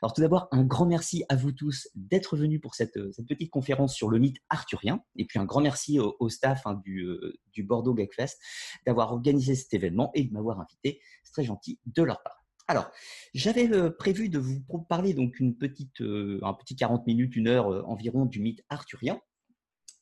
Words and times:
Alors 0.00 0.12
tout 0.12 0.20
d'abord, 0.20 0.48
un 0.50 0.64
grand 0.64 0.86
merci 0.86 1.24
à 1.28 1.36
vous 1.36 1.52
tous 1.52 1.88
d'être 1.94 2.36
venus 2.36 2.60
pour 2.60 2.74
cette, 2.74 2.98
petite 3.28 3.50
conférence 3.50 3.94
sur 3.94 4.08
le 4.08 4.18
mythe 4.18 4.38
arthurien. 4.48 5.02
Et 5.16 5.24
puis 5.24 5.38
un 5.38 5.44
grand 5.44 5.60
merci 5.60 5.98
au, 5.98 6.28
staff 6.28 6.66
hein, 6.66 6.80
du, 6.84 7.06
du, 7.52 7.62
Bordeaux 7.62 7.94
Gagfest 7.94 8.38
d'avoir 8.86 9.12
organisé 9.12 9.54
cet 9.54 9.74
événement 9.74 10.10
et 10.14 10.24
de 10.24 10.32
m'avoir 10.32 10.60
invité. 10.60 11.00
C'est 11.22 11.32
très 11.32 11.44
gentil 11.44 11.78
de 11.86 12.02
leur 12.02 12.22
part. 12.22 12.44
Alors, 12.68 12.90
j'avais 13.34 13.68
prévu 13.90 14.28
de 14.28 14.38
vous 14.38 14.62
parler 14.88 15.14
donc 15.14 15.40
une 15.40 15.56
petite, 15.56 16.00
un 16.00 16.54
petit 16.54 16.76
40 16.76 17.06
minutes, 17.06 17.36
une 17.36 17.48
heure 17.48 17.88
environ 17.88 18.24
du 18.24 18.40
mythe 18.40 18.64
arthurien 18.68 19.20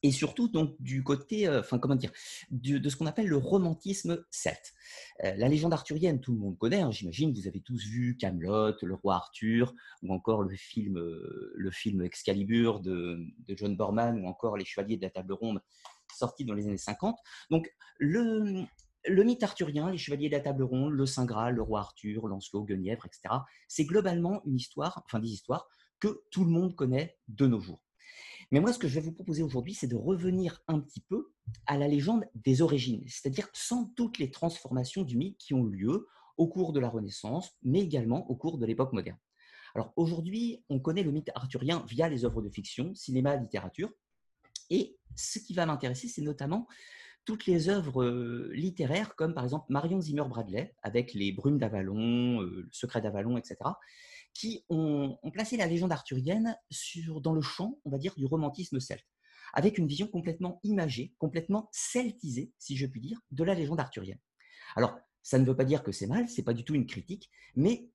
et 0.03 0.13
surtout 0.13 0.49
donc 0.49 0.75
du 0.81 1.03
côté, 1.03 1.47
euh, 1.47 1.63
comment 1.81 1.95
dire, 1.95 2.13
de 2.51 2.89
ce 2.89 2.97
qu'on 2.97 3.07
appelle 3.07 3.27
le 3.27 3.37
romantisme 3.37 4.25
celte. 4.31 4.75
Euh, 5.25 5.35
la 5.37 5.49
légende 5.49 5.73
arthurienne, 5.73 6.21
tout 6.21 6.33
le 6.33 6.39
monde 6.39 6.59
connaît, 6.59 6.81
hein, 6.81 6.91
j'imagine, 6.91 7.33
vous 7.33 7.47
avez 7.47 7.61
tous 7.61 7.85
vu 7.85 8.17
Camelot, 8.17 8.75
le 8.83 8.95
roi 8.95 9.17
Arthur, 9.17 9.75
ou 10.03 10.13
encore 10.15 10.43
le 10.43 10.55
film, 10.57 10.99
euh, 10.99 11.53
le 11.55 11.71
film 11.71 12.03
Excalibur 12.03 12.81
de, 12.81 13.19
John 13.49 13.77
Borman, 13.77 14.23
ou 14.23 14.27
encore 14.27 14.57
Les 14.57 14.65
Chevaliers 14.65 14.97
de 14.97 15.03
la 15.03 15.11
Table 15.11 15.33
Ronde, 15.33 15.61
sorti 16.15 16.45
dans 16.45 16.55
les 16.55 16.67
années 16.67 16.79
50. 16.79 17.17
Donc 17.51 17.71
le, 17.99 18.65
le 19.07 19.25
mythe 19.25 19.43
arthurien, 19.43 19.91
les 19.91 19.99
Chevaliers 19.99 20.29
de 20.29 20.37
la 20.37 20.41
Table 20.41 20.63
Ronde, 20.63 20.93
le 20.93 21.05
Saint 21.05 21.27
Graal, 21.27 21.55
le 21.55 21.63
roi 21.63 21.81
Arthur, 21.81 22.27
Lancelot, 22.27 22.65
Guenièvre, 22.65 23.05
etc., 23.07 23.35
c'est 23.69 23.85
globalement 23.85 24.43
une 24.47 24.57
histoire, 24.57 25.03
enfin 25.05 25.19
des 25.19 25.29
histoires 25.29 25.69
que 26.01 26.23
tout 26.31 26.45
le 26.45 26.51
monde 26.51 26.75
connaît 26.75 27.19
de 27.29 27.47
nos 27.47 27.61
jours. 27.61 27.83
Mais 28.51 28.61
moi, 28.61 28.73
ce 28.73 28.79
que 28.79 28.89
je 28.89 28.95
vais 28.95 29.01
vous 29.01 29.13
proposer 29.13 29.43
aujourd'hui, 29.43 29.75
c'est 29.75 29.87
de 29.87 29.97
revenir 29.97 30.63
un 30.67 30.81
petit 30.81 31.01
peu 31.01 31.33
à 31.67 31.79
la 31.79 31.87
légende 31.87 32.25
des 32.35 32.63
origines, 32.63 33.05
c'est-à-dire 33.07 33.49
sans 33.53 33.87
toutes 33.97 34.19
les 34.19 34.31
transformations 34.31 35.03
du 35.03 35.17
mythe 35.17 35.39
qui 35.39 35.55
ont 35.55 35.65
lieu 35.65 36.09
au 36.37 36.49
cours 36.49 36.73
de 36.73 36.81
la 36.81 36.89
Renaissance, 36.89 37.57
mais 37.63 37.81
également 37.81 38.29
au 38.31 38.35
cours 38.35 38.59
de 38.59 38.67
l'époque 38.67 38.93
moderne. 38.93 39.19
Alors 39.75 39.93
aujourd'hui, 39.95 40.65
on 40.69 40.81
connaît 40.81 41.05
le 41.05 41.13
mythe 41.13 41.31
arthurien 41.35 41.85
via 41.89 42.09
les 42.09 42.25
œuvres 42.25 42.43
de 42.43 42.49
fiction, 42.49 42.93
cinéma, 42.95 43.37
littérature, 43.37 43.91
et 44.71 44.97
ce 45.15 45.39
qui 45.39 45.55
va 45.55 45.67
m'intéresser, 45.67 46.09
c'est 46.09 46.23
notamment 46.23 46.67
toutes 47.25 47.47
les 47.47 47.69
œuvres 47.69 48.03
euh, 48.03 48.51
littéraires, 48.55 49.15
comme 49.15 49.35
par 49.35 49.45
exemple 49.45 49.67
Marion 49.69 50.01
Zimmer 50.01 50.25
Bradley, 50.29 50.75
avec 50.83 51.13
Les 51.13 51.33
Brumes 51.33 51.59
d'Avalon, 51.59 52.43
euh, 52.43 52.63
Le 52.65 52.69
Secret 52.73 53.01
d'Avalon, 53.01 53.37
etc., 53.37 53.57
qui 54.35 54.65
ont, 54.69 55.19
placé 55.33 55.57
la 55.57 55.67
légende 55.67 55.93
arthurienne 55.93 56.57
sur, 56.71 57.21
dans 57.21 57.33
le 57.33 57.41
champ, 57.41 57.81
on 57.85 57.91
va 57.91 57.99
dire, 57.99 58.15
du 58.17 58.27
romantisme 58.27 58.81
celte, 58.81 59.07
avec 59.53 59.79
une 59.79 59.87
vision 59.87 60.07
complètement 60.07 60.61
imagée, 60.63 61.15
complètement 61.19 61.69
celtisée, 61.73 62.53
si 62.59 62.77
je 62.77 62.87
puis 62.87 63.01
dire, 63.01 63.21
de 63.31 63.45
la 63.45 63.55
légende 63.55 63.81
arthurienne. 63.81 64.21
Alors, 64.77 64.99
ça 65.23 65.39
ne 65.39 65.45
veut 65.45 65.57
pas 65.57 65.65
dire 65.65 65.83
que 65.83 65.93
c'est 65.93 66.07
mal, 66.07 66.29
c'est 66.29 66.43
pas 66.43 66.55
du 66.55 66.65
tout 66.65 66.75
une 66.75 66.87
critique, 66.87 67.31
mais 67.55 67.91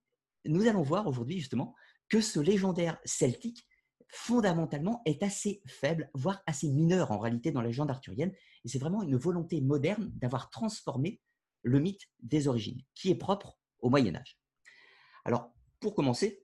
nous 0.46 0.68
allons 0.68 0.84
voir 0.84 1.08
aujourd'hui 1.08 1.40
justement 1.40 1.74
que 2.10 2.22
ce 2.22 2.40
légendaire 2.40 3.00
celtique, 3.06 3.68
fondamentalement, 4.10 5.02
est 5.06 5.24
assez 5.24 5.62
faible, 5.66 6.10
voire 6.14 6.44
assez 6.46 6.70
mineur 6.70 7.12
en 7.12 7.18
réalité 7.18 7.52
dans 7.52 7.62
la 7.62 7.68
légende 7.68 7.90
arthurienne, 7.90 8.34
et 8.64 8.68
c'est 8.68 8.80
vraiment 8.80 9.02
une 9.02 9.18
volonté 9.18 9.62
moderne 9.62 10.12
d'avoir 10.16 10.50
transformé 10.50 11.22
le 11.64 11.80
mythe 11.80 12.08
des 12.20 12.48
origines, 12.48 12.82
qui 12.94 13.10
est 13.10 13.16
propre 13.16 13.58
au 13.80 13.90
Moyen 13.90 14.16
Âge. 14.16 14.40
Alors, 15.24 15.55
pour 15.86 15.94
commencer, 15.94 16.44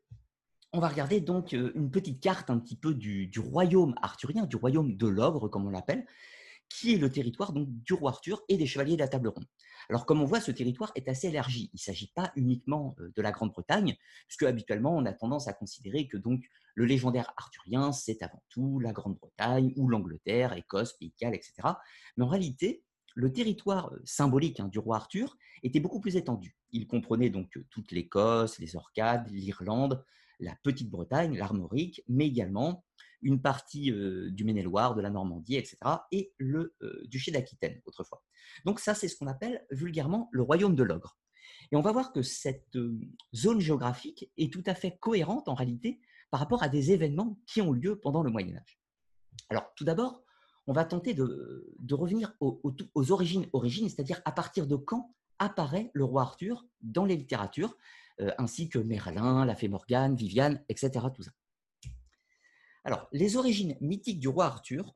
on 0.72 0.80
va 0.80 0.88
regarder 0.88 1.20
donc 1.20 1.56
euh, 1.56 1.72
une 1.74 1.90
petite 1.90 2.22
carte 2.22 2.52
un 2.52 2.60
petit 2.60 2.76
peu 2.76 2.94
du, 2.94 3.32
royaume 3.40 3.96
arthurien, 4.00 4.46
du 4.46 4.56
royaume 4.56 4.96
de 4.96 5.08
l'ogre, 5.08 5.48
comme 5.48 5.66
on 5.66 5.72
l'appelle, 5.72 6.06
qui 6.70 6.94
est 6.94 7.00
le 7.00 7.12
territoire 7.12 7.52
donc 7.52 7.68
du 7.68 7.94
roi 7.94 8.12
Arthur 8.12 8.44
et 8.50 8.58
des 8.58 8.68
chevaliers 8.68 8.98
de 8.98 9.02
la 9.02 9.08
table 9.08 9.30
ronde. 9.30 9.48
Alors, 9.90 10.06
comme 10.06 10.22
on 10.22 10.26
voit, 10.26 10.42
ce 10.42 10.52
territoire 10.52 10.92
est 10.94 11.10
assez 11.10 11.30
élargi. 11.30 11.72
Il 11.74 11.78
ne 11.78 11.80
s'agit 11.80 12.12
pas 12.14 12.32
uniquement 12.36 12.96
euh, 13.00 13.12
de 13.16 13.22
la 13.24 13.32
Grande-Bretagne, 13.32 13.98
puisque 14.28 14.44
habituellement, 14.44 14.96
on 14.96 15.08
a 15.08 15.12
tendance 15.12 15.48
à 15.48 15.54
considérer 15.54 16.08
que 16.08 16.18
donc 16.18 16.44
le 16.76 16.86
légendaire 16.86 17.34
arthurien, 17.36 17.92
c'est 17.94 18.22
avant 18.22 18.44
tout 18.50 18.80
la 18.80 18.94
Grande-Bretagne 18.94 19.74
ou 19.76 19.88
l'Angleterre, 19.88 20.54
Écosse, 20.54 20.94
Pays 20.94 21.16
de 21.20 21.28
etc. 21.30 21.54
Mais 22.16 22.26
en 22.26 22.28
réalité, 22.28 22.84
le 23.16 23.32
territoire 23.32 23.94
symbolique 24.04 24.60
hein, 24.60 24.68
du 24.68 24.80
roi 24.80 24.98
Arthur 24.98 25.38
était 25.64 25.80
beaucoup 25.80 26.00
plus 26.00 26.16
étendu. 26.16 26.56
Il 26.72 26.88
comprenait 26.88 27.30
donc 27.30 27.58
toute 27.70 27.92
l'Écosse, 27.92 28.60
les 28.60 28.76
Orcades, 28.76 29.30
l'Irlande, 29.30 30.04
la 30.40 30.56
Petite-Bretagne, 30.64 31.38
l'Armorique, 31.38 32.04
mais 32.08 32.28
également 32.28 32.84
une 33.22 33.42
partie 33.42 33.92
du 33.92 34.44
Maine-et-Loire, 34.44 34.96
de 34.96 35.02
la 35.02 35.12
Normandie, 35.12 35.56
etc., 35.56 35.78
et 36.12 36.34
le 36.38 36.76
duché 37.06 37.32
d'Aquitaine 37.32 37.80
autrefois. 37.86 38.24
Donc 38.66 38.80
ça, 38.80 38.96
c'est 38.96 39.08
ce 39.08 39.16
qu'on 39.16 39.28
appelle 39.28 39.64
vulgairement 39.70 40.30
le 40.32 40.42
royaume 40.42 40.76
de 40.76 40.84
l'ogre. 40.84 41.20
Et 41.72 41.76
on 41.76 41.82
va 41.82 41.92
voir 41.92 42.12
que 42.12 42.24
cette 42.24 42.76
zone 43.36 43.60
géographique 43.60 44.32
est 44.38 44.52
tout 44.52 44.64
à 44.66 44.74
fait 44.74 44.98
cohérente 44.98 45.48
en 45.48 45.54
réalité 45.54 46.02
par 46.32 46.40
rapport 46.40 46.64
à 46.64 46.70
des 46.70 46.92
événements 46.92 47.40
qui 47.46 47.62
ont 47.62 47.72
lieu 47.72 48.00
pendant 48.00 48.24
le 48.24 48.32
Moyen 48.32 48.56
Âge. 48.56 48.80
Alors 49.50 49.72
tout 49.76 49.84
d'abord, 49.84 50.24
on 50.68 50.74
va 50.74 50.86
tenter 50.86 51.14
de, 51.14 51.66
revenir 51.92 52.34
aux, 52.40 53.12
origines, 53.12 53.90
c'est-à-dire 53.90 54.22
à 54.26 54.32
partir 54.32 54.68
de 54.68 54.76
quand 54.76 55.14
apparaît 55.40 55.90
le 55.94 56.04
roi 56.04 56.22
Arthur 56.22 56.66
dans 56.82 57.06
les 57.06 57.16
littératures, 57.16 57.76
euh, 58.20 58.32
ainsi 58.38 58.70
que 58.70 58.78
Merlin, 58.78 59.46
la 59.46 59.56
fée 59.56 59.68
Morgane, 59.68 60.16
Viviane, 60.16 60.64
etc. 60.70 61.06
Alors, 62.84 63.08
les 63.12 63.38
origines 63.38 63.76
mythiques 63.82 64.20
du 64.20 64.28
roi 64.28 64.46
Arthur, 64.46 64.96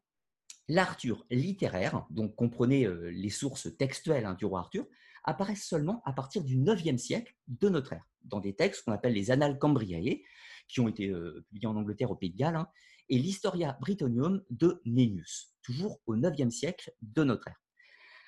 l'Arthur 0.67 1.25
littéraire, 1.31 2.05
donc 2.09 2.35
comprenez 2.35 2.85
euh, 2.85 3.09
les 3.09 3.29
sources 3.29 3.75
textuelles 3.77 4.25
hein, 4.25 4.35
du 4.35 4.45
roi 4.45 4.59
Arthur, 4.59 4.85
apparaissent 5.23 5.65
seulement 5.65 6.01
à 6.05 6.13
partir 6.13 6.43
du 6.43 6.57
9e 6.57 6.97
siècle 6.97 7.35
de 7.47 7.69
notre 7.69 7.93
ère, 7.93 8.07
dans 8.23 8.39
des 8.39 8.55
textes 8.55 8.85
qu'on 8.85 8.91
appelle 8.91 9.13
les 9.13 9.31
Annales 9.31 9.57
Cambriae, 9.57 10.21
qui 10.67 10.79
ont 10.79 10.87
été 10.87 11.09
euh, 11.09 11.43
publiés 11.49 11.67
en 11.67 11.75
Angleterre 11.75 12.11
au 12.11 12.15
Pays 12.15 12.31
de 12.31 12.37
Galles, 12.37 12.55
hein, 12.55 12.67
et 13.09 13.17
l'Historia 13.17 13.77
Britannium 13.79 14.43
de 14.49 14.81
Nennius 14.85 15.55
toujours 15.65 15.99
au 16.05 16.15
IXe 16.15 16.53
siècle 16.53 16.93
de 17.01 17.23
notre 17.23 17.47
ère. 17.47 17.61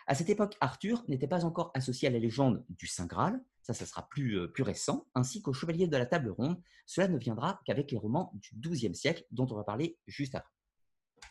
À 0.08 0.16
cette 0.16 0.30
époque, 0.30 0.56
Arthur 0.62 1.04
n'était 1.08 1.28
pas 1.28 1.46
encore 1.46 1.72
associé 1.74 2.08
à 2.08 2.12
la 2.12 2.20
légende 2.20 2.64
du 2.70 2.88
Saint 2.88 3.06
Graal, 3.06 3.42
ça, 3.62 3.74
ça 3.74 3.86
sera 3.86 4.08
plus, 4.08 4.40
euh, 4.40 4.48
plus 4.48 4.64
récent, 4.64 5.06
ainsi 5.14 5.42
qu'au 5.42 5.52
Chevalier 5.52 5.88
de 5.88 5.98
la 5.98 6.06
Table 6.06 6.30
Ronde. 6.30 6.62
Cela 6.86 7.10
ne 7.10 7.18
viendra 7.18 7.60
qu'avec 7.66 7.92
les 7.92 7.98
romans 7.98 8.32
du 8.34 8.56
XIIe 8.56 8.96
siècle, 8.96 9.26
dont 9.32 9.46
on 9.52 9.56
va 9.56 9.66
parler 9.66 9.98
juste 10.08 10.36
après. 10.36 10.54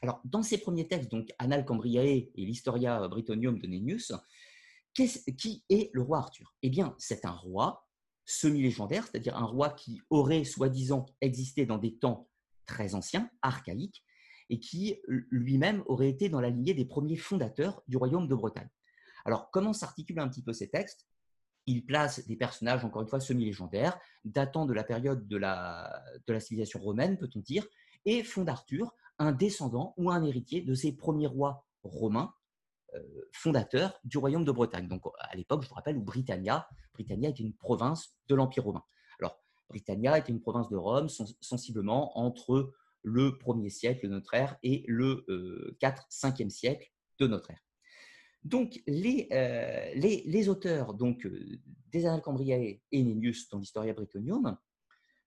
Alors, 0.02 0.20
dans 0.24 0.42
ces 0.42 0.58
premiers 0.58 0.86
textes, 0.86 1.10
donc 1.10 1.32
Annales 1.38 1.64
Cambriae 1.64 2.04
et 2.04 2.32
l'Historia 2.36 3.08
Britannium 3.08 3.58
de 3.58 3.66
Nennius, 3.66 4.12
qui 4.92 5.64
est 5.70 5.90
le 5.94 6.02
roi 6.02 6.18
Arthur? 6.18 6.54
Eh 6.62 6.68
bien, 6.68 6.94
c'est 6.98 7.24
un 7.24 7.32
roi 7.32 7.88
semi-légendaire, 8.26 9.06
c'est-à-dire 9.06 9.36
un 9.36 9.44
roi 9.44 9.70
qui 9.70 10.02
aurait 10.10 10.44
soi-disant 10.44 11.06
existé 11.22 11.64
dans 11.64 11.78
des 11.78 11.96
temps 11.96 12.28
très 12.66 12.94
anciens, 12.94 13.30
archaïques, 13.42 14.04
et 14.48 14.60
qui 14.60 15.00
lui-même 15.30 15.82
aurait 15.86 16.08
été 16.08 16.28
dans 16.28 16.40
la 16.40 16.50
lignée 16.50 16.74
des 16.74 16.84
premiers 16.84 17.16
fondateurs 17.16 17.82
du 17.88 17.96
royaume 17.96 18.28
de 18.28 18.34
Bretagne. 18.34 18.68
Alors, 19.24 19.50
comment 19.50 19.72
s'articulent 19.72 20.20
un 20.20 20.28
petit 20.28 20.42
peu 20.42 20.52
ces 20.52 20.68
textes? 20.68 21.08
Il 21.66 21.84
place 21.84 22.24
des 22.26 22.36
personnages, 22.36 22.84
encore 22.84 23.02
une 23.02 23.08
fois, 23.08 23.18
semi-légendaires, 23.18 23.98
datant 24.24 24.66
de 24.66 24.72
la 24.72 24.84
période 24.84 25.26
de 25.26 25.36
la, 25.36 26.00
de 26.26 26.32
la 26.32 26.38
civilisation 26.38 26.78
romaine, 26.78 27.18
peut-on 27.18 27.40
dire, 27.40 27.66
et 28.04 28.22
font 28.22 28.44
d'Arthur 28.44 28.94
un 29.18 29.32
descendant 29.32 29.94
ou 29.96 30.10
un 30.10 30.22
héritier 30.22 30.60
de 30.60 30.74
ces 30.74 30.92
premiers 30.92 31.26
rois 31.26 31.66
romains 31.82 32.32
euh, 32.94 33.00
fondateurs 33.32 33.98
du 34.04 34.18
royaume 34.18 34.44
de 34.44 34.52
Bretagne. 34.52 34.86
Donc, 34.86 35.02
à 35.18 35.34
l'époque, 35.34 35.62
je 35.64 35.68
vous 35.68 35.74
rappelle, 35.74 35.96
où 35.96 36.02
Britannia, 36.02 36.68
Britannia 36.94 37.30
était 37.30 37.42
une 37.42 37.54
province 37.54 38.14
de 38.28 38.36
l'Empire 38.36 38.62
romain. 38.62 38.84
Britannia 39.68 40.18
était 40.18 40.32
une 40.32 40.40
province 40.40 40.68
de 40.68 40.76
Rome, 40.76 41.08
sensiblement 41.40 42.18
entre 42.18 42.72
le 43.02 43.30
1er 43.30 43.70
siècle 43.70 44.08
de 44.08 44.12
notre 44.12 44.34
ère 44.34 44.56
et 44.62 44.84
le 44.88 45.24
4-5e 45.80 46.46
euh, 46.46 46.48
siècle 46.50 46.92
de 47.18 47.26
notre 47.26 47.50
ère. 47.50 47.62
Donc, 48.42 48.80
les, 48.86 49.28
euh, 49.32 50.48
auteurs 50.48 50.94
donc, 50.94 51.26
euh, 51.26 51.58
des 51.90 52.06
Annales 52.06 52.22
Cambriae 52.22 52.80
et 52.92 53.02
Nennius 53.02 53.48
dans 53.48 53.58
l'Historia 53.58 53.92
Britannium 53.92 54.56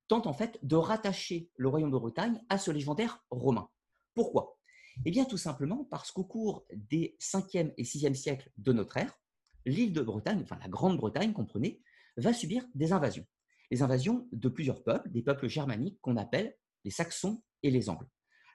tentent 0.08 0.28
en 0.28 0.34
fait 0.34 0.58
de 0.64 0.76
rattacher 0.76 1.50
le 1.56 1.68
royaume 1.68 1.92
de 1.92 1.98
Bretagne 1.98 2.42
à 2.50 2.58
ce 2.58 2.72
légendaire 2.72 3.24
romain. 3.30 3.70
Pourquoi? 4.14 4.58
Eh 5.06 5.12
bien, 5.12 5.26
tout 5.26 5.38
simplement 5.38 5.86
parce 5.86 6.12
qu'au 6.12 6.24
cours 6.24 6.66
des 6.74 7.16
5e 7.20 7.74
et 7.78 7.84
6e 7.84 8.14
siècles 8.14 8.52
de 8.58 8.74
notre 8.74 8.98
ère, 8.98 9.20
l'île 9.66 9.94
de 9.94 10.02
Bretagne, 10.02 10.42
enfin 10.44 10.58
la 10.62 10.68
Grande-Bretagne, 10.68 11.34
comprenez, 11.34 11.82
va 12.18 12.34
subir 12.34 12.66
des 12.74 12.92
invasions. 12.92 13.26
Les 13.72 13.82
invasions 13.82 14.28
de 14.32 14.50
plusieurs 14.50 14.84
peuples, 14.84 15.10
des 15.10 15.22
peuples 15.22 15.48
germaniques 15.48 16.00
qu'on 16.02 16.18
appelle 16.18 16.56
les 16.84 16.92
Saxons 16.92 17.42
et 17.64 17.72
les 17.72 17.90
Angles. 17.90 18.08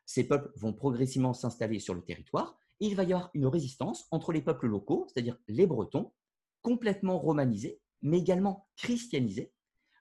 Ces 0.06 0.24
peuples 0.26 0.50
vont 0.56 0.72
progressivement 0.72 1.32
s'installer 1.32 1.78
sur 1.78 1.94
le 1.94 2.02
territoire 2.02 2.58
et 2.80 2.86
il 2.86 2.96
va 2.96 3.04
y 3.04 3.12
avoir 3.12 3.30
une 3.34 3.46
résistance 3.46 4.06
entre 4.10 4.32
les 4.32 4.42
peuples 4.42 4.66
locaux, 4.66 5.06
c'est-à-dire 5.08 5.38
les 5.48 5.66
Bretons, 5.66 6.12
complètement 6.62 7.18
romanisés, 7.18 7.80
mais 8.02 8.18
également 8.18 8.68
christianisés, 8.76 9.52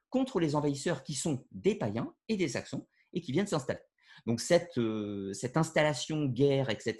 contre 0.09 0.39
les 0.39 0.55
envahisseurs 0.55 1.03
qui 1.03 1.13
sont 1.13 1.45
des 1.51 1.75
païens 1.75 2.13
et 2.27 2.37
des 2.37 2.47
Saxons 2.47 2.87
et 3.13 3.21
qui 3.21 3.31
viennent 3.31 3.47
s'installer. 3.47 3.81
Donc 4.25 4.39
cette, 4.39 4.77
euh, 4.77 5.33
cette 5.33 5.57
installation, 5.57 6.25
guerre, 6.25 6.69
etc., 6.69 6.97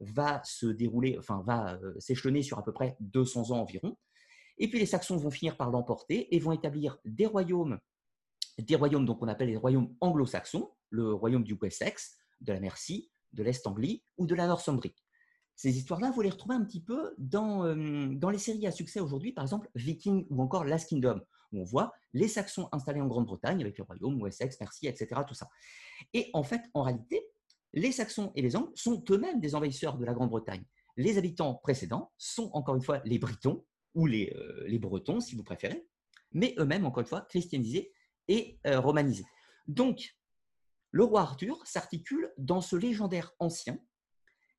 va 0.00 0.42
se 0.44 0.66
dérouler, 0.66 1.16
enfin 1.18 1.42
va 1.46 1.74
euh, 1.74 1.94
s'échelonner 1.98 2.42
sur 2.42 2.58
à 2.58 2.64
peu 2.64 2.72
près 2.72 2.96
200 3.00 3.50
ans 3.52 3.60
environ. 3.60 3.96
Et 4.58 4.68
puis 4.68 4.78
les 4.78 4.86
Saxons 4.86 5.16
vont 5.16 5.30
finir 5.30 5.56
par 5.56 5.70
l'emporter 5.70 6.34
et 6.34 6.38
vont 6.38 6.52
établir 6.52 6.98
des 7.04 7.26
royaumes 7.26 7.78
des 8.58 8.74
royaumes 8.74 9.06
donc 9.06 9.22
on 9.22 9.28
appelle 9.28 9.48
les 9.48 9.56
royaumes 9.56 9.94
anglo-saxons, 10.00 10.70
le 10.90 11.12
royaume 11.12 11.44
du 11.44 11.54
Wessex, 11.54 12.16
de 12.40 12.52
la 12.52 12.60
Mercie, 12.60 13.10
de 13.32 13.42
l'Est 13.42 13.66
Anglie 13.66 14.04
ou 14.16 14.26
de 14.26 14.34
la 14.34 14.46
Northumbrie. 14.46 14.94
Ces 15.54 15.76
histoires-là, 15.76 16.10
vous 16.12 16.22
les 16.22 16.30
retrouvez 16.30 16.54
un 16.54 16.64
petit 16.64 16.82
peu 16.82 17.14
dans, 17.18 17.64
euh, 17.64 18.08
dans 18.14 18.30
les 18.30 18.38
séries 18.38 18.66
à 18.66 18.70
succès 18.70 19.00
aujourd'hui, 19.00 19.32
par 19.32 19.44
exemple 19.44 19.68
Viking 19.74 20.26
ou 20.30 20.40
encore 20.40 20.64
Last 20.64 20.88
Kingdom, 20.88 21.20
où 21.52 21.60
on 21.60 21.64
voit 21.64 21.92
les 22.12 22.28
Saxons 22.28 22.68
installés 22.72 23.00
en 23.00 23.08
Grande-Bretagne 23.08 23.60
avec 23.60 23.76
le 23.78 23.84
royaume, 23.84 24.20
Wessex, 24.22 24.60
Mercie, 24.60 24.86
etc. 24.86 25.20
Tout 25.26 25.34
ça. 25.34 25.48
Et 26.14 26.30
en 26.32 26.44
fait, 26.44 26.62
en 26.74 26.82
réalité, 26.82 27.26
les 27.72 27.92
Saxons 27.92 28.32
et 28.34 28.42
les 28.42 28.56
Angles 28.56 28.70
sont 28.74 29.04
eux-mêmes 29.10 29.40
des 29.40 29.54
envahisseurs 29.54 29.98
de 29.98 30.04
la 30.04 30.14
Grande-Bretagne. 30.14 30.64
Les 30.96 31.18
habitants 31.18 31.54
précédents 31.54 32.12
sont 32.18 32.50
encore 32.54 32.76
une 32.76 32.82
fois 32.82 33.00
les 33.04 33.18
Britons 33.18 33.64
ou 33.94 34.06
les, 34.06 34.32
euh, 34.36 34.64
les 34.66 34.78
Bretons, 34.78 35.20
si 35.20 35.34
vous 35.34 35.44
préférez, 35.44 35.86
mais 36.32 36.54
eux-mêmes, 36.58 36.86
encore 36.86 37.00
une 37.00 37.06
fois, 37.06 37.22
christianisés 37.22 37.92
et 38.28 38.58
euh, 38.66 38.80
romanisés. 38.80 39.26
Donc, 39.66 40.16
le 40.90 41.04
roi 41.04 41.22
Arthur 41.22 41.66
s'articule 41.66 42.32
dans 42.38 42.60
ce 42.60 42.76
légendaire 42.76 43.34
ancien 43.38 43.78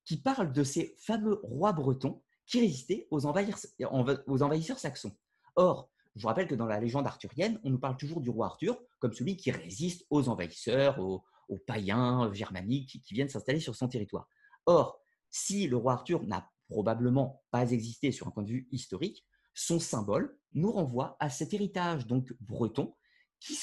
qui 0.06 0.18
parle 0.18 0.54
de 0.54 0.64
ces 0.64 0.96
fameux 1.00 1.40
rois 1.44 1.74
bretons 1.74 2.22
qui 2.46 2.60
résistaient 2.60 3.08
aux, 3.12 3.26
envahisseurs, 3.28 4.80
saxons. 4.80 5.16
Or, 5.56 5.90
je 6.16 6.22
vous 6.22 6.28
rappelle 6.28 6.48
que 6.48 6.56
dans 6.56 6.66
la 6.66 6.80
légende 6.80 7.06
arthurienne, 7.06 7.60
on 7.64 7.70
nous 7.70 7.80
parle 7.80 7.96
toujours 7.98 8.22
du 8.22 8.30
roi 8.30 8.48
Arthur 8.48 8.80
comme 8.98 9.14
celui 9.14 9.38
qui 9.38 9.52
résiste 9.52 10.06
aux 10.10 10.30
envahisseurs, 10.30 11.00
aux, 11.00 11.24
païens 11.66 12.32
germaniques 12.34 13.02
qui, 13.04 13.14
viennent 13.14 13.30
s'installer 13.30 13.60
sur 13.60 13.76
son 13.76 13.88
territoire. 13.88 14.28
Or, 14.66 15.00
si 15.30 15.68
le 15.68 15.78
roi 15.78 15.94
Arthur 15.94 16.24
n'a 16.24 16.50
probablement 16.70 17.44
pas 17.52 17.72
existé 17.72 18.12
sur 18.12 18.28
un 18.28 18.32
point 18.32 18.44
de 18.44 18.50
vue 18.50 18.68
historique, 18.72 19.26
son 19.54 19.80
symbole 19.80 20.38
nous 20.54 20.72
renvoie 20.72 21.18
à 21.20 21.30
cet 21.30 21.54
héritage 21.54 22.08
donc 22.08 22.34
breton 22.40 22.96
qui 23.40 23.56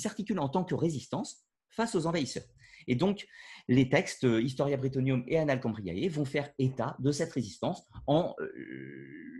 s'articule 0.00 0.38
en 0.38 0.48
tant 0.48 0.64
que 0.64 0.74
résistance 0.74 1.46
face 1.68 1.94
aux 1.94 2.06
envahisseurs. 2.06 2.44
Et 2.88 2.96
donc, 2.96 3.26
les 3.68 3.88
textes 3.88 4.24
euh, 4.24 4.42
Historia 4.42 4.76
Britannium 4.76 5.24
et 5.28 5.38
Annales 5.38 5.60
Cambriae 5.60 6.08
vont 6.08 6.24
faire 6.24 6.52
état 6.58 6.96
de 6.98 7.12
cette 7.12 7.32
résistance 7.32 7.86
en 8.06 8.34
euh, 8.40 8.48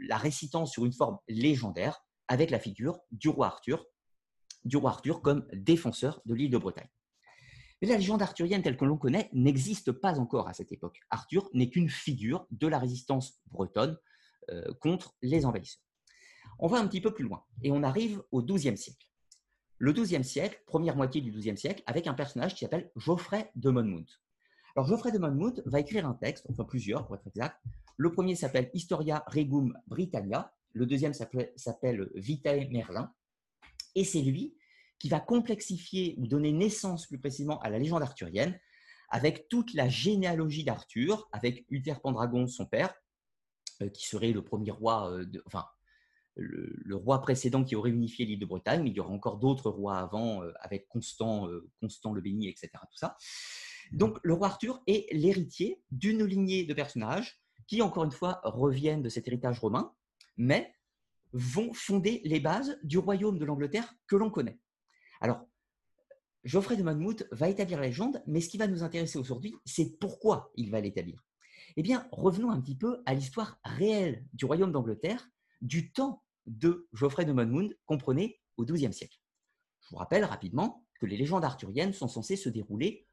la 0.07 0.17
récitant 0.17 0.65
sur 0.65 0.85
une 0.85 0.93
forme 0.93 1.19
légendaire 1.29 2.05
avec 2.29 2.51
la 2.51 2.59
figure 2.59 3.01
du 3.11 3.29
roi 3.29 3.49
Arthur, 3.49 3.85
du 4.65 4.77
roi 4.77 4.91
Arthur 4.91 5.23
comme 5.23 5.47
défenseur 5.53 6.23
de 6.25 6.35
l'île 6.35 6.51
de 6.51 6.59
Bretagne. 6.59 6.89
Mais 7.83 7.89
la 7.89 7.97
légende 7.97 8.23
arthurienne 8.23 8.63
telle 8.63 8.79
que 8.79 8.87
l'on 8.87 8.97
connaît 8.97 9.29
n'existe 9.35 9.93
pas 9.93 10.19
encore 10.19 10.49
à 10.49 10.55
cette 10.55 10.73
époque. 10.73 11.01
Arthur 11.11 11.51
n'est 11.53 11.69
qu'une 11.69 11.91
figure 11.91 12.47
de 12.51 12.67
la 12.69 12.79
résistance 12.79 13.41
bretonne 13.51 13.99
euh, 14.51 14.73
contre 14.81 15.15
les 15.21 15.45
envahisseurs. 15.45 15.83
On 16.59 16.69
va 16.69 16.79
un 16.79 16.87
petit 16.87 17.01
peu 17.01 17.13
plus 17.13 17.25
loin 17.25 17.45
et 17.63 17.71
on 17.71 17.83
arrive 17.83 18.23
au 18.31 18.43
XIIe 18.43 18.79
siècle 18.79 19.13
le 19.83 19.93
XIIe 19.93 20.23
siècle, 20.23 20.63
première 20.65 20.95
moitié 20.95 21.21
du 21.21 21.33
XIIe 21.33 21.59
siècle, 21.59 21.83
avec 21.87 22.07
un 22.07 22.15
personnage 22.15 22.55
qui 22.55 22.61
s'appelle 22.61 22.93
Geoffrey 22.95 23.51
de 23.57 23.69
Monmouth. 23.69 24.23
Alors 24.77 24.87
Geoffrey 24.87 25.11
de 25.11 25.19
Monmouth 25.19 25.61
va 25.67 25.81
écrire 25.81 26.07
un 26.07 26.15
texte, 26.15 26.47
enfin 26.49 26.63
plusieurs 26.63 27.05
pour 27.05 27.17
être 27.17 27.27
exact. 27.27 27.61
Le 27.97 28.13
premier 28.13 28.37
s'appelle 28.37 28.71
Historia 28.75 29.25
Regum 29.27 29.77
Britannia, 29.89 30.55
le 30.73 30.87
deuxième 30.87 31.15
s'appelle 31.15 32.13
Vitae 32.15 32.69
Merlin, 32.71 33.13
et 33.97 34.05
c'est 34.05 34.23
lui 34.23 34.55
qui 35.03 35.09
va 35.09 35.19
complexifier 35.19 36.15
ou 36.17 36.29
donner 36.29 36.53
naissance 36.53 37.09
plus 37.09 37.19
précisément 37.19 37.59
à 37.63 37.71
la 37.71 37.81
légende 37.81 38.03
arthurienne, 38.03 38.57
avec 39.09 39.49
toute 39.49 39.75
la 39.75 39.89
généalogie 39.89 40.63
d'Arthur, 40.63 41.29
avec 41.33 41.67
Uther 41.71 41.95
Pendragon, 42.01 42.47
son 42.47 42.67
père, 42.67 42.95
euh, 43.83 43.89
qui 43.89 44.07
serait 44.07 44.31
le 44.31 44.45
premier 44.45 44.71
roi, 44.71 45.11
euh, 45.11 45.27
enfin 45.45 45.67
le, 46.37 46.95
roi 46.95 47.21
précédent 47.21 47.65
qui 47.65 47.75
aurait 47.75 47.91
unifié 47.91 48.27
l'île 48.27 48.39
de 48.39 48.47
Bretagne, 48.47 48.85
mais 48.85 48.91
il 48.91 48.97
y 48.97 49.01
aura 49.01 49.11
encore 49.11 49.39
d'autres 49.39 49.71
rois 49.71 49.99
avant, 49.99 50.45
euh, 50.45 50.53
avec 50.61 50.87
Constant, 50.87 51.49
Constant 51.81 52.13
le 52.13 52.21
Béni, 52.21 52.47
etc. 52.47 52.71
Donc 53.91 54.21
le 54.23 54.35
roi 54.35 54.47
Arthur 54.47 54.85
est 54.87 55.13
l'héritier 55.13 55.83
d'une 55.91 56.25
lignée 56.25 56.63
de 56.63 56.75
personnages 56.75 57.41
qui, 57.67 57.83
encore 57.83 58.05
une 58.05 58.13
fois, 58.13 58.41
reviennent 58.45 59.03
de 59.03 59.09
cet 59.09 59.27
héritage 59.27 59.59
romain, 59.59 59.93
mais 60.37 60.73
vont 61.33 61.73
fonder 61.75 62.21
les 62.25 62.39
bases 62.39 62.79
du 62.85 62.99
royaume 62.99 63.41
de 63.41 63.45
l'Angleterre 63.45 63.93
que 64.07 64.15
l'on 64.15 64.31
connaît. 64.31 64.61
Alors, 65.23 65.47
Geoffrey 66.43 66.77
de 66.77 66.83
Monmouth 66.83 67.29
va 67.31 67.49
établir 67.49 67.79
la 67.79 67.87
légende, 67.87 68.21
mais 68.27 68.41
ce 68.41 68.49
qui 68.49 68.59
va 68.59 68.67
nous 68.67 68.83
intéresser 68.83 69.21
aujourd'hui, 69.21 69.55
c'est 69.65 69.97
pourquoi 70.01 70.51
il 70.57 70.69
va 70.73 70.81
l'établir. 70.81 71.25
Eh 71.77 71.83
bien, 71.83 72.09
revenons 72.11 72.51
un 72.51 72.61
petit 72.61 72.77
peu 72.77 73.01
à 73.07 73.15
l'histoire 73.15 73.61
réelle 73.63 74.27
du 74.33 74.47
royaume 74.47 74.73
d'Angleterre 74.73 75.31
du 75.61 75.93
temps 75.93 76.25
de 76.47 76.89
Geoffrey 76.93 77.25
de 77.25 77.33
Monmouth 77.33 77.73
comprenait 77.87 78.41
au 78.57 78.65
XIIe 78.65 78.93
siècle. 78.93 79.17
Je 79.83 79.91
vous 79.91 79.97
rappelle 79.97 80.25
rapidement 80.25 80.85
que 80.99 81.07
les 81.07 81.17
légendes 81.17 81.45
arthuriennes 81.45 81.93
sont 81.93 82.09
censées 82.09 82.35
se 82.35 82.49
dérouler 82.49 83.07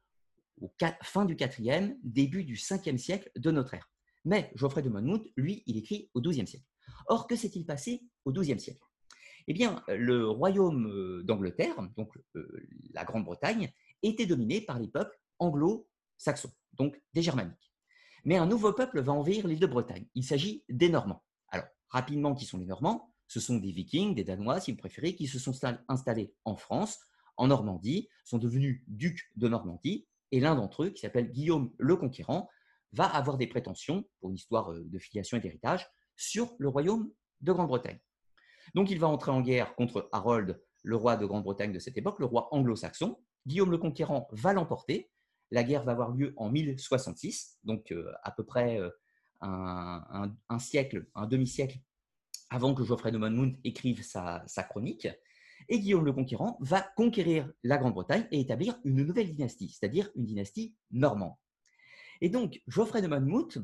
au 0.60 0.68
fin 1.02 1.24
du 1.24 1.36
IVe, 1.38 1.94
début 2.02 2.42
du 2.42 2.54
Ve 2.54 2.96
siècle 2.96 3.30
de 3.36 3.52
notre 3.52 3.74
ère. 3.74 3.88
Mais 4.24 4.50
Geoffrey 4.56 4.82
de 4.82 4.88
Monmouth, 4.88 5.28
lui, 5.36 5.62
il 5.66 5.76
écrit 5.76 6.10
au 6.14 6.20
XIIe 6.20 6.48
siècle. 6.48 6.66
Or, 7.06 7.28
que 7.28 7.36
s'est-il 7.36 7.64
passé 7.64 8.02
au 8.24 8.32
XIIe 8.32 8.58
siècle? 8.58 8.89
Eh 9.50 9.52
bien, 9.52 9.82
le 9.88 10.28
royaume 10.28 10.86
euh, 10.86 11.24
d'Angleterre, 11.24 11.74
donc 11.96 12.16
euh, 12.36 12.68
la 12.94 13.02
Grande-Bretagne, 13.04 13.72
était 14.04 14.26
dominé 14.26 14.60
par 14.60 14.78
les 14.78 14.86
peuples 14.86 15.18
anglo-saxons, 15.40 16.52
donc 16.74 17.02
des 17.14 17.22
germaniques. 17.22 17.72
Mais 18.24 18.36
un 18.36 18.46
nouveau 18.46 18.72
peuple 18.72 19.00
va 19.00 19.12
envahir 19.12 19.48
l'île 19.48 19.58
de 19.58 19.66
Bretagne. 19.66 20.06
Il 20.14 20.22
s'agit 20.22 20.62
des 20.68 20.88
Normands 20.88 21.24
rapidement 21.90 22.34
qui 22.34 22.46
sont 22.46 22.58
les 22.58 22.66
Normands? 22.66 23.12
Ce 23.26 23.40
sont 23.40 23.58
des 23.58 23.70
Vikings, 23.70 24.14
des 24.14 24.24
Danois, 24.24 24.60
si 24.60 24.70
vous 24.70 24.78
préférez, 24.78 25.14
qui 25.14 25.26
se 25.26 25.38
sont 25.38 25.52
installés 25.88 26.32
en 26.44 26.56
France, 26.56 27.00
en 27.36 27.48
Normandie, 27.48 28.08
sont 28.24 28.38
devenus 28.38 28.82
ducs 28.86 29.30
de 29.36 29.48
Normandie, 29.48 30.06
et 30.32 30.40
l'un 30.40 30.54
d'entre 30.54 30.84
eux, 30.84 30.90
qui 30.90 31.00
s'appelle 31.00 31.30
Guillaume 31.30 31.72
le 31.78 31.96
Conquérant, 31.96 32.48
va 32.92 33.04
avoir 33.04 33.36
des 33.36 33.46
prétentions, 33.46 34.04
pour 34.20 34.30
une 34.30 34.36
histoire 34.36 34.72
euh, 34.72 34.84
de 34.84 34.98
filiation 34.98 35.36
et 35.36 35.40
d'héritage, 35.40 35.88
sur 36.16 36.54
le 36.58 36.68
royaume 36.68 37.10
de 37.40 37.52
Grande-Bretagne. 37.52 38.00
Donc 38.74 38.90
il 38.90 38.98
va 38.98 39.08
entrer 39.08 39.30
en 39.30 39.40
guerre 39.40 39.74
contre 39.74 40.08
Harold, 40.12 40.60
le 40.82 40.96
roi 40.96 41.16
de 41.16 41.26
Grande-Bretagne 41.26 41.72
de 41.72 41.78
cette 41.78 41.98
époque, 41.98 42.18
le 42.18 42.26
roi 42.26 42.48
anglo-saxon. 42.52 43.18
Guillaume 43.46 43.70
le 43.70 43.78
Conquérant 43.78 44.28
va 44.32 44.52
l'emporter. 44.52 45.10
La 45.50 45.64
guerre 45.64 45.82
va 45.82 45.92
avoir 45.92 46.12
lieu 46.12 46.32
en 46.36 46.50
1066, 46.50 47.58
donc 47.64 47.90
euh, 47.90 48.12
à 48.22 48.30
peu 48.30 48.44
près 48.44 48.78
euh, 48.78 48.90
un, 49.40 50.58
siècle, 50.58 51.06
un 51.14 51.26
demi-siècle 51.26 51.78
avant 52.50 52.74
que 52.74 52.84
Geoffrey 52.84 53.10
de 53.10 53.18
Monmouth 53.18 53.56
écrive 53.64 54.02
sa, 54.02 54.44
chronique. 54.68 55.08
Et 55.68 55.78
Guillaume 55.78 56.04
le 56.04 56.12
Conquérant 56.12 56.56
va 56.60 56.82
conquérir 56.96 57.50
la 57.62 57.78
Grande-Bretagne 57.78 58.26
et 58.30 58.40
établir 58.40 58.78
une 58.84 59.04
nouvelle 59.06 59.34
dynastie, 59.34 59.68
c'est-à-dire 59.68 60.10
une 60.16 60.24
dynastie 60.24 60.74
normande. 60.90 61.34
Et 62.20 62.28
donc, 62.28 62.60
Geoffrey 62.66 63.02
de 63.02 63.06
Monmouth 63.06 63.58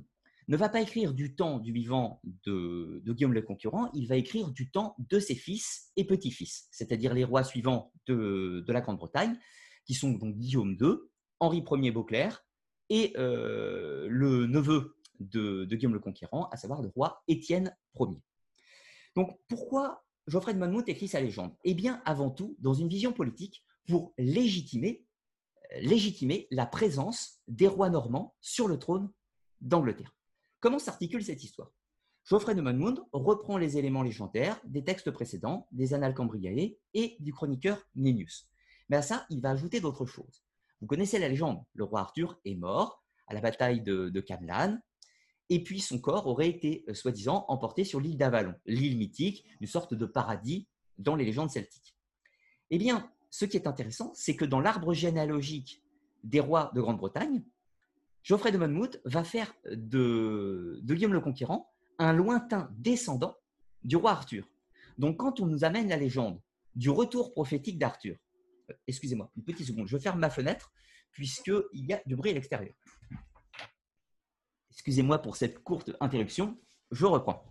ne 0.48 0.56
va 0.56 0.68
pas 0.68 0.80
écrire 0.80 1.12
du 1.12 1.34
temps 1.34 1.58
du 1.58 1.72
vivant 1.72 2.20
de, 2.44 3.02
Guillaume 3.06 3.32
le 3.32 3.42
Conquérant, 3.42 3.90
il 3.94 4.06
va 4.06 4.16
écrire 4.16 4.50
du 4.50 4.70
temps 4.70 4.94
de 4.98 5.18
ses 5.18 5.34
fils 5.34 5.90
et 5.96 6.04
petits-fils, 6.04 6.68
c'est-à-dire 6.70 7.14
les 7.14 7.24
rois 7.24 7.42
suivants 7.42 7.92
de, 8.06 8.64
la 8.68 8.80
Grande-Bretagne, 8.80 9.38
qui 9.84 9.94
sont 9.94 10.12
donc 10.12 10.36
Guillaume 10.36 10.76
II, 10.80 10.94
Henri 11.40 11.64
Ier 11.70 11.90
Beauclerc 11.90 12.44
et 12.88 13.12
euh, 13.18 14.06
le 14.08 14.46
neveu 14.46 14.96
de, 15.18 15.64
Guillaume 15.64 15.94
le 15.94 16.00
Conquérant, 16.00 16.48
à 16.50 16.56
savoir 16.56 16.80
le 16.80 16.88
roi 16.88 17.22
Étienne 17.26 17.76
Ier. 17.98 18.22
Donc 19.16 19.38
pourquoi 19.48 20.04
Geoffrey 20.28 20.54
de 20.54 20.58
Monmouth 20.58 20.88
écrit 20.88 21.08
sa 21.08 21.20
légende? 21.20 21.54
Eh 21.64 21.74
bien, 21.74 22.02
avant 22.04 22.30
tout, 22.30 22.56
dans 22.60 22.74
une 22.74 22.88
vision 22.88 23.12
politique, 23.12 23.64
pour 23.88 24.12
légitimer, 24.18 25.04
euh, 25.72 25.80
légitimer 25.80 26.46
la 26.50 26.66
présence 26.66 27.40
des 27.48 27.66
rois 27.66 27.90
normands 27.90 28.34
sur 28.40 28.68
le 28.68 28.78
trône 28.78 29.10
d'Angleterre. 29.60 30.15
Comment 30.66 30.80
s'articule 30.80 31.22
cette 31.22 31.44
histoire? 31.44 31.70
Geoffrey 32.24 32.56
de 32.56 32.60
Monmouth 32.60 32.98
reprend 33.12 33.56
les 33.56 33.78
éléments 33.78 34.02
légendaires 34.02 34.60
des 34.64 34.82
textes 34.82 35.12
précédents, 35.12 35.68
des 35.70 35.94
Annales 35.94 36.12
Cambriae 36.12 36.76
et 36.92 37.16
du 37.20 37.32
chroniqueur 37.32 37.78
Nennius. 37.94 38.48
Mais 38.88 38.96
à 38.96 39.02
ça, 39.02 39.26
il 39.30 39.40
va 39.40 39.50
ajouter 39.50 39.78
d'autres 39.78 40.06
choses. 40.06 40.42
Vous 40.80 40.88
connaissez 40.88 41.20
la 41.20 41.28
légende, 41.28 41.62
le 41.74 41.84
roi 41.84 42.00
Arthur 42.00 42.40
est 42.44 42.56
mort 42.56 43.04
à 43.28 43.34
la 43.34 43.40
bataille 43.40 43.80
de, 43.80 44.08
de 44.08 44.20
Camlan, 44.20 44.76
et 45.50 45.62
puis 45.62 45.78
son 45.78 46.00
corps 46.00 46.26
aurait 46.26 46.48
été, 46.48 46.84
euh, 46.88 46.94
soi-disant, 46.94 47.44
emporté 47.46 47.84
sur 47.84 48.00
l'île 48.00 48.18
d'Avalon, 48.18 48.56
l'île 48.66 48.98
mythique, 48.98 49.44
une 49.60 49.68
sorte 49.68 49.94
de 49.94 50.04
paradis 50.04 50.66
dans 50.98 51.14
les 51.14 51.24
légendes 51.24 51.50
celtiques. 51.50 51.94
Eh 52.70 52.78
bien, 52.78 53.08
ce 53.30 53.44
qui 53.44 53.56
est 53.56 53.68
intéressant, 53.68 54.10
c'est 54.16 54.34
que 54.34 54.44
dans 54.44 54.58
l'arbre 54.58 54.94
généalogique 54.94 55.84
des 56.24 56.40
rois 56.40 56.72
de 56.74 56.80
Grande-Bretagne, 56.80 57.44
Geoffrey 58.26 58.50
de 58.50 58.58
Monmouth 58.58 59.00
va 59.04 59.22
faire 59.22 59.54
de, 59.70 60.80
Guillaume 60.82 61.12
le 61.12 61.20
Conquérant 61.20 61.72
un 62.00 62.12
lointain 62.12 62.68
descendant 62.76 63.36
du 63.84 63.94
roi 63.94 64.10
Arthur. 64.10 64.44
Donc, 64.98 65.18
quand 65.18 65.38
on 65.38 65.46
nous 65.46 65.62
amène 65.62 65.88
la 65.88 65.96
légende 65.96 66.42
du 66.74 66.90
retour 66.90 67.30
prophétique 67.30 67.78
d'Arthur, 67.78 68.16
euh, 68.68 68.74
excusez-moi, 68.88 69.30
une 69.36 69.44
petite 69.44 69.68
seconde, 69.68 69.86
je 69.86 69.96
ferme 69.96 70.18
ma 70.18 70.28
fenêtre 70.28 70.72
puisqu'il 71.12 71.86
y 71.86 71.92
a 71.92 72.02
du 72.04 72.16
bruit 72.16 72.32
à 72.32 72.34
l'extérieur. 72.34 72.74
Excusez-moi 74.72 75.22
pour 75.22 75.36
cette 75.36 75.62
courte 75.62 75.92
interruption, 76.00 76.58
je 76.90 77.06
reprends. 77.06 77.44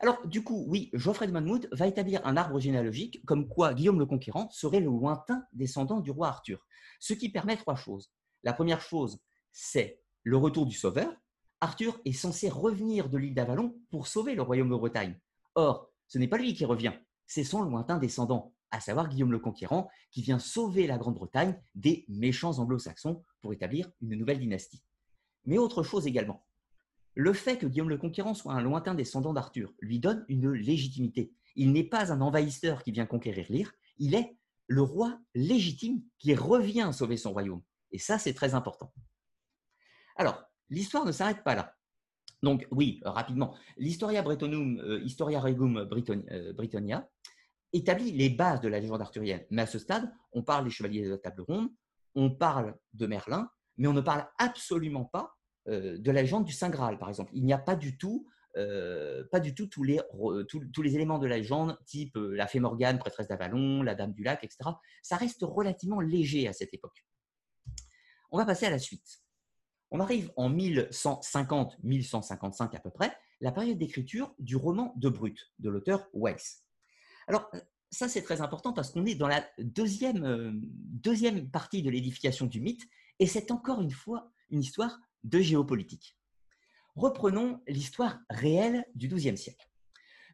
Alors, 0.00 0.26
du 0.26 0.42
coup, 0.42 0.64
oui, 0.66 0.90
Geoffrey 0.92 1.28
de 1.28 1.32
Monmouth 1.32 1.68
va 1.70 1.86
établir 1.86 2.26
un 2.26 2.36
arbre 2.36 2.58
généalogique 2.58 3.24
comme 3.26 3.46
quoi 3.46 3.74
Guillaume 3.74 4.00
le 4.00 4.06
Conquérant 4.06 4.50
serait 4.50 4.80
le 4.80 4.86
lointain 4.86 5.46
descendant 5.52 6.00
du 6.00 6.10
roi 6.10 6.26
Arthur. 6.26 6.66
Ce 6.98 7.14
qui 7.14 7.28
permet 7.28 7.56
trois 7.56 7.76
choses. 7.76 8.10
La 8.42 8.52
première 8.52 8.80
chose, 8.80 9.20
c'est 9.52 10.02
le 10.26 10.36
retour 10.36 10.66
du 10.66 10.74
sauveur. 10.74 11.14
Arthur 11.60 12.00
est 12.04 12.12
censé 12.12 12.48
revenir 12.48 13.08
de 13.08 13.16
l'île 13.16 13.34
d'Avalon 13.34 13.78
pour 13.90 14.08
sauver 14.08 14.34
le 14.34 14.42
royaume 14.42 14.68
de 14.68 14.74
Bretagne. 14.74 15.16
Or, 15.54 15.88
ce 16.08 16.18
n'est 16.18 16.26
pas 16.26 16.36
lui 16.36 16.52
qui 16.52 16.64
revient, 16.64 16.94
c'est 17.28 17.44
son 17.44 17.62
lointain 17.62 17.98
descendant, 17.98 18.52
à 18.72 18.80
savoir 18.80 19.08
Guillaume 19.08 19.30
le 19.30 19.38
Conquérant, 19.38 19.88
qui 20.10 20.22
vient 20.22 20.40
sauver 20.40 20.88
la 20.88 20.98
Grande-Bretagne 20.98 21.56
des 21.76 22.04
méchants 22.08 22.58
anglo-saxons 22.58 23.22
pour 23.40 23.52
établir 23.52 23.88
une 24.00 24.16
nouvelle 24.16 24.40
dynastie. 24.40 24.82
Mais 25.44 25.58
autre 25.58 25.84
chose 25.84 26.08
également, 26.08 26.44
le 27.14 27.32
fait 27.32 27.56
que 27.56 27.66
Guillaume 27.66 27.88
le 27.88 27.96
Conquérant 27.96 28.34
soit 28.34 28.54
un 28.54 28.62
lointain 28.62 28.96
descendant 28.96 29.32
d'Arthur 29.32 29.74
lui 29.78 30.00
donne 30.00 30.24
une 30.26 30.50
légitimité. 30.50 31.32
Il 31.54 31.70
n'est 31.70 31.84
pas 31.84 32.12
un 32.12 32.20
envahisseur 32.20 32.82
qui 32.82 32.90
vient 32.90 33.06
conquérir 33.06 33.46
l'Ire, 33.48 33.72
il 33.98 34.16
est 34.16 34.36
le 34.66 34.82
roi 34.82 35.20
légitime 35.36 36.02
qui 36.18 36.34
revient 36.34 36.90
sauver 36.92 37.16
son 37.16 37.32
royaume. 37.32 37.62
Et 37.92 37.98
ça, 38.00 38.18
c'est 38.18 38.34
très 38.34 38.54
important. 38.54 38.92
Alors, 40.16 40.42
l'histoire 40.68 41.04
ne 41.04 41.12
s'arrête 41.12 41.44
pas 41.44 41.54
là. 41.54 41.74
Donc, 42.42 42.66
oui, 42.70 43.00
rapidement, 43.04 43.56
l'Historia 43.76 44.22
Bretonum, 44.22 44.78
euh, 44.80 45.00
Historia 45.02 45.40
Regum 45.40 45.78
euh, 45.78 46.52
Britannia 46.52 47.08
établit 47.72 48.12
les 48.12 48.30
bases 48.30 48.60
de 48.60 48.68
la 48.68 48.80
légende 48.80 49.00
arthurienne. 49.00 49.44
Mais 49.50 49.62
à 49.62 49.66
ce 49.66 49.78
stade, 49.78 50.10
on 50.32 50.42
parle 50.42 50.64
des 50.64 50.70
chevaliers 50.70 51.04
de 51.04 51.10
la 51.10 51.18
table 51.18 51.42
ronde, 51.42 51.68
on 52.14 52.30
parle 52.30 52.76
de 52.94 53.06
Merlin, 53.06 53.50
mais 53.76 53.88
on 53.88 53.92
ne 53.92 54.00
parle 54.00 54.26
absolument 54.38 55.04
pas 55.04 55.36
euh, 55.68 55.98
de 55.98 56.10
la 56.10 56.22
légende 56.22 56.44
du 56.44 56.52
Saint 56.52 56.70
Graal, 56.70 56.98
par 56.98 57.08
exemple. 57.08 57.30
Il 57.34 57.44
n'y 57.44 57.52
a 57.52 57.58
pas 57.58 57.76
du 57.76 57.98
tout, 57.98 58.26
euh, 58.56 59.24
pas 59.30 59.40
du 59.40 59.54
tout 59.54 59.66
tous 59.66 59.82
les, 59.82 60.94
éléments 60.94 61.18
de 61.18 61.26
la 61.26 61.38
légende, 61.38 61.78
type 61.84 62.16
euh, 62.16 62.34
la 62.34 62.46
fée 62.46 62.60
Morgane, 62.60 62.98
prêtresse 62.98 63.28
d'Avalon, 63.28 63.82
la 63.82 63.94
Dame 63.94 64.12
du 64.12 64.22
Lac, 64.22 64.44
etc. 64.44 64.70
Ça 65.02 65.16
reste 65.16 65.42
relativement 65.42 66.00
léger 66.00 66.48
à 66.48 66.52
cette 66.52 66.72
époque. 66.72 67.04
On 68.30 68.38
va 68.38 68.46
passer 68.46 68.66
à 68.66 68.70
la 68.70 68.78
suite. 68.78 69.20
On 69.90 70.00
arrive 70.00 70.30
en 70.36 70.50
1150-1155 70.50 72.76
à 72.76 72.80
peu 72.80 72.90
près, 72.90 73.16
la 73.40 73.52
période 73.52 73.78
d'écriture 73.78 74.34
du 74.38 74.56
roman 74.56 74.92
de 74.96 75.08
Brut, 75.08 75.52
de 75.58 75.70
l'auteur 75.70 76.06
Weiss. 76.12 76.64
Alors, 77.28 77.50
ça 77.90 78.08
c'est 78.08 78.22
très 78.22 78.40
important 78.40 78.72
parce 78.72 78.90
qu'on 78.90 79.06
est 79.06 79.14
dans 79.14 79.28
la 79.28 79.46
deuxième, 79.58 80.60
deuxième 80.62 81.50
partie 81.50 81.82
de 81.82 81.90
l'édification 81.90 82.46
du 82.46 82.60
mythe, 82.60 82.82
et 83.18 83.26
c'est 83.26 83.50
encore 83.50 83.80
une 83.80 83.90
fois 83.90 84.30
une 84.50 84.60
histoire 84.60 84.98
de 85.24 85.40
géopolitique. 85.40 86.16
Reprenons 86.94 87.60
l'histoire 87.68 88.18
réelle 88.30 88.84
du 88.94 89.08
XIIe 89.08 89.36
siècle. 89.36 89.68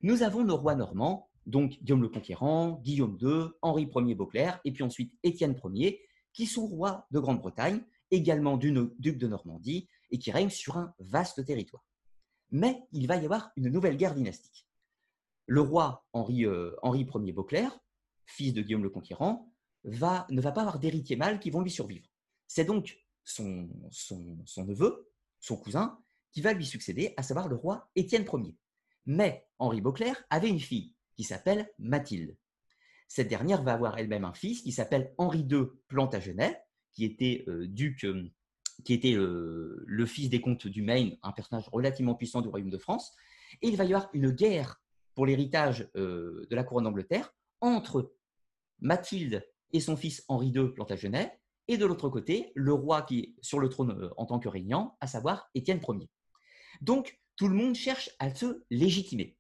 Nous 0.03 0.23
avons 0.23 0.45
nos 0.45 0.57
rois 0.57 0.75
normands, 0.75 1.31
donc 1.47 1.79
Guillaume 1.83 2.03
le 2.03 2.09
Conquérant, 2.09 2.81
Guillaume 2.83 3.19
II, 3.21 3.49
Henri 3.63 3.89
Ier 3.95 4.15
Beauclerc, 4.15 4.61
et 4.65 4.73
puis 4.73 4.85
ensuite 4.85 5.15
Étienne 5.23 5.57
Ier, 5.75 6.01
qui 6.33 6.47
sont 6.47 6.67
rois 6.67 7.07
de 7.11 7.19
Grande-Bretagne, 7.19 7.83
également 8.13 8.57
du 8.57 8.73
duc 8.99 9.19
de 9.19 9.27
Normandie, 9.27 9.89
et 10.11 10.19
qui 10.19 10.31
règnent 10.31 10.51
sur 10.51 10.77
un 10.77 10.95
vaste 11.01 11.45
territoire. 11.45 11.85
Mais 12.51 12.85
il 12.93 13.09
va 13.09 13.17
y 13.17 13.25
avoir 13.25 13.51
une 13.57 13.71
nouvelle 13.71 13.97
guerre 13.97 14.15
dynastique. 14.15 14.69
Le 15.47 15.63
roi 15.63 16.07
Henri, 16.13 16.45
euh, 16.45 16.77
Henri 16.83 17.01
Ier 17.01 17.33
Beauclerc, 17.33 17.81
fils 18.27 18.53
de 18.53 18.63
Guillaume 18.63 18.85
le 18.85 18.91
Conquérant, 18.91 19.53
va, 19.85 20.27
ne 20.31 20.41
va 20.41 20.53
pas 20.53 20.61
avoir 20.61 20.79
d'héritiers 20.79 21.17
mâles 21.17 21.41
qui 21.41 21.51
vont 21.51 21.63
lui 21.63 21.71
survivre. 21.71 22.07
C'est 22.47 22.65
donc 22.65 22.99
son, 23.25 23.69
son, 23.91 24.65
neveu, 24.65 25.11
son 25.41 25.57
cousin, 25.57 25.99
qui 26.31 26.43
va 26.43 26.53
lui 26.53 26.67
succéder, 26.67 27.15
à 27.17 27.23
savoir 27.23 27.49
le 27.49 27.57
roi 27.57 27.91
Étienne 27.97 28.27
Ier. 28.33 28.57
Mais 29.07 29.47
Henri 29.59 29.81
Beauclerc 29.81 30.23
avait 30.31 30.49
une 30.49 30.61
fille 30.61 30.95
qui 31.17 31.25
s'appelle 31.25 31.71
Mathilde. 31.79 32.37
Cette 33.09 33.29
dernière 33.29 33.63
va 33.63 33.75
avoir 33.75 33.99
elle-même 33.99 34.25
un 34.25 34.33
fils 34.33 34.63
qui 34.63 34.73
s'appelle 34.73 35.13
Henri 35.19 35.41
II 35.41 35.65
Plantagenet, 35.89 36.63
qui 36.93 37.05
était 37.05 37.45
euh, 37.49 37.67
duc, 37.67 38.05
euh, 38.05 38.31
qui 38.85 38.93
était 38.93 39.15
euh, 39.15 39.83
le 39.87 40.07
fils 40.07 40.29
des 40.29 40.41
comtes 40.41 40.67
du 40.67 40.83
Maine, 40.83 41.17
un 41.23 41.33
personnage 41.33 41.69
relativement 41.73 42.15
puissant 42.15 42.41
du 42.41 42.49
royaume 42.49 42.71
de 42.71 42.79
France. 42.79 43.13
Et 43.61 43.69
il 43.69 43.77
va 43.77 43.85
y 43.85 43.95
avoir 43.95 44.11
une 44.13 44.31
guerre 44.31 44.83
pour 45.15 45.27
l'héritage 45.27 45.91
de 45.95 46.49
la 46.51 46.65
couronne 46.65 46.85
d'Angleterre 46.85 47.35
entre 47.61 48.15
Mathilde 48.81 49.47
et 49.73 49.81
son 49.81 49.97
fils 49.97 50.25
Henri 50.29 50.49
II 50.49 50.69
Plantagenet, 50.69 51.39
et 51.69 51.77
de 51.77 51.87
l'autre 51.87 52.09
côté, 52.09 52.53
le 52.55 52.73
roi 52.73 53.03
qui 53.03 53.21
est 53.21 53.35
sur 53.41 53.59
le 53.59 53.69
trône 53.69 53.93
euh, 53.93 54.11
en 54.17 54.27
tant 54.27 54.39
que 54.39 54.49
régnant, 54.49 54.97
à 55.01 55.07
savoir 55.07 55.49
Étienne 55.55 55.81
Ier. 55.89 56.09
Donc, 56.81 57.19
tout 57.37 57.49
le 57.49 57.55
monde 57.55 57.75
cherche 57.75 58.11
à 58.19 58.35
se 58.35 58.63
légitimer. 58.71 59.37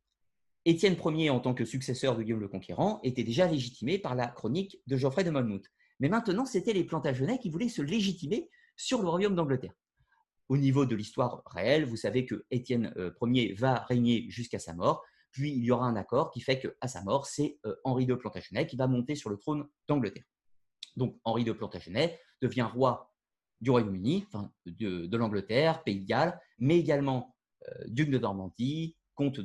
Étienne 0.64 0.96
Ier, 1.04 1.30
en 1.30 1.40
tant 1.40 1.54
que 1.54 1.64
successeur 1.64 2.16
de 2.16 2.22
Guillaume 2.22 2.40
le 2.40 2.48
Conquérant, 2.48 3.00
était 3.02 3.24
déjà 3.24 3.46
légitimé 3.48 3.98
par 3.98 4.14
la 4.14 4.28
chronique 4.28 4.80
de 4.86 4.96
Geoffrey 4.96 5.24
de 5.24 5.30
Monmouth. 5.30 5.66
Mais 6.02 6.08
maintenant, 6.08 6.44
c'était 6.44 6.72
les 6.72 6.82
Plantagenets 6.82 7.38
qui 7.38 7.48
voulaient 7.48 7.68
se 7.68 7.80
légitimer 7.80 8.50
sur 8.76 9.02
le 9.02 9.08
royaume 9.08 9.36
d'Angleterre. 9.36 9.72
Au 10.48 10.56
niveau 10.56 10.84
de 10.84 10.96
l'histoire 10.96 11.44
réelle, 11.46 11.84
vous 11.84 11.96
savez 11.96 12.26
que 12.26 12.44
Étienne 12.50 12.92
euh, 12.96 13.12
Ier 13.22 13.54
va 13.54 13.84
régner 13.84 14.28
jusqu'à 14.28 14.58
sa 14.58 14.74
mort, 14.74 15.04
puis 15.30 15.52
il 15.52 15.64
y 15.64 15.70
aura 15.70 15.86
un 15.86 15.94
accord 15.94 16.32
qui 16.32 16.40
fait 16.40 16.58
qu'à 16.58 16.88
sa 16.88 17.04
mort, 17.04 17.26
c'est 17.26 17.60
euh, 17.66 17.76
Henri 17.84 18.04
II 18.04 18.16
Plantagenet 18.16 18.66
qui 18.66 18.74
va 18.74 18.88
monter 18.88 19.14
sur 19.14 19.30
le 19.30 19.36
trône 19.36 19.68
d'Angleterre. 19.86 20.24
Donc 20.96 21.20
Henri 21.22 21.44
de 21.44 21.52
Plantagenet 21.52 22.18
devient 22.42 22.68
roi 22.74 23.14
du 23.60 23.70
Royaume-Uni, 23.70 24.26
de, 24.66 25.16
l'Angleterre, 25.16 25.84
pays 25.84 26.00
de 26.00 26.06
Galles, 26.06 26.36
mais 26.58 26.80
également 26.80 27.36
euh, 27.68 27.84
duc 27.86 28.10
de 28.10 28.18
Normandie, 28.18 28.96
comte 29.14 29.38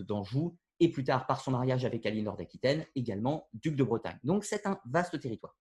d'Anjou, 0.00 0.58
et 0.82 0.90
plus 0.90 1.04
tard, 1.04 1.28
par 1.28 1.40
son 1.40 1.52
mariage 1.52 1.84
avec 1.84 2.04
Aliénor 2.06 2.36
d'Aquitaine, 2.36 2.84
également 2.96 3.48
duc 3.54 3.76
de 3.76 3.84
Bretagne. 3.84 4.18
Donc 4.24 4.44
c'est 4.44 4.66
un 4.66 4.80
vaste 4.84 5.18
territoire. 5.20 5.56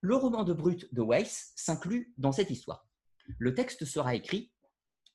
Le 0.00 0.14
roman 0.14 0.44
de 0.44 0.52
Brut 0.52 0.86
de 0.94 1.02
Weiss 1.02 1.52
s'inclut 1.56 2.14
dans 2.18 2.30
cette 2.30 2.48
histoire. 2.48 2.86
Le 3.38 3.52
texte 3.52 3.84
sera 3.84 4.14
écrit 4.14 4.52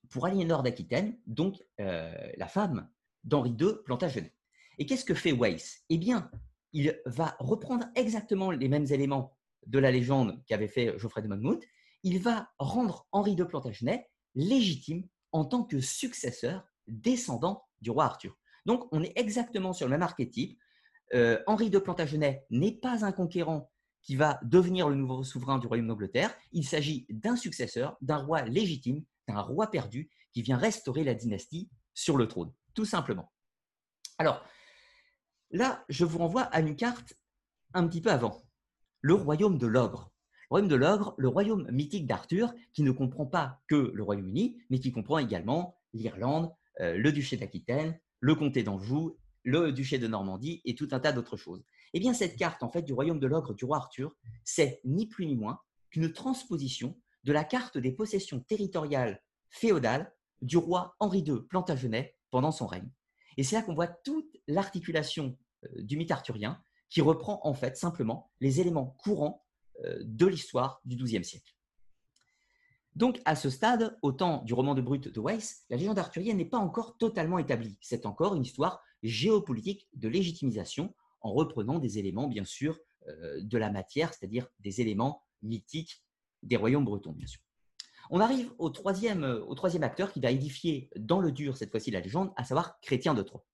pour 0.10 0.26
Aliénor 0.26 0.62
d'Aquitaine, 0.62 1.18
donc 1.26 1.64
euh, 1.80 2.14
la 2.36 2.48
femme 2.48 2.90
d'Henri 3.24 3.56
II 3.58 3.76
Plantagenet. 3.86 4.36
Et 4.78 4.86
qu'est-ce 4.86 5.06
que 5.06 5.14
fait 5.14 5.32
Weiss? 5.32 5.86
Eh 5.90 5.98
bien, 5.98 6.30
il 6.74 7.00
va 7.06 7.38
reprendre 7.40 7.86
exactement 7.96 8.52
les 8.52 8.68
mêmes 8.68 8.88
éléments 8.92 9.38
de 9.66 9.80
la 9.80 9.90
légende 9.90 10.44
qu'avait 10.48 10.68
fait 10.68 11.00
Geoffrey 11.00 11.22
de 11.22 11.30
Monmouth. 11.30 11.64
Il 12.04 12.20
va 12.20 12.50
rendre 12.60 13.08
Henri 13.14 13.36
de 13.36 13.46
Plantagenet 13.46 14.10
légitime 14.36 15.08
en 15.32 15.46
tant 15.46 15.64
que 15.64 15.80
successeur 15.80 16.68
descendant 16.88 17.64
du 17.80 17.90
roi 17.90 18.04
Arthur. 18.04 18.38
Donc, 18.66 18.88
on 18.92 19.04
est 19.04 19.14
exactement 19.16 19.74
sur 19.74 19.88
le 19.88 19.92
même 19.92 20.02
archétype. 20.02 20.58
Euh, 21.14 21.40
Henri 21.48 21.70
de 21.70 21.80
Plantagenet 21.80 22.46
n'est 22.50 22.72
pas 22.72 23.06
un 23.06 23.12
conquérant 23.12 23.70
qui 24.02 24.16
va 24.16 24.40
devenir 24.44 24.90
le 24.90 24.96
nouveau 24.96 25.24
souverain 25.24 25.60
du 25.60 25.68
royaume 25.68 25.88
d'Angleterre. 25.88 26.34
Il 26.52 26.66
s'agit 26.66 27.06
d'un 27.10 27.36
successeur, 27.36 27.98
d'un 28.02 28.18
roi 28.18 28.42
légitime, 28.44 29.04
d'un 29.28 29.42
roi 29.42 29.70
perdu 29.70 30.10
qui 30.34 30.42
vient 30.42 30.58
restaurer 30.58 31.04
la 31.04 31.14
dynastie 31.14 31.70
sur 31.94 32.18
le 32.18 32.28
trône, 32.28 32.52
tout 32.74 32.86
simplement. 32.86 33.32
Alors, 34.18 34.44
Là, 35.54 35.86
je 35.88 36.04
vous 36.04 36.18
renvoie 36.18 36.42
à 36.42 36.62
une 36.62 36.76
carte 36.76 37.14
un 37.76 37.88
petit 37.88 38.02
peu 38.02 38.10
avant. 38.10 38.42
Le 39.02 39.14
royaume 39.14 39.60
de 39.60 39.68
l'ogre. 39.68 40.12
Le 40.50 40.56
royaume 40.56 40.68
de 40.68 40.76
l'ogre, 40.76 41.14
le 41.20 41.28
royaume 41.28 41.70
mythique 41.72 42.08
d'Arthur, 42.08 42.52
qui 42.74 42.82
ne 42.82 42.90
comprend 42.90 43.28
pas 43.28 43.62
que 43.68 43.92
le 43.94 44.04
Royaume-Uni, 44.04 44.58
mais 44.72 44.80
qui 44.80 44.92
comprend 44.92 45.20
également 45.20 45.80
l'Irlande, 45.94 46.52
euh, 46.80 46.98
le 46.98 47.12
duché 47.12 47.38
d'Aquitaine, 47.38 48.00
le 48.24 48.36
comté 48.36 48.64
d'Anjou, 48.64 49.18
le 49.44 49.74
duché 49.74 50.00
de 50.00 50.08
Normandie 50.08 50.62
et 50.64 50.76
tout 50.76 50.88
un 50.92 51.02
tas 51.02 51.12
d'autres 51.12 51.36
choses. 51.36 51.62
Eh 51.94 52.00
bien, 52.00 52.14
cette 52.14 52.38
carte, 52.38 52.64
en 52.64 52.70
fait, 52.70 52.82
du 52.82 52.94
royaume 52.94 53.20
de 53.20 53.28
l'ogre 53.28 53.54
du 53.54 53.66
roi 53.66 53.76
Arthur, 53.76 54.16
c'est 54.46 54.80
ni 54.86 55.08
plus 55.08 55.26
ni 55.26 55.36
moins 55.36 55.60
qu'une 55.90 56.10
transposition 56.10 56.98
de 57.26 57.34
la 57.34 57.44
carte 57.44 57.78
des 57.78 57.92
possessions 57.92 58.40
territoriales 58.40 59.22
féodales 59.50 60.16
du 60.42 60.56
roi 60.56 60.96
Henri 61.02 61.20
II 61.20 61.42
Plantagenet 61.50 62.16
pendant 62.32 62.54
son 62.54 62.66
règne. 62.66 62.90
Et 63.36 63.44
c'est 63.44 63.58
là 63.58 63.62
qu'on 63.62 63.76
voit 63.76 63.88
toute 63.88 64.38
l'articulation 64.48 65.38
euh, 65.66 65.82
du 65.82 65.98
mythe 65.98 66.12
arthurien, 66.12 66.64
qui 66.90 67.02
reprend 67.02 67.42
en 67.44 67.54
fait 67.54 67.76
simplement 67.76 68.32
les 68.40 68.62
éléments 68.62 68.96
courants 69.00 69.46
euh, 69.84 70.00
de 70.02 70.28
l'histoire 70.28 70.80
du 70.86 70.96
XIIe 70.96 71.26
siècle. 71.26 71.53
Donc, 72.96 73.22
à 73.26 73.36
ce 73.36 73.50
stade, 73.50 73.98
au 74.02 74.12
temps 74.12 74.44
du 74.44 74.54
roman 74.54 74.76
de 74.76 74.82
Brut 74.82 75.08
de 75.08 75.20
Weiss, 75.20 75.66
la 75.70 75.78
légende 75.78 75.98
arthurienne 75.98 76.38
n'est 76.38 76.46
pas 76.46 76.60
encore 76.60 76.98
totalement 76.98 77.40
établie. 77.40 77.76
C'est 77.82 78.06
encore 78.06 78.36
une 78.36 78.44
histoire 78.44 78.82
géopolitique 79.02 79.88
de 79.94 80.08
légitimisation 80.08 80.94
en 81.22 81.34
reprenant 81.34 81.80
des 81.80 81.98
éléments, 81.98 82.28
bien 82.28 82.46
sûr, 82.46 82.78
euh, 83.08 83.42
de 83.42 83.58
la 83.58 83.72
matière, 83.72 84.14
c'est-à-dire 84.14 84.48
des 84.60 84.82
éléments 84.82 85.24
mythiques 85.42 86.04
des 86.44 86.58
royaumes 86.58 86.86
bretons, 86.86 87.14
bien 87.14 87.28
sûr. 87.28 87.42
On 88.10 88.20
arrive 88.20 88.52
au 88.58 88.70
troisième, 88.70 89.24
au 89.24 89.56
troisième 89.56 89.84
acteur 89.84 90.12
qui 90.12 90.20
va 90.20 90.30
édifier 90.30 90.90
dans 90.98 91.20
le 91.20 91.32
dur, 91.32 91.58
cette 91.58 91.72
fois-ci, 91.72 91.90
la 91.90 92.02
légende, 92.02 92.32
à 92.36 92.44
savoir 92.44 92.80
Chrétien 92.82 93.14
de 93.14 93.24
Troyes. 93.24 93.46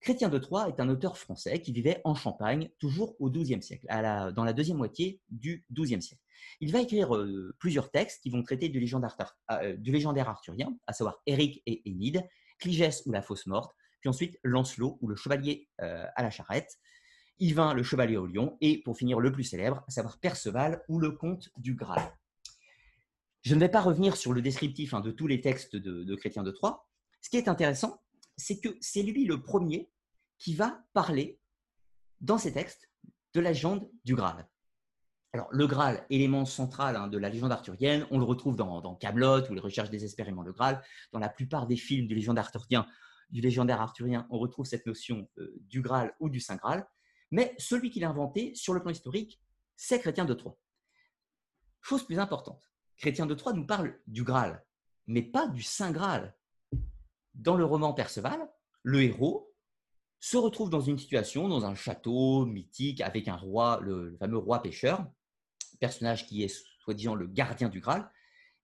Chrétien 0.00 0.28
de 0.28 0.38
Troyes 0.38 0.68
est 0.68 0.80
un 0.80 0.88
auteur 0.88 1.18
français 1.18 1.60
qui 1.60 1.72
vivait 1.72 2.00
en 2.04 2.14
Champagne, 2.14 2.70
toujours 2.78 3.16
au 3.18 3.30
XIIe 3.30 3.62
siècle, 3.62 3.86
dans 3.88 4.44
la 4.44 4.52
deuxième 4.52 4.76
moitié 4.76 5.20
du 5.30 5.64
XIIe 5.72 6.02
siècle. 6.02 6.22
Il 6.60 6.70
va 6.70 6.80
écrire 6.80 7.16
euh, 7.16 7.54
plusieurs 7.58 7.90
textes 7.90 8.22
qui 8.22 8.30
vont 8.30 8.42
traiter 8.42 8.68
du 8.68 8.78
légendaire, 8.78 9.16
euh, 9.50 9.76
du 9.76 9.90
légendaire 9.90 10.28
arthurien, 10.28 10.76
à 10.86 10.92
savoir 10.92 11.20
Éric 11.26 11.62
et 11.66 11.88
Énide, 11.88 12.22
Cligès 12.58 13.02
ou 13.06 13.12
la 13.12 13.22
Fosse 13.22 13.46
Morte, 13.46 13.74
puis 14.00 14.08
ensuite 14.08 14.38
Lancelot 14.42 14.98
ou 15.00 15.08
le 15.08 15.16
Chevalier 15.16 15.68
euh, 15.80 16.04
à 16.14 16.22
la 16.22 16.30
Charrette, 16.30 16.78
Yvain 17.38 17.74
le 17.74 17.82
Chevalier 17.82 18.16
au 18.16 18.26
Lion, 18.26 18.56
et 18.60 18.82
pour 18.82 18.96
finir 18.96 19.20
le 19.20 19.32
plus 19.32 19.44
célèbre, 19.44 19.82
à 19.88 19.90
savoir 19.90 20.18
Perceval 20.18 20.82
ou 20.88 20.98
le 20.98 21.10
Comte 21.10 21.50
du 21.56 21.74
Graal. 21.74 22.16
Je 23.42 23.54
ne 23.54 23.60
vais 23.60 23.68
pas 23.68 23.80
revenir 23.80 24.16
sur 24.16 24.32
le 24.32 24.42
descriptif 24.42 24.94
hein, 24.94 25.00
de 25.00 25.10
tous 25.10 25.26
les 25.26 25.40
textes 25.40 25.76
de, 25.76 26.02
de 26.02 26.14
Chrétien 26.14 26.42
de 26.42 26.50
Troyes. 26.50 26.86
Ce 27.20 27.30
qui 27.30 27.36
est 27.36 27.48
intéressant, 27.48 28.00
c'est 28.36 28.60
que 28.60 28.76
c'est 28.80 29.02
lui 29.02 29.24
le 29.24 29.42
premier 29.42 29.90
qui 30.38 30.54
va 30.54 30.84
parler 30.92 31.40
dans 32.20 32.38
ses 32.38 32.52
textes 32.52 32.90
de 33.34 33.40
la 33.40 33.50
légende 33.50 33.88
du 34.04 34.14
Graal. 34.14 34.48
Alors, 35.32 35.48
le 35.50 35.66
Graal, 35.66 36.06
élément 36.08 36.46
central 36.46 36.96
hein, 36.96 37.08
de 37.08 37.18
la 37.18 37.28
légende 37.28 37.52
arthurienne, 37.52 38.06
on 38.10 38.18
le 38.18 38.24
retrouve 38.24 38.56
dans, 38.56 38.80
dans 38.80 38.94
Camelot, 38.94 39.42
où 39.50 39.52
il 39.52 39.60
recherche 39.60 39.90
désespérément 39.90 40.42
le 40.42 40.52
Graal. 40.52 40.82
Dans 41.12 41.18
la 41.18 41.28
plupart 41.28 41.66
des 41.66 41.76
films 41.76 42.06
du 42.06 42.14
légendaire 42.14 42.44
arthurien, 42.44 42.86
du 43.30 43.40
légendaire 43.40 43.80
arthurien, 43.80 44.26
on 44.30 44.38
retrouve 44.38 44.66
cette 44.66 44.86
notion 44.86 45.28
euh, 45.38 45.54
du 45.60 45.82
Graal 45.82 46.14
ou 46.20 46.30
du 46.30 46.40
Saint 46.40 46.56
Graal. 46.56 46.86
Mais 47.30 47.54
celui 47.58 47.90
qui 47.90 48.00
l'a 48.00 48.08
inventé, 48.08 48.54
sur 48.54 48.72
le 48.72 48.80
plan 48.80 48.90
historique, 48.90 49.40
c'est 49.76 50.00
Chrétien 50.00 50.24
de 50.24 50.34
Troyes. 50.34 50.56
Chose 51.80 52.04
plus 52.04 52.18
importante, 52.18 52.62
Chrétien 52.96 53.26
de 53.26 53.34
Troyes 53.34 53.52
nous 53.52 53.66
parle 53.66 53.98
du 54.06 54.24
Graal, 54.24 54.64
mais 55.06 55.22
pas 55.22 55.48
du 55.48 55.62
Saint 55.62 55.92
Graal. 55.92 56.35
Dans 57.36 57.56
le 57.56 57.64
roman 57.64 57.92
Perceval, 57.92 58.48
le 58.82 59.02
héros 59.02 59.54
se 60.20 60.38
retrouve 60.38 60.70
dans 60.70 60.80
une 60.80 60.98
situation, 60.98 61.48
dans 61.48 61.66
un 61.66 61.74
château 61.74 62.46
mythique 62.46 63.02
avec 63.02 63.28
un 63.28 63.36
roi, 63.36 63.78
le, 63.82 64.16
fameux 64.18 64.38
roi 64.38 64.62
pêcheur, 64.62 65.06
personnage 65.78 66.26
qui 66.26 66.42
est 66.42 66.66
soi-disant 66.80 67.14
le 67.14 67.26
gardien 67.26 67.68
du 67.68 67.80
Graal. 67.80 68.10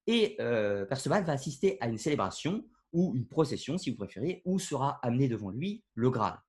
Et 0.06 0.36
euh, 0.40 0.86
Perceval 0.86 1.24
va 1.24 1.34
assister 1.34 1.76
à 1.80 1.88
une 1.88 1.98
célébration 1.98 2.64
ou 2.92 3.14
une 3.14 3.26
procession, 3.26 3.76
si 3.76 3.90
vous 3.90 3.96
préférez, 3.96 4.42
où 4.46 4.58
sera 4.58 4.98
amené 5.02 5.28
devant 5.28 5.50
lui 5.50 5.84
le 5.94 6.10
Graal. 6.10 6.40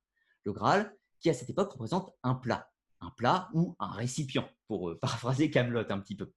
Le 0.44 0.52
Graal, 0.52 0.96
qui 1.20 1.28
à 1.28 1.34
cette 1.34 1.50
époque 1.50 1.72
représente 1.72 2.10
un 2.22 2.34
plat, 2.34 2.70
un 3.00 3.10
plat 3.10 3.50
ou 3.52 3.76
un 3.78 3.90
récipient, 3.90 4.48
pour 4.66 4.90
euh, 4.90 4.98
paraphraser 5.00 5.50
Camelot 5.50 5.84
un 5.90 6.00
petit 6.00 6.16
peu. 6.16 6.32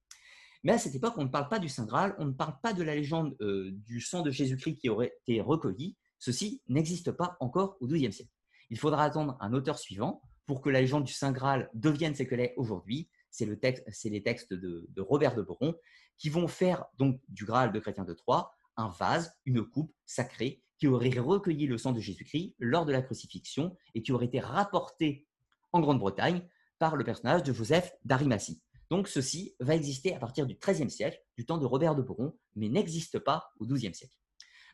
Mais 0.64 0.72
à 0.72 0.78
cette 0.78 0.94
époque, 0.94 1.14
on 1.16 1.24
ne 1.24 1.30
parle 1.30 1.48
pas 1.48 1.58
du 1.58 1.68
Saint 1.68 1.86
Graal, 1.86 2.14
on 2.18 2.26
ne 2.26 2.32
parle 2.32 2.54
pas 2.62 2.72
de 2.72 2.82
la 2.82 2.94
légende 2.94 3.36
euh, 3.40 3.70
du 3.72 4.00
sang 4.00 4.22
de 4.22 4.30
Jésus-Christ 4.30 4.76
qui 4.76 4.88
aurait 4.88 5.14
été 5.22 5.40
recueilli. 5.40 5.96
Ceci 6.18 6.62
n'existe 6.68 7.12
pas 7.12 7.36
encore 7.40 7.76
au 7.80 7.86
XIIe 7.86 8.12
siècle. 8.12 8.32
Il 8.70 8.78
faudra 8.78 9.04
attendre 9.04 9.36
un 9.40 9.52
auteur 9.52 9.78
suivant 9.78 10.20
pour 10.46 10.60
que 10.60 10.70
la 10.70 10.80
légende 10.80 11.04
du 11.04 11.12
Saint 11.12 11.32
Graal 11.32 11.70
devienne 11.74 12.14
ce 12.14 12.24
qu'elle 12.24 12.40
est 12.40 12.54
aujourd'hui. 12.56 13.08
C'est 13.30 13.46
le 13.46 13.58
texte, 13.58 13.84
les 14.04 14.22
textes 14.22 14.52
de, 14.52 14.88
Robert 14.98 15.34
de 15.34 15.42
Boron 15.42 15.74
qui 16.16 16.30
vont 16.30 16.48
faire 16.48 16.86
donc 16.98 17.20
du 17.28 17.44
Graal 17.44 17.70
de 17.70 17.78
Chrétien 17.78 18.04
de 18.04 18.14
Troyes 18.14 18.50
un 18.76 18.88
vase, 18.88 19.32
une 19.44 19.64
coupe 19.64 19.92
sacrée 20.06 20.62
qui 20.78 20.86
aurait 20.86 21.10
recueilli 21.10 21.66
le 21.66 21.78
sang 21.78 21.92
de 21.92 22.00
Jésus-Christ 22.00 22.54
lors 22.58 22.86
de 22.86 22.92
la 22.92 23.02
crucifixion 23.02 23.76
et 23.94 24.02
qui 24.02 24.12
aurait 24.12 24.26
été 24.26 24.40
rapporté 24.40 25.26
en 25.72 25.80
Grande-Bretagne 25.80 26.42
par 26.78 26.96
le 26.96 27.04
personnage 27.04 27.42
de 27.42 27.52
Joseph 27.52 27.92
d'Arimathie. 28.04 28.62
Donc 28.90 29.08
ceci 29.08 29.54
va 29.60 29.74
exister 29.74 30.14
à 30.14 30.18
partir 30.18 30.46
du 30.46 30.54
XIIIe 30.54 30.90
siècle, 30.90 31.20
du 31.36 31.44
temps 31.44 31.58
de 31.58 31.66
Robert 31.66 31.94
de 31.94 32.02
Boron, 32.02 32.36
mais 32.56 32.68
n'existe 32.68 33.18
pas 33.18 33.52
au 33.58 33.66
XIIe 33.66 33.94
siècle. 33.94 34.14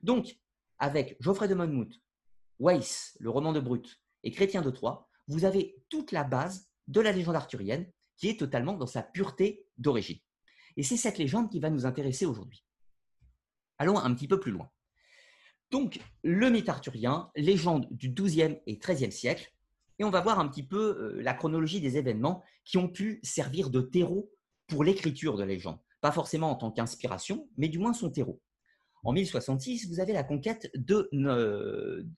Donc, 0.02 0.38
avec 0.78 1.16
Geoffrey 1.20 1.48
de 1.48 1.54
Monmouth, 1.54 2.00
Weiss, 2.58 3.16
le 3.20 3.30
roman 3.30 3.52
de 3.52 3.60
Brut, 3.60 4.00
et 4.22 4.30
Chrétien 4.30 4.62
de 4.62 4.70
Troyes, 4.70 5.08
vous 5.28 5.44
avez 5.44 5.82
toute 5.88 6.12
la 6.12 6.24
base 6.24 6.68
de 6.86 7.00
la 7.00 7.12
légende 7.12 7.36
arthurienne 7.36 7.90
qui 8.16 8.28
est 8.28 8.38
totalement 8.38 8.74
dans 8.74 8.86
sa 8.86 9.02
pureté 9.02 9.66
d'origine. 9.78 10.18
Et 10.76 10.82
c'est 10.82 10.96
cette 10.96 11.18
légende 11.18 11.50
qui 11.50 11.60
va 11.60 11.70
nous 11.70 11.86
intéresser 11.86 12.26
aujourd'hui. 12.26 12.64
Allons 13.78 13.98
un 13.98 14.14
petit 14.14 14.28
peu 14.28 14.38
plus 14.38 14.52
loin. 14.52 14.70
Donc, 15.70 16.00
le 16.22 16.50
mythe 16.50 16.68
arthurien, 16.68 17.30
légende 17.34 17.88
du 17.90 18.10
XIIe 18.10 18.58
et 18.66 18.78
XIIIe 18.78 19.10
siècle, 19.12 19.53
et 19.98 20.04
on 20.04 20.10
va 20.10 20.20
voir 20.20 20.38
un 20.38 20.48
petit 20.48 20.62
peu 20.62 20.96
euh, 20.98 21.22
la 21.22 21.34
chronologie 21.34 21.80
des 21.80 21.96
événements 21.96 22.42
qui 22.64 22.78
ont 22.78 22.88
pu 22.88 23.20
servir 23.22 23.70
de 23.70 23.80
terreau 23.80 24.30
pour 24.66 24.84
l'écriture 24.84 25.36
de 25.36 25.44
légende. 25.44 25.78
Pas 26.00 26.12
forcément 26.12 26.50
en 26.50 26.56
tant 26.56 26.70
qu'inspiration, 26.70 27.48
mais 27.56 27.68
du 27.68 27.78
moins 27.78 27.92
son 27.92 28.10
terreau. 28.10 28.40
En 29.04 29.12
1066, 29.12 29.88
vous 29.88 30.00
avez 30.00 30.14
la 30.14 30.22
conquête, 30.22 30.70
de, 30.74 31.10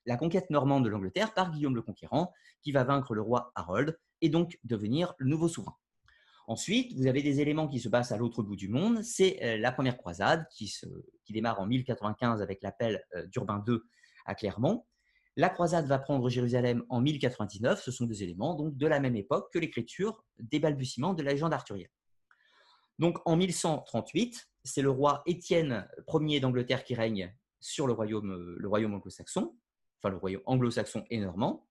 la 0.07 0.17
conquête 0.17 0.51
normande 0.51 0.85
de 0.85 0.89
l'Angleterre 0.89 1.35
par 1.35 1.51
Guillaume 1.51 1.75
le 1.75 1.83
Conquérant, 1.83 2.33
qui 2.63 2.71
va 2.71 2.85
vaincre 2.85 3.15
le 3.15 3.23
roi 3.23 3.51
Harold 3.57 3.99
et 4.21 4.29
donc 4.29 4.59
devenir 4.63 5.15
le 5.19 5.29
nouveau 5.29 5.49
souverain. 5.49 5.77
Ensuite, 6.47 6.97
vous 6.97 7.09
avez 7.09 7.23
des 7.23 7.41
éléments 7.41 7.67
qui 7.67 7.81
se 7.81 7.89
passent 7.89 8.13
à 8.13 8.17
l'autre 8.17 8.45
bout 8.45 8.55
du 8.55 8.69
monde. 8.69 9.03
C'est 9.03 9.43
euh, 9.43 9.59
la 9.59 9.73
première 9.73 9.97
croisade 9.97 10.47
qui, 10.53 10.73
démarre 11.29 11.61
en 11.61 11.67
1095 11.67 12.41
avec 12.41 12.63
l'appel 12.63 13.03
euh, 13.17 13.27
d'Urbain 13.27 13.65
II 13.67 13.79
à 14.27 14.37
Clermont. 14.37 14.85
La 15.39 15.51
croisade 15.51 15.87
va 15.87 15.99
prendre 15.99 16.31
Jérusalem 16.31 16.83
en 16.89 17.03
1099. 17.03 17.83
Ce 17.83 17.91
sont 17.91 18.07
des 18.07 18.23
éléments 18.23 18.55
donc 18.55 18.77
de 18.77 18.87
la 18.87 19.01
même 19.01 19.17
époque 19.17 19.53
que 19.53 19.59
l'écriture 19.59 20.25
des 20.39 20.59
balbutiements 20.59 21.13
de 21.13 21.23
la 21.23 21.33
légende 21.33 21.53
arthurienne. 21.53 21.91
Donc 22.99 23.19
en 23.27 23.37
1138, 23.37 24.49
c'est 24.65 24.81
le 24.81 24.91
roi 24.91 25.23
Étienne 25.27 25.87
Ier 26.09 26.41
d'Angleterre 26.41 26.85
qui 26.85 26.95
règne 26.95 27.37
sur 27.61 27.87
le 27.87 27.93
royaume, 27.93 28.31
euh, 28.33 28.57
le 28.59 28.69
royaume 28.69 28.95
anglo-saxon, 28.95 29.55
enfin 29.99 30.11
le 30.11 30.17
royaume 30.17 30.43
anglo-saxon 30.47 31.05
et 31.11 31.21
normand, 31.21 31.69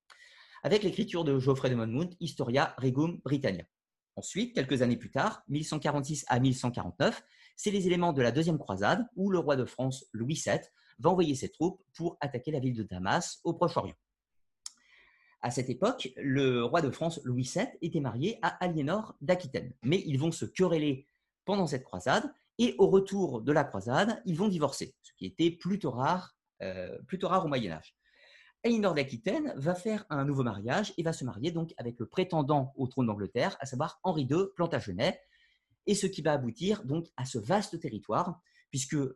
avec 0.62 0.84
l'écriture 0.84 1.23
de 1.23 1.39
Geoffrey 1.39 1.71
de 1.71 1.75
Monmouth, 1.75 2.15
Historia 2.19 2.75
Regum 2.78 3.19
Britannia. 3.23 3.63
Ensuite, 4.15 4.54
quelques 4.54 4.84
années 4.84 4.97
plus 4.97 5.12
tard, 5.12 5.43
1146 5.47 6.25
à 6.28 6.39
1149, 6.39 7.23
c'est 7.56 7.71
les 7.71 7.88
éléments 7.88 8.13
de 8.13 8.21
la 8.21 8.32
deuxième 8.32 8.60
croisade 8.60 9.06
où 9.15 9.32
le 9.32 9.39
roi 9.39 9.56
de 9.56 9.65
France 9.65 10.06
Louis 10.13 10.41
VII 10.45 10.60
va 10.99 11.10
envoyer 11.10 11.36
ses 11.36 11.49
troupes 11.49 11.81
pour 11.93 12.17
attaquer 12.21 12.51
la 12.51 12.60
ville 12.60 12.75
de 12.75 12.84
Damas 12.84 13.39
au 13.43 13.53
Proche-Orient. 13.53 13.95
À 15.41 15.51
cette 15.51 15.69
époque, 15.69 16.10
le 16.17 16.63
roi 16.63 16.81
de 16.81 16.89
France 16.89 17.19
Louis 17.23 17.49
VII 17.53 17.67
était 17.81 17.99
marié 17.99 18.39
à 18.41 18.49
Aliénor 18.63 19.15
d'Aquitaine, 19.21 19.73
mais 19.84 20.01
ils 20.05 20.17
vont 20.17 20.31
se 20.31 20.45
quereller 20.45 21.08
pendant 21.45 21.67
cette 21.67 21.84
croisade 21.84 22.34
et 22.58 22.75
au 22.77 22.88
retour 22.88 23.41
de 23.41 23.51
la 23.51 23.63
croisade, 23.63 24.21
ils 24.25 24.38
vont 24.38 24.47
divorcer, 24.47 24.95
ce 25.01 25.12
qui 25.13 25.25
était 25.25 25.51
plutôt 25.51 25.91
rare, 25.91 26.36
euh, 26.62 26.97
plutôt 27.08 27.27
rare 27.27 27.45
au 27.45 27.47
Moyen 27.47 27.73
Âge. 27.73 27.95
Elinor 28.63 28.95
d'Aquitaine 28.95 29.53
va 29.58 29.75
faire 29.75 30.05
un 30.10 30.25
nouveau 30.25 30.41
mariage 30.41 30.93
et 30.97 31.03
va 31.03 31.13
se 31.13 31.23
marier 31.23 31.51
donc 31.51 31.73
avec 31.77 31.99
le 31.99 32.08
prétendant 32.08 32.73
au 32.77 32.88
trône 32.88 33.08
d'Angleterre, 33.08 33.58
à 33.60 33.65
savoir 33.65 33.99
Henri 34.03 34.23
II 34.23 34.45
Plantagenet, 34.55 35.21
et 35.86 35.93
ce 35.93 36.08
qui 36.08 36.23
va 36.23 36.34
aboutir 36.34 36.84
donc 36.84 37.08
à 37.17 37.25
ce 37.25 37.38
vaste 37.38 37.79
territoire, 37.79 38.41
puisque 38.75 38.95
euh, 38.95 39.15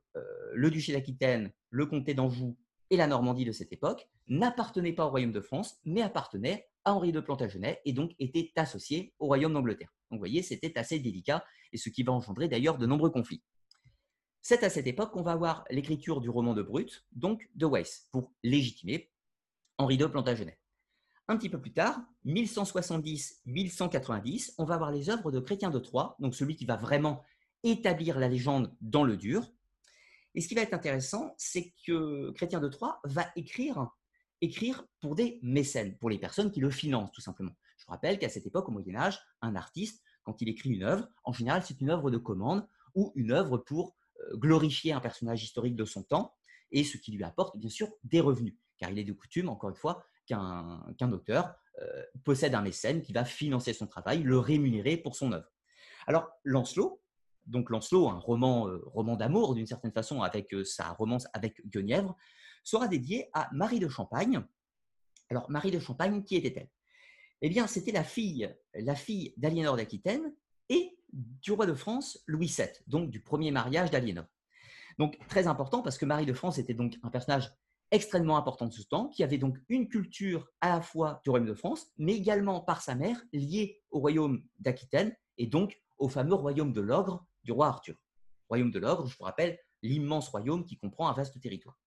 le 0.54 0.72
duché 0.72 0.94
d'Aquitaine, 0.94 1.52
le 1.70 1.86
comté 1.86 2.14
d'Anjou 2.14 2.58
et 2.92 2.96
la 2.96 3.08
Normandie 3.08 3.44
de 3.44 3.52
cette 3.52 3.74
époque 3.74 4.08
n'appartenaient 4.30 4.94
pas 4.94 5.06
au 5.06 5.10
royaume 5.10 5.34
de 5.34 5.42
France, 5.42 5.82
mais 5.84 6.02
appartenaient 6.02 6.70
à 6.86 6.94
Henri 6.94 7.12
de 7.12 7.20
Plantagenet 7.20 7.82
et 7.84 7.92
donc 7.92 8.14
étaient 8.20 8.54
associés 8.56 9.14
au 9.20 9.26
royaume 9.26 9.52
d'Angleterre. 9.52 9.94
Donc 10.10 10.20
vous 10.20 10.22
voyez, 10.22 10.44
c'était 10.44 10.80
assez 10.80 11.00
délicat 11.00 11.44
et 11.74 11.78
ce 11.78 11.90
qui 11.90 12.04
va 12.04 12.14
engendrer 12.14 12.48
d'ailleurs 12.48 12.78
de 12.78 12.86
nombreux 12.86 13.10
conflits. 13.10 13.44
C'est 14.42 14.64
à 14.64 14.70
cette 14.70 14.88
époque 14.88 15.12
qu'on 15.12 15.24
va 15.24 15.34
avoir 15.34 15.66
l'écriture 15.70 16.22
du 16.22 16.30
roman 16.30 16.54
de 16.54 16.62
Brut, 16.62 17.06
donc 17.12 17.50
de 17.56 17.66
Weiss, 17.66 18.08
pour 18.14 18.32
légitimer 18.44 19.12
Henri 19.78 19.98
de 19.98 20.06
Plantagenet. 20.06 20.58
Un 21.28 21.36
petit 21.36 21.50
peu 21.50 21.60
plus 21.60 21.74
tard, 21.74 22.00
1170-1190, 22.26 24.54
on 24.58 24.64
va 24.64 24.76
avoir 24.76 24.94
les 24.94 25.10
œuvres 25.10 25.34
de 25.34 25.42
Chrétien 25.42 25.70
de 25.70 25.80
Troyes, 25.80 26.16
donc 26.20 26.34
celui 26.34 26.56
qui 26.56 26.64
va 26.64 26.78
vraiment 26.78 27.26
établir 27.64 28.20
la 28.20 28.28
légende 28.28 28.76
dans 28.82 29.04
le 29.04 29.18
dur. 29.18 29.52
Et 30.36 30.42
ce 30.42 30.48
qui 30.48 30.56
va 30.56 30.62
être 30.62 30.74
intéressant, 30.74 31.34
c'est 31.38 31.74
que 31.86 32.32
Chrétien 32.32 32.60
de 32.60 32.68
Troyes 32.68 33.00
va 33.04 33.30
écrire, 33.36 33.90
écrire 34.42 34.86
pour 35.02 35.16
des 35.16 35.40
mécènes, 35.42 35.98
pour 35.98 36.10
les 36.10 36.20
personnes 36.20 36.52
qui 36.52 36.60
le 36.60 36.70
financent 36.70 37.12
tout 37.12 37.22
simplement. 37.22 37.56
Je 37.78 37.86
vous 37.86 37.92
rappelle 37.92 38.20
qu'à 38.20 38.30
cette 38.30 38.46
époque, 38.46 38.70
au 38.70 38.72
Moyen 38.72 38.96
Âge, 38.96 39.20
un 39.42 39.56
artiste 39.56 40.04
quand 40.24 40.42
il 40.42 40.50
écrit 40.50 40.70
une 40.70 40.84
œuvre, 40.84 41.08
en 41.24 41.34
général, 41.34 41.64
c'est 41.66 41.82
une 41.82 41.90
œuvre 41.90 42.12
de 42.12 42.18
commande 42.18 42.68
ou 42.94 43.12
une 43.16 43.32
œuvre 43.32 43.58
pour 43.58 43.96
euh, 44.20 44.38
glorifier 44.38 44.94
un 44.94 45.00
personnage 45.00 45.44
historique 45.44 45.76
de 45.76 45.86
son 45.86 46.04
temps 46.04 46.36
et 46.72 46.84
ce 46.84 46.98
qui 46.98 47.12
lui 47.12 47.24
apporte 47.24 47.58
bien 47.58 47.70
sûr 47.70 47.90
des 48.04 48.20
revenus. 48.20 48.56
Car 48.78 48.92
il 48.92 49.00
est 49.00 49.04
de 49.04 49.14
coutume, 49.14 49.50
encore 49.50 49.70
une 49.70 49.76
fois, 49.76 50.04
qu'un 50.28 51.12
auteur 51.12 51.56
euh, 51.82 52.04
possède 52.24 52.54
un 52.54 52.62
mécène 52.62 53.02
qui 53.02 53.14
va 53.14 53.26
financer 53.26 53.74
son 53.74 53.88
travail, 53.88 54.22
le 54.22 54.38
rémunérer 54.38 54.98
pour 54.98 55.16
son 55.16 55.32
œuvre. 55.32 55.52
Alors, 56.06 56.30
Lancelot, 56.44 57.02
donc 57.50 57.70
Lancelot, 57.70 58.10
un 58.10 58.20
roman, 58.20 58.68
euh, 58.68 58.82
roman 58.86 59.16
d'amour 59.16 59.56
d'une 59.56 59.68
certaine 59.68 59.92
façon 59.92 60.22
avec 60.22 60.56
sa 60.64 60.92
romance 60.94 61.28
avec 61.34 61.66
Guenièvre, 61.68 62.16
sera 62.64 62.88
dédié 62.88 63.30
à 63.34 63.50
Marie 63.52 63.80
de 63.80 63.88
Champagne. 63.88 64.42
Alors, 65.30 65.50
Marie 65.50 65.72
de 65.72 65.80
Champagne, 65.80 66.24
qui 66.24 66.36
était-elle? 66.36 66.70
Eh 67.42 67.50
bien, 67.50 67.68
c'était 67.68 67.92
la 67.92 68.04
fille, 68.04 68.54
la 68.74 68.96
fille 68.96 69.34
d'Aliénor 69.38 69.78
d'Aquitaine 69.78 70.34
et 70.68 70.98
du 71.12 71.52
roi 71.52 71.66
de 71.66 71.74
France 71.74 72.24
Louis 72.28 72.54
VII, 72.56 72.68
donc 72.88 73.10
du 73.10 73.22
premier 73.22 73.52
mariage 73.52 73.92
d'Aliénor. 73.92 74.26
Donc 74.98 75.18
très 75.28 75.48
important 75.48 75.82
parce 75.82 75.98
que 75.98 76.06
Marie 76.06 76.26
de 76.26 76.34
France 76.34 76.58
était 76.58 76.74
donc 76.74 76.98
un 77.04 77.10
personnage 77.10 77.52
extrêmement 77.92 78.38
important 78.38 78.68
de 78.68 78.74
ce 78.74 78.84
temps, 78.84 79.08
qui 79.08 79.24
avait 79.24 79.38
donc 79.38 79.58
une 79.70 79.88
culture 79.88 80.48
à 80.62 80.70
la 80.70 80.82
fois 80.82 81.22
du 81.24 81.30
royaume 81.30 81.48
de 81.48 81.56
France, 81.56 81.88
mais 81.98 82.14
également 82.14 82.60
par 82.60 82.82
sa 82.82 82.94
mère 82.94 83.20
liée 83.34 83.82
au 83.90 84.00
royaume 84.00 84.44
d'Aquitaine 84.60 85.16
et 85.38 85.48
donc 85.48 85.82
au 85.98 86.08
fameux 86.10 86.36
royaume 86.36 86.74
de 86.74 86.82
l'Ogre 86.82 87.26
roi 87.52 87.68
Arthur. 87.68 87.96
Royaume 88.48 88.72
de 88.72 88.80
l'Ogre, 88.80 89.08
je 89.08 89.18
vous 89.18 89.24
rappelle, 89.24 89.60
l'immense 89.82 90.30
royaume 90.30 90.66
qui 90.66 90.78
comprend 90.78 91.08
un 91.08 91.14
vaste 91.14 91.40
territoire. 91.40 91.80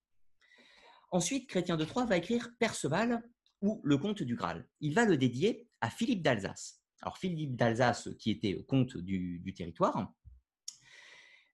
Ensuite, 1.10 1.48
Chrétien 1.48 1.76
de 1.76 1.84
Troyes 1.84 2.06
va 2.06 2.16
écrire 2.16 2.48
Perceval 2.58 3.22
ou 3.60 3.80
le 3.84 3.98
comte 3.98 4.22
du 4.22 4.34
Graal. 4.34 4.66
Il 4.80 4.94
va 4.94 5.04
le 5.04 5.16
dédier 5.16 5.68
à 5.80 5.90
Philippe 5.90 6.22
d'Alsace. 6.22 6.82
Alors 7.02 7.18
Philippe 7.18 7.56
d'Alsace, 7.56 8.08
qui 8.18 8.30
était 8.30 8.62
comte 8.64 8.96
du, 8.96 9.54
territoire, 9.56 10.12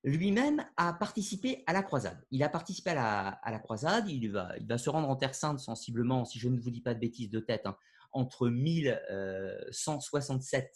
lui-même 0.05 0.65
a 0.77 0.93
participé 0.93 1.65
à 1.67 1.73
la 1.73 1.83
croisade. 1.83 2.25
Il 2.31 2.43
a 2.43 2.49
participé 2.49 2.91
à 2.91 3.41
la, 3.45 3.59
croisade, 3.59 4.09
il 4.09 4.31
va, 4.31 4.79
se 4.79 4.91
rendre 4.91 5.09
en 5.09 5.17
Terre 5.17 5.35
Sainte 5.35 5.59
sensiblement, 5.59 6.25
si 6.25 6.39
je 6.39 6.49
ne 6.49 6.61
vous 6.61 6.71
dis 6.71 6.83
pas 6.83 6.95
de 6.95 7.01
bêtises 7.01 7.31
de 7.31 7.41
tête, 7.41 7.67
hein, 7.67 7.77
entre 8.13 8.49
1167 8.49 10.65
euh, 10.65 10.69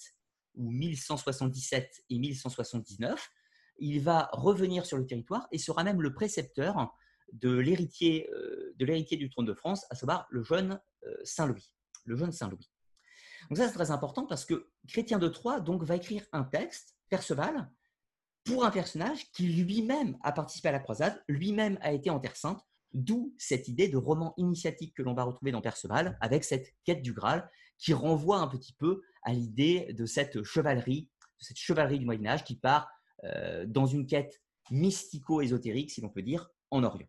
ou 0.54 0.70
1177 0.70 2.04
et 2.10 2.18
1179. 2.18 3.30
Il 3.78 4.00
va 4.00 4.28
revenir 4.32 4.86
sur 4.86 4.98
le 4.98 5.06
territoire 5.06 5.48
et 5.50 5.58
sera 5.58 5.84
même 5.84 6.02
le 6.02 6.12
précepteur 6.12 6.94
de 7.32 7.50
l'héritier 7.50 8.28
euh, 8.30 8.74
du 8.76 9.30
trône 9.30 9.46
de 9.46 9.54
France, 9.54 9.86
à 9.90 9.94
savoir 9.94 10.26
le 10.30 10.42
jeune 10.42 10.80
euh, 11.06 11.14
Saint-Louis. 11.24 11.72
Le 12.04 12.16
jeune 12.16 12.32
Saint-Louis. 12.32 12.70
Donc 13.48 13.58
ça, 13.58 13.68
c'est 13.68 13.74
très 13.74 13.90
important 13.90 14.26
parce 14.26 14.44
que 14.44 14.70
Chrétien 14.86 15.18
de 15.18 15.28
Troyes 15.28 15.60
donc, 15.60 15.82
va 15.82 15.96
écrire 15.96 16.24
un 16.32 16.44
texte, 16.44 16.96
Perceval, 17.08 17.70
pour 18.44 18.64
un 18.64 18.70
personnage 18.70 19.30
qui 19.32 19.46
lui-même 19.46 20.18
a 20.22 20.32
participé 20.32 20.68
à 20.68 20.72
la 20.72 20.80
croisade, 20.80 21.22
lui-même 21.28 21.78
a 21.80 21.92
été 21.92 22.10
en 22.10 22.18
Terre 22.18 22.36
Sainte, 22.36 22.60
d'où 22.92 23.34
cette 23.38 23.68
idée 23.68 23.88
de 23.88 23.96
roman 23.96 24.34
initiatique 24.36 24.94
que 24.94 25.02
l'on 25.02 25.14
va 25.14 25.24
retrouver 25.24 25.52
dans 25.52 25.60
Perceval, 25.60 26.18
avec 26.20 26.44
cette 26.44 26.72
quête 26.84 27.02
du 27.02 27.12
Graal, 27.12 27.48
qui 27.78 27.92
renvoie 27.94 28.38
un 28.38 28.48
petit 28.48 28.72
peu 28.72 29.02
à 29.22 29.32
l'idée 29.32 29.92
de 29.92 30.06
cette 30.06 30.42
chevalerie, 30.42 31.08
cette 31.38 31.58
chevalerie 31.58 31.98
du 31.98 32.04
Moyen 32.04 32.26
Âge 32.26 32.44
qui 32.44 32.56
part 32.56 32.88
euh, 33.24 33.66
dans 33.66 33.86
une 33.86 34.06
quête 34.06 34.40
mystico-ésotérique, 34.70 35.90
si 35.90 36.00
l'on 36.00 36.08
peut 36.08 36.22
dire, 36.22 36.48
en 36.70 36.84
Orient. 36.84 37.08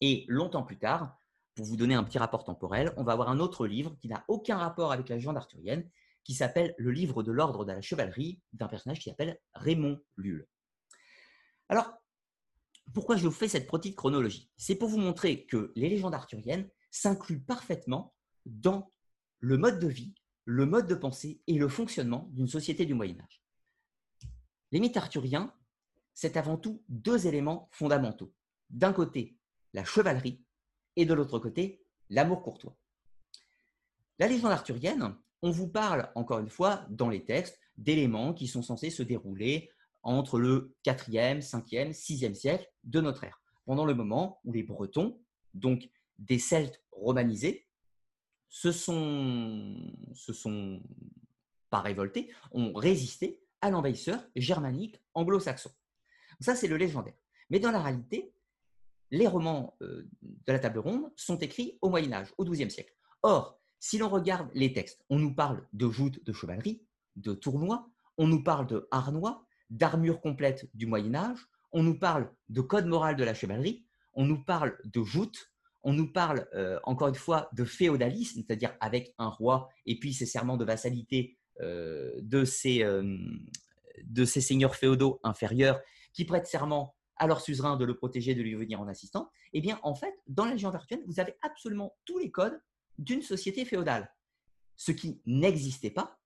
Et 0.00 0.24
longtemps 0.28 0.62
plus 0.62 0.78
tard, 0.78 1.16
pour 1.54 1.66
vous 1.66 1.76
donner 1.76 1.94
un 1.94 2.04
petit 2.04 2.18
rapport 2.18 2.44
temporel, 2.44 2.92
on 2.96 3.04
va 3.04 3.12
avoir 3.12 3.28
un 3.28 3.40
autre 3.40 3.66
livre 3.66 3.96
qui 4.00 4.08
n'a 4.08 4.24
aucun 4.28 4.56
rapport 4.56 4.92
avec 4.92 5.08
la 5.08 5.16
légende 5.16 5.36
arthurienne, 5.36 5.88
qui 6.24 6.34
s'appelle 6.34 6.74
Le 6.78 6.90
livre 6.90 7.22
de 7.22 7.32
l'ordre 7.32 7.64
de 7.64 7.72
la 7.72 7.80
chevalerie, 7.80 8.40
d'un 8.52 8.68
personnage 8.68 8.98
qui 8.98 9.08
s'appelle 9.08 9.38
Raymond 9.54 10.00
Lulle. 10.16 10.46
Alors, 11.68 11.92
pourquoi 12.92 13.16
je 13.16 13.24
vous 13.24 13.32
fais 13.32 13.48
cette 13.48 13.70
petite 13.70 13.96
chronologie? 13.96 14.50
C'est 14.56 14.74
pour 14.74 14.88
vous 14.88 14.98
montrer 14.98 15.46
que 15.46 15.72
les 15.76 15.88
légendes 15.88 16.14
arthuriennes 16.14 16.68
s'incluent 16.90 17.40
parfaitement 17.40 18.14
dans 18.46 18.92
le 19.40 19.56
mode 19.56 19.78
de 19.80 19.88
vie, 19.88 20.14
le 20.44 20.66
mode 20.66 20.86
de 20.86 20.94
pensée 20.94 21.40
et 21.46 21.58
le 21.58 21.68
fonctionnement 21.68 22.28
d'une 22.32 22.48
société 22.48 22.86
du 22.86 22.94
Moyen 22.94 23.18
Âge. 23.20 23.42
Les 24.70 24.80
mythes 24.80 24.96
arthuriens, 24.96 25.52
c'est 26.14 26.36
avant 26.36 26.56
tout 26.56 26.82
deux 26.88 27.26
éléments 27.26 27.68
fondamentaux. 27.72 28.32
D'un 28.68 28.92
côté, 28.92 29.38
la 29.72 29.84
chevalerie, 29.84 30.44
et 30.96 31.06
de 31.06 31.14
l'autre 31.14 31.38
côté, 31.38 31.84
l'amour 32.10 32.42
courtois. 32.42 32.76
La 34.18 34.28
légende 34.28 34.52
arthurienne, 34.52 35.16
on 35.42 35.50
vous 35.50 35.68
parle, 35.68 36.10
encore 36.14 36.40
une 36.40 36.50
fois, 36.50 36.84
dans 36.90 37.08
les 37.08 37.24
textes, 37.24 37.58
d'éléments 37.78 38.34
qui 38.34 38.46
sont 38.46 38.62
censés 38.62 38.90
se 38.90 39.02
dérouler 39.02 39.70
entre 40.02 40.38
le 40.38 40.76
4e, 40.84 41.40
5e, 41.40 41.92
6e 41.92 42.34
siècle 42.34 42.70
de 42.84 43.00
notre 43.00 43.24
ère, 43.24 43.40
pendant 43.64 43.86
le 43.86 43.94
moment 43.94 44.40
où 44.44 44.52
les 44.52 44.62
Bretons, 44.62 45.18
donc 45.54 45.88
des 46.18 46.38
Celtes 46.38 46.82
romanisés, 46.92 47.66
se 48.50 48.72
sont, 48.72 49.76
se 50.12 50.32
sont 50.32 50.82
pas 51.70 51.80
révoltés, 51.80 52.30
ont 52.52 52.74
résisté 52.74 53.40
à 53.62 53.70
l'envahisseur 53.70 54.20
germanique 54.36 55.00
anglo-saxon. 55.14 55.70
Ça, 56.40 56.54
c'est 56.54 56.68
le 56.68 56.76
légendaire. 56.76 57.14
Mais 57.48 57.60
dans 57.60 57.70
la 57.70 57.80
réalité, 57.80 58.34
les 59.10 59.26
romans 59.26 59.76
euh, 59.82 60.08
de 60.22 60.52
la 60.52 60.58
table 60.58 60.80
ronde 60.80 61.10
sont 61.16 61.38
écrits 61.38 61.78
au 61.80 61.88
Moyen 61.88 62.12
Âge, 62.12 62.32
au 62.38 62.44
XIIe 62.44 62.70
siècle. 62.70 62.94
Or, 63.22 63.58
si 63.78 63.98
l'on 63.98 64.08
regarde 64.08 64.50
les 64.54 64.72
textes, 64.72 65.04
on 65.08 65.18
nous 65.18 65.34
parle 65.34 65.66
de 65.72 65.88
joutes 65.88 66.24
de 66.24 66.32
chevalerie, 66.32 66.82
de 67.16 67.32
tournois, 67.34 67.88
on 68.18 68.26
nous 68.26 68.42
parle 68.42 68.66
de 68.66 68.88
harnois, 68.90 69.46
d'armure 69.70 70.20
complète 70.20 70.68
du 70.74 70.86
Moyen 70.86 71.14
Âge, 71.14 71.48
on 71.72 71.82
nous 71.82 71.98
parle 71.98 72.30
de 72.48 72.60
code 72.60 72.86
moral 72.86 73.16
de 73.16 73.24
la 73.24 73.34
chevalerie, 73.34 73.86
on 74.14 74.24
nous 74.24 74.42
parle 74.42 74.76
de 74.84 75.02
joutes, 75.02 75.49
on 75.82 75.92
nous 75.92 76.12
parle 76.12 76.46
euh, 76.54 76.78
encore 76.84 77.08
une 77.08 77.14
fois 77.14 77.48
de 77.52 77.64
féodalisme, 77.64 78.42
c'est-à-dire 78.46 78.74
avec 78.80 79.14
un 79.18 79.28
roi 79.28 79.68
et 79.86 79.98
puis 79.98 80.12
ses 80.12 80.26
serments 80.26 80.56
de 80.56 80.64
vassalité 80.64 81.38
euh, 81.60 82.12
de, 82.20 82.44
ces, 82.44 82.84
ces 84.24 84.40
seigneurs 84.40 84.76
féodaux 84.76 85.20
inférieurs 85.22 85.80
qui 86.12 86.24
prêtent 86.24 86.46
serment 86.46 86.94
à 87.16 87.26
leur 87.26 87.40
suzerain 87.40 87.76
de 87.76 87.84
le 87.84 87.94
protéger, 87.96 88.34
de 88.34 88.42
lui 88.42 88.54
venir 88.54 88.80
en 88.80 88.88
assistant, 88.88 89.30
eh 89.52 89.60
bien, 89.60 89.78
en 89.82 89.94
fait, 89.94 90.14
dans 90.26 90.46
la 90.46 90.52
légende 90.52 90.74
arthurienne, 90.74 91.04
vous 91.06 91.20
avez 91.20 91.36
absolument 91.42 91.96
tous 92.06 92.18
les 92.18 92.30
codes 92.30 92.58
d'une 92.98 93.22
société 93.22 93.64
féodale, 93.64 94.10
ce 94.76 94.90
qui 94.90 95.20
n'existait 95.26 95.90
pas 95.90 96.18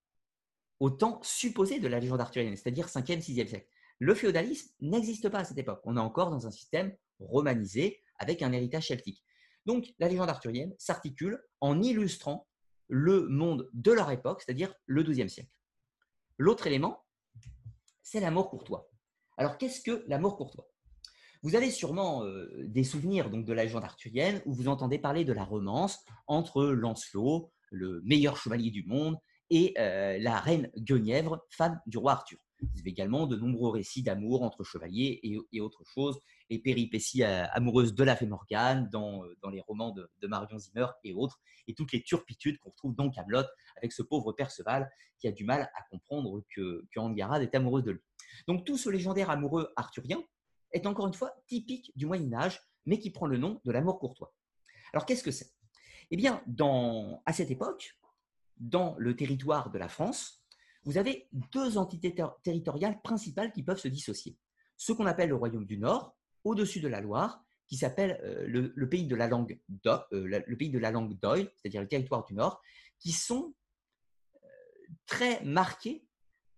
au 0.79 0.89
temps 0.89 1.19
supposé 1.21 1.79
de 1.79 1.87
la 1.87 1.99
légende 1.99 2.21
arthurienne, 2.21 2.55
c'est-à-dire 2.55 2.87
5e, 2.87 3.19
6e 3.19 3.47
siècle. 3.47 3.67
Le 3.99 4.13
féodalisme 4.13 4.69
n'existe 4.81 5.29
pas 5.29 5.39
à 5.39 5.43
cette 5.45 5.57
époque. 5.57 5.81
On 5.83 5.97
est 5.97 6.01
encore 6.01 6.29
dans 6.29 6.47
un 6.47 6.51
système 6.51 6.95
romanisé 7.19 8.01
avec 8.17 8.41
un 8.41 8.51
héritage 8.51 8.87
celtique. 8.87 9.23
Donc, 9.65 9.93
la 9.99 10.07
légende 10.07 10.29
arthurienne 10.29 10.73
s'articule 10.77 11.41
en 11.61 11.81
illustrant 11.81 12.47
le 12.87 13.27
monde 13.27 13.69
de 13.73 13.91
leur 13.91 14.11
époque, 14.11 14.41
c'est-à-dire 14.41 14.73
le 14.85 15.03
XIIe 15.03 15.29
siècle. 15.29 15.51
L'autre 16.37 16.67
élément, 16.67 17.03
c'est 18.03 18.19
l'amour 18.19 18.49
courtois. 18.49 18.89
Alors, 19.37 19.57
qu'est-ce 19.57 19.81
que 19.81 20.03
l'amour 20.07 20.37
courtois? 20.37 20.69
Vous 21.41 21.55
avez 21.55 21.69
sûrement 21.69 22.23
euh, 22.25 22.49
des 22.65 22.83
souvenirs 22.83 23.29
donc, 23.29 23.45
de 23.45 23.53
la 23.53 23.63
légende 23.63 23.83
arthurienne 23.83 24.41
où 24.45 24.53
vous 24.53 24.67
entendez 24.67 24.99
parler 24.99 25.25
de 25.25 25.33
la 25.33 25.43
romance 25.43 26.03
entre 26.27 26.65
Lancelot, 26.65 27.51
le 27.71 28.01
meilleur 28.03 28.37
chevalier 28.37 28.71
du 28.71 28.83
monde, 28.85 29.17
et 29.49 29.73
euh, 29.77 30.17
la 30.19 30.39
reine 30.39 30.71
Guenièvre, 30.77 31.45
femme 31.49 31.79
du 31.85 31.97
roi 31.97 32.13
Arthur. 32.13 32.39
Vous 32.73 32.79
avez 32.79 32.89
également 32.89 33.27
de 33.27 33.35
nombreux 33.35 33.71
récits 33.71 34.03
d'amour 34.03 34.43
entre 34.43 34.63
chevaliers 34.63 35.19
et, 35.51 35.61
autres 35.61 35.83
choses, 35.85 36.19
les 36.49 36.59
péripéties 36.59 37.23
euh, 37.23 37.45
amoureuses 37.51 37.93
de 37.93 38.03
la 38.03 38.15
fée 38.15 38.27
Morgane 38.27 38.89
dans, 38.91 39.23
dans 39.41 39.49
les 39.49 39.61
romans 39.61 39.91
de, 39.91 40.27
Marion 40.27 40.57
Zimmer 40.57 40.87
et 41.03 41.13
autres, 41.13 41.39
et 41.67 41.73
toutes 41.73 41.91
les 41.91 42.01
turpitudes 42.01 42.57
qu'on 42.59 42.71
retrouve 42.71 42.95
dans 42.95 43.09
Camelot 43.09 43.43
avec 43.77 43.91
ce 43.91 44.01
pauvre 44.01 44.33
Perceval 44.33 44.89
qui 45.19 45.27
a 45.27 45.31
du 45.31 45.43
mal 45.43 45.69
à 45.75 45.81
comprendre 45.89 46.43
que, 46.53 46.85
que 46.91 46.99
Angarade 46.99 47.41
est 47.41 47.55
amoureuse 47.55 47.83
de 47.83 47.91
lui. 47.91 48.01
Donc 48.47 48.65
tout 48.65 48.77
ce 48.77 48.89
légendaire 48.89 49.29
amoureux 49.29 49.71
arthurien, 49.75 50.21
est 50.75 50.85
encore 50.85 51.07
une 51.07 51.13
fois 51.13 51.33
typique 51.47 51.91
du 51.95 52.05
Moyen 52.05 52.33
Âge, 52.33 52.61
mais 52.85 52.99
qui 52.99 53.09
prend 53.09 53.25
le 53.25 53.37
nom 53.37 53.61
de 53.63 53.71
l'amour 53.71 53.97
courtois. 53.97 54.33
Alors 54.93 55.05
qu'est-ce 55.05 55.23
que 55.23 55.31
c'est? 55.31 55.51
Eh 56.11 56.17
bien, 56.17 56.43
à 57.25 57.33
cette 57.33 57.49
époque, 57.49 57.97
dans 58.57 58.95
le 58.99 59.15
territoire 59.15 59.71
de 59.71 59.79
la 59.79 59.89
France, 59.89 60.44
vous 60.85 60.97
avez 60.97 61.27
deux 61.51 61.77
entités 61.77 62.15
territoriales 62.43 63.01
principales 63.01 63.51
qui 63.51 63.63
peuvent 63.63 63.79
se 63.79 63.87
dissocier. 63.87 64.37
Ce 64.77 64.93
qu'on 64.93 65.05
appelle 65.05 65.29
le 65.29 65.35
royaume 65.35 65.65
du 65.65 65.77
Nord, 65.77 66.15
au-dessus 66.43 66.79
de 66.79 66.87
la 66.87 67.01
Loire, 67.01 67.43
qui 67.67 67.77
s'appelle 67.77 68.19
euh, 68.23 68.45
le, 68.47 68.89
pays 68.89 69.07
de 69.07 69.15
la 69.15 69.27
langue 69.27 69.59
euh, 69.87 70.41
le 70.45 70.57
pays 70.57 70.69
de 70.69 70.77
la 70.77 70.91
langue 70.91 71.19
d'Oil, 71.19 71.51
c'est-à-dire 71.57 71.81
le 71.81 71.87
territoire 71.87 72.23
du 72.25 72.35
Nord, 72.35 72.61
qui 72.99 73.11
sont 73.11 73.55
euh, 74.35 74.47
très 75.07 75.43
marqués 75.43 76.05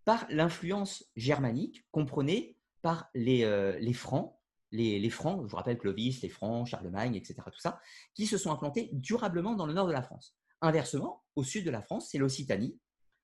par 0.07 0.25
l'influence 0.29 1.05
germanique, 1.15 1.85
comprenez 1.91 2.57
par 2.81 3.09
les, 3.13 3.43
euh, 3.43 3.77
les 3.79 3.91
Francs, 3.91 4.33
les, 4.71 5.09
Francs, 5.09 5.41
je 5.43 5.49
vous 5.49 5.55
rappelle 5.57 5.77
Clovis, 5.77 6.21
les 6.21 6.29
Francs, 6.29 6.67
Charlemagne, 6.67 7.15
etc., 7.15 7.35
tout 7.45 7.59
ça, 7.59 7.79
qui 8.13 8.25
se 8.25 8.37
sont 8.37 8.51
implantés 8.51 8.89
durablement 8.93 9.55
dans 9.55 9.65
le 9.65 9.73
nord 9.73 9.87
de 9.87 9.91
la 9.91 10.01
France. 10.01 10.37
Inversement, 10.61 11.25
au 11.35 11.43
sud 11.43 11.65
de 11.65 11.71
la 11.71 11.81
France, 11.81 12.09
c'est 12.09 12.17
l'Occitanie. 12.17 12.77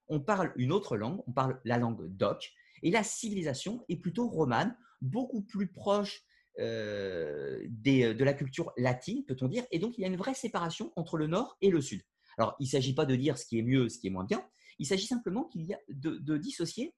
On 0.08 0.20
parle 0.20 0.54
une 0.56 0.72
autre 0.72 0.98
langue, 0.98 1.22
on 1.28 1.32
parle 1.32 1.60
la 1.64 1.78
langue 1.78 2.08
d'Oc, 2.16 2.52
et 2.82 2.92
la 2.92 3.04
civilisation 3.04 3.86
est 3.90 3.98
plutôt 3.98 4.28
romane, 4.28 4.76
beaucoup 5.02 5.42
plus 5.42 5.68
proche 5.68 6.24
euh, 6.60 7.60
des, 7.70 8.14
de 8.14 8.24
la 8.24 8.34
culture 8.34 8.72
latine, 8.78 9.24
peut-on 9.26 9.48
dire, 9.48 9.66
et 9.72 9.80
donc 9.80 9.98
il 9.98 10.02
y 10.02 10.06
a 10.06 10.08
une 10.08 10.18
vraie 10.18 10.34
séparation 10.34 10.92
entre 10.96 11.18
le 11.18 11.28
nord 11.28 11.58
et 11.62 11.70
le 11.70 11.82
sud. 11.82 12.02
Alors, 12.38 12.56
il 12.60 12.66
ne 12.66 12.70
s'agit 12.70 12.94
pas 12.94 13.06
de 13.06 13.16
dire 13.16 13.38
ce 13.38 13.46
qui 13.46 13.60
est 13.60 13.64
mieux, 13.64 13.90
ce 13.90 14.00
qui 14.00 14.08
est 14.08 14.12
moins 14.12 14.26
bien, 14.26 14.46
il 14.80 14.86
s'agit 14.86 15.06
simplement 15.06 15.50
de 15.90 16.38
dissocier 16.38 16.94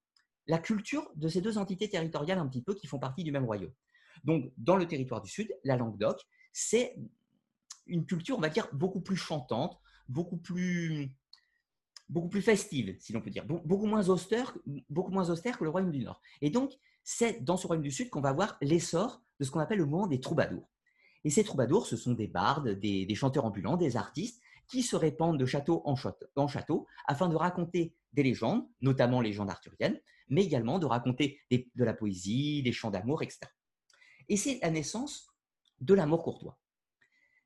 la 0.48 0.60
culture 0.60 1.12
de 1.16 1.28
ces 1.28 1.42
deux 1.42 1.58
entités 1.58 1.90
territoriales 1.90 2.38
un 2.38 2.48
petit 2.48 2.62
peu 2.62 2.76
qui 2.76 2.88
font 2.88 3.00
partie 3.00 3.24
du 3.24 3.32
même 3.32 3.46
royaume. 3.46 3.74
Donc, 4.24 4.52
dans 4.58 4.76
le 4.76 4.88
territoire 4.88 5.22
du 5.22 5.30
Sud, 5.30 5.54
la 5.64 5.76
langue 5.76 5.98
d'oc, 5.98 6.20
c'est 6.54 6.96
une 7.88 8.06
culture, 8.06 8.38
on 8.38 8.42
va 8.42 8.50
dire, 8.50 8.68
beaucoup 8.74 9.02
plus 9.02 9.18
chantante, 9.18 9.80
beaucoup 10.08 10.38
plus, 10.38 11.12
beaucoup 12.10 12.30
plus 12.30 12.42
festive, 12.42 12.96
si 13.00 13.14
l'on 13.14 13.22
peut 13.22 13.30
dire, 13.30 13.46
beaucoup 13.46 13.86
moins, 13.86 14.10
austère, 14.10 14.56
beaucoup 14.90 15.12
moins 15.12 15.30
austère 15.30 15.58
que 15.58 15.64
le 15.64 15.70
royaume 15.70 15.92
du 15.92 16.04
Nord. 16.04 16.22
Et 16.42 16.50
donc, 16.50 16.74
c'est 17.04 17.44
dans 17.44 17.58
ce 17.58 17.68
royaume 17.68 17.84
du 17.84 17.92
Sud 17.92 18.10
qu'on 18.10 18.22
va 18.22 18.34
voir 18.34 18.58
l'essor 18.62 19.22
de 19.40 19.46
ce 19.46 19.52
qu'on 19.52 19.60
appelle 19.60 19.80
le 19.80 19.86
mouvement 19.86 20.08
des 20.08 20.20
troubadours. 20.20 20.70
Et 21.24 21.30
ces 21.30 21.44
troubadours, 21.44 21.88
ce 21.88 21.98
sont 21.98 22.14
des 22.14 22.28
bardes, 22.28 22.70
des, 22.70 23.16
chanteurs 23.16 23.46
ambulants, 23.46 23.78
des 23.78 23.98
artistes 23.98 24.42
qui 24.68 24.84
se 24.84 24.96
répandent 24.96 25.40
de 25.40 25.46
château 25.46 25.82
en 25.86 26.48
château, 26.48 26.88
afin 27.08 27.30
de 27.30 27.36
raconter 27.36 27.96
des 28.14 28.24
légendes, 28.24 28.68
notamment 28.82 29.22
légendes 29.22 29.50
arthuriennes, 29.50 30.00
mais 30.30 30.44
également 30.44 30.80
de 30.80 30.86
raconter 30.86 31.40
de 31.52 31.84
la 31.84 31.94
poésie, 31.94 32.64
des 32.64 32.72
chants 32.72 32.92
d'amour, 32.92 33.22
etc. 33.22 33.42
Et 34.30 34.38
c'est 34.38 34.60
la 34.62 34.72
naissance 34.72 35.28
de 35.82 35.94
l'amour 35.94 36.24
courtois. 36.24 36.58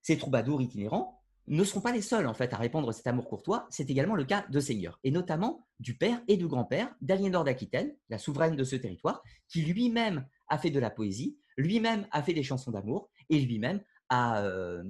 ces 0.02 0.18
troubadours 0.18 0.62
itinérants 0.62 1.19
ne 1.50 1.64
seront 1.64 1.82
pas 1.82 1.92
les 1.92 2.02
seuls 2.02 2.28
en 2.28 2.34
fait 2.34 2.54
à 2.54 2.58
répandre 2.58 2.94
cet 2.94 3.08
amour 3.08 3.28
courtois. 3.28 3.68
C'est 3.72 3.90
également 3.90 4.16
le 4.16 4.24
cas 4.24 4.46
de 4.50 4.60
seigneurs, 4.60 5.00
et 5.04 5.12
notamment 5.12 5.68
du 5.80 5.98
père 5.98 6.22
et 6.28 6.38
du 6.38 6.48
grand-père 6.48 6.96
d'Aliénor 7.02 7.44
d'Aquitaine, 7.44 7.96
la 8.10 8.20
souveraine 8.20 8.56
de 8.56 8.64
ce 8.64 8.76
territoire, 8.76 9.24
qui 9.48 9.64
lui-même 9.64 10.28
a 10.48 10.58
fait 10.58 10.70
de 10.70 10.80
la 10.80 10.92
poésie, 10.92 11.40
lui-même 11.58 12.08
a 12.12 12.22
fait 12.22 12.34
des 12.34 12.44
chansons 12.44 12.72
d'amour, 12.72 13.10
et 13.30 13.40
lui-même 13.40 13.82
a, 14.10 14.44
euh, 14.44 14.84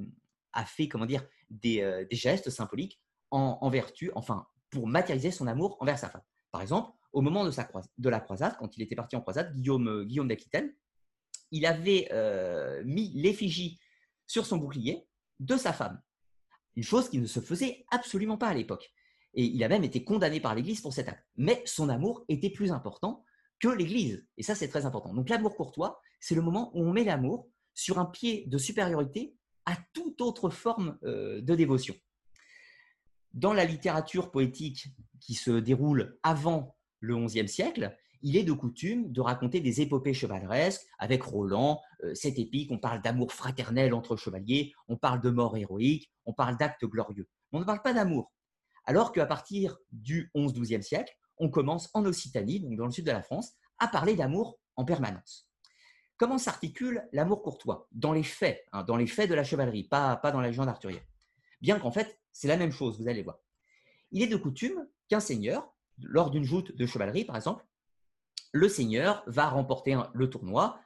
fait 0.65 0.89
comment 0.89 1.05
dire 1.05 1.25
des, 1.49 1.81
euh, 1.81 2.05
gestes 2.11 2.49
symboliques 2.49 3.01
en, 3.31 3.69
vertu, 3.69 4.11
enfin 4.15 4.45
pour 4.69 4.87
matérialiser 4.87 5.31
son 5.31 5.47
amour 5.47 5.77
envers 5.79 5.97
sa 5.97 6.09
femme. 6.09 6.21
Par 6.51 6.61
exemple, 6.61 6.91
au 7.13 7.21
moment 7.21 7.45
de 7.45 8.09
la 8.09 8.19
croisade, 8.19 8.55
quand 8.59 8.75
il 8.75 8.83
était 8.83 8.95
parti 8.95 9.15
en 9.15 9.21
croisade, 9.21 9.55
Guillaume, 9.55 9.87
euh, 9.87 10.03
Guillaume 10.03 10.27
d'Aquitaine, 10.27 10.73
il 11.51 11.65
avait 11.65 12.07
mis 12.85 13.11
l'effigie 13.15 13.79
sur 14.27 14.45
son 14.45 14.57
bouclier 14.57 15.07
de 15.39 15.57
sa 15.57 15.73
femme. 15.73 15.99
Une 16.75 16.83
chose 16.83 17.09
qui 17.09 17.19
ne 17.19 17.25
se 17.25 17.39
faisait 17.39 17.85
absolument 17.89 18.37
pas 18.37 18.47
à 18.47 18.53
l'époque. 18.53 18.91
Et 19.33 19.43
il 19.43 19.63
a 19.63 19.69
même 19.69 19.83
été 19.83 20.03
condamné 20.03 20.39
par 20.39 20.55
l'Église 20.55 20.81
pour 20.81 20.93
cet 20.93 21.07
acte. 21.07 21.25
Mais 21.35 21.61
son 21.65 21.89
amour 21.89 22.25
était 22.29 22.49
plus 22.49 22.71
important 22.71 23.23
que 23.59 23.67
l'Église. 23.67 24.25
Et 24.37 24.43
ça, 24.43 24.55
c'est 24.55 24.67
très 24.67 24.85
important. 24.85 25.13
Donc 25.13 25.29
l'amour 25.29 25.55
courtois, 25.55 26.01
c'est 26.19 26.35
le 26.35 26.41
moment 26.41 26.71
où 26.73 26.81
on 26.81 26.91
met 26.91 27.03
l'amour 27.03 27.47
sur 27.73 27.99
un 27.99 28.05
pied 28.05 28.45
de 28.47 28.57
supériorité 28.57 29.35
à 29.65 29.77
toute 29.93 30.21
autre 30.21 30.49
forme 30.49 30.97
euh, 31.03 31.41
de 31.41 31.55
dévotion. 31.55 31.95
Dans 33.33 33.53
la 33.53 33.65
littérature 33.65 34.31
poétique 34.31 34.87
qui 35.19 35.35
se 35.35 35.51
déroule 35.51 36.17
avant 36.23 36.75
le 36.99 37.23
XIe 37.25 37.47
siècle, 37.47 37.95
il 38.21 38.37
est 38.37 38.43
de 38.43 38.53
coutume 38.53 39.11
de 39.11 39.21
raconter 39.21 39.59
des 39.59 39.81
épopées 39.81 40.13
chevaleresques 40.13 40.85
avec 40.97 41.23
Roland. 41.23 41.81
Euh, 42.03 42.13
cette 42.15 42.39
épique, 42.39 42.71
on 42.71 42.77
parle 42.77 43.01
d'amour 43.01 43.31
fraternel 43.33 43.93
entre 43.93 44.15
chevaliers, 44.15 44.73
on 44.87 44.97
parle 44.97 45.21
de 45.21 45.29
mort 45.29 45.55
héroïque, 45.57 46.11
on 46.25 46.33
parle 46.33 46.57
d'actes 46.57 46.85
glorieux. 46.85 47.27
On 47.51 47.59
ne 47.59 47.65
parle 47.65 47.81
pas 47.81 47.93
d'amour. 47.93 48.31
Alors 48.85 49.11
qu'à 49.11 49.25
partir 49.25 49.77
du 49.91 50.31
XI-XIIe 50.35 50.83
siècle, 50.83 51.15
on 51.37 51.49
commence 51.49 51.89
en 51.93 52.05
Occitanie, 52.05 52.59
donc 52.59 52.75
dans 52.77 52.85
le 52.85 52.91
sud 52.91 53.05
de 53.05 53.11
la 53.11 53.23
France, 53.23 53.53
à 53.77 53.87
parler 53.87 54.15
d'amour 54.15 54.59
en 54.75 54.85
permanence. 54.85 55.49
Comment 56.17 56.37
s'articule 56.37 57.07
l'amour 57.13 57.41
courtois? 57.41 57.87
Dans 57.93 58.11
les 58.11 58.23
faits, 58.23 58.65
hein, 58.73 58.83
dans 58.83 58.97
les 58.97 59.07
faits 59.07 59.29
de 59.29 59.35
la 59.35 59.45
chevalerie, 59.45 59.85
pas, 59.85 60.17
pas 60.17 60.31
dans 60.31 60.41
la 60.41 60.47
légende 60.47 60.67
arthurienne. 60.67 61.03
Bien 61.61 61.79
qu'en 61.79 61.91
fait, 61.91 62.19
c'est 62.33 62.47
la 62.49 62.57
même 62.57 62.71
chose, 62.71 62.99
vous 62.99 63.07
allez 63.07 63.23
voir. 63.23 63.39
Il 64.11 64.21
est 64.21 64.27
de 64.27 64.35
coutume 64.35 64.85
qu'un 65.07 65.21
seigneur, 65.21 65.73
lors 65.97 66.29
d'une 66.29 66.43
joute 66.43 66.75
de 66.75 66.85
chevalerie 66.85 67.25
par 67.25 67.37
exemple, 67.37 67.65
le 68.51 68.69
seigneur 68.69 69.23
va 69.27 69.49
remporter 69.49 69.97
le 70.13 70.29
tournoi, 70.29 70.79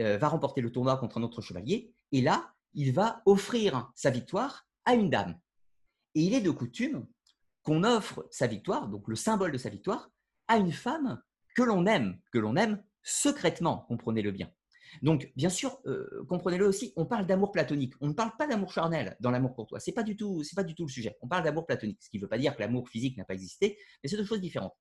euh, 0.00 0.18
va 0.18 0.28
remporter 0.28 0.60
le 0.60 0.70
tournoi 0.70 0.96
contre 0.96 1.18
un 1.18 1.22
autre 1.22 1.40
chevalier, 1.40 1.92
et 2.12 2.20
là, 2.20 2.54
il 2.74 2.92
va 2.92 3.22
offrir 3.26 3.90
sa 3.94 4.10
victoire 4.10 4.68
à 4.84 4.94
une 4.94 5.10
dame. 5.10 5.38
Et 6.14 6.22
il 6.22 6.34
est 6.34 6.40
de 6.40 6.50
coutume 6.50 7.06
qu'on 7.62 7.84
offre 7.84 8.26
sa 8.30 8.46
victoire, 8.46 8.88
donc 8.88 9.08
le 9.08 9.16
symbole 9.16 9.52
de 9.52 9.58
sa 9.58 9.68
victoire, 9.68 10.10
à 10.48 10.56
une 10.56 10.72
femme 10.72 11.22
que 11.54 11.62
l'on 11.62 11.86
aime, 11.86 12.18
que 12.32 12.38
l'on 12.38 12.56
aime 12.56 12.82
secrètement, 13.02 13.84
comprenez-le 13.88 14.30
bien. 14.30 14.50
Donc, 15.02 15.30
bien 15.36 15.50
sûr, 15.50 15.78
euh, 15.86 16.24
comprenez-le 16.28 16.66
aussi, 16.66 16.92
on 16.96 17.06
parle 17.06 17.26
d'amour 17.26 17.52
platonique. 17.52 17.94
On 18.00 18.08
ne 18.08 18.12
parle 18.12 18.32
pas 18.38 18.46
d'amour 18.46 18.72
charnel 18.72 19.16
dans 19.20 19.30
l'amour 19.30 19.54
courtois. 19.54 19.80
C'est 19.80 19.92
pas 19.92 20.02
du 20.02 20.16
tout, 20.16 20.42
c'est 20.44 20.56
pas 20.56 20.64
du 20.64 20.74
tout 20.74 20.84
le 20.84 20.90
sujet. 20.90 21.16
On 21.20 21.28
parle 21.28 21.44
d'amour 21.44 21.66
platonique, 21.66 22.02
ce 22.02 22.08
qui 22.08 22.16
ne 22.16 22.22
veut 22.22 22.28
pas 22.28 22.38
dire 22.38 22.56
que 22.56 22.60
l'amour 22.60 22.88
physique 22.88 23.16
n'a 23.16 23.24
pas 23.24 23.34
existé, 23.34 23.78
mais 24.02 24.08
c'est 24.08 24.16
deux 24.16 24.24
choses 24.24 24.40
différentes. 24.40 24.74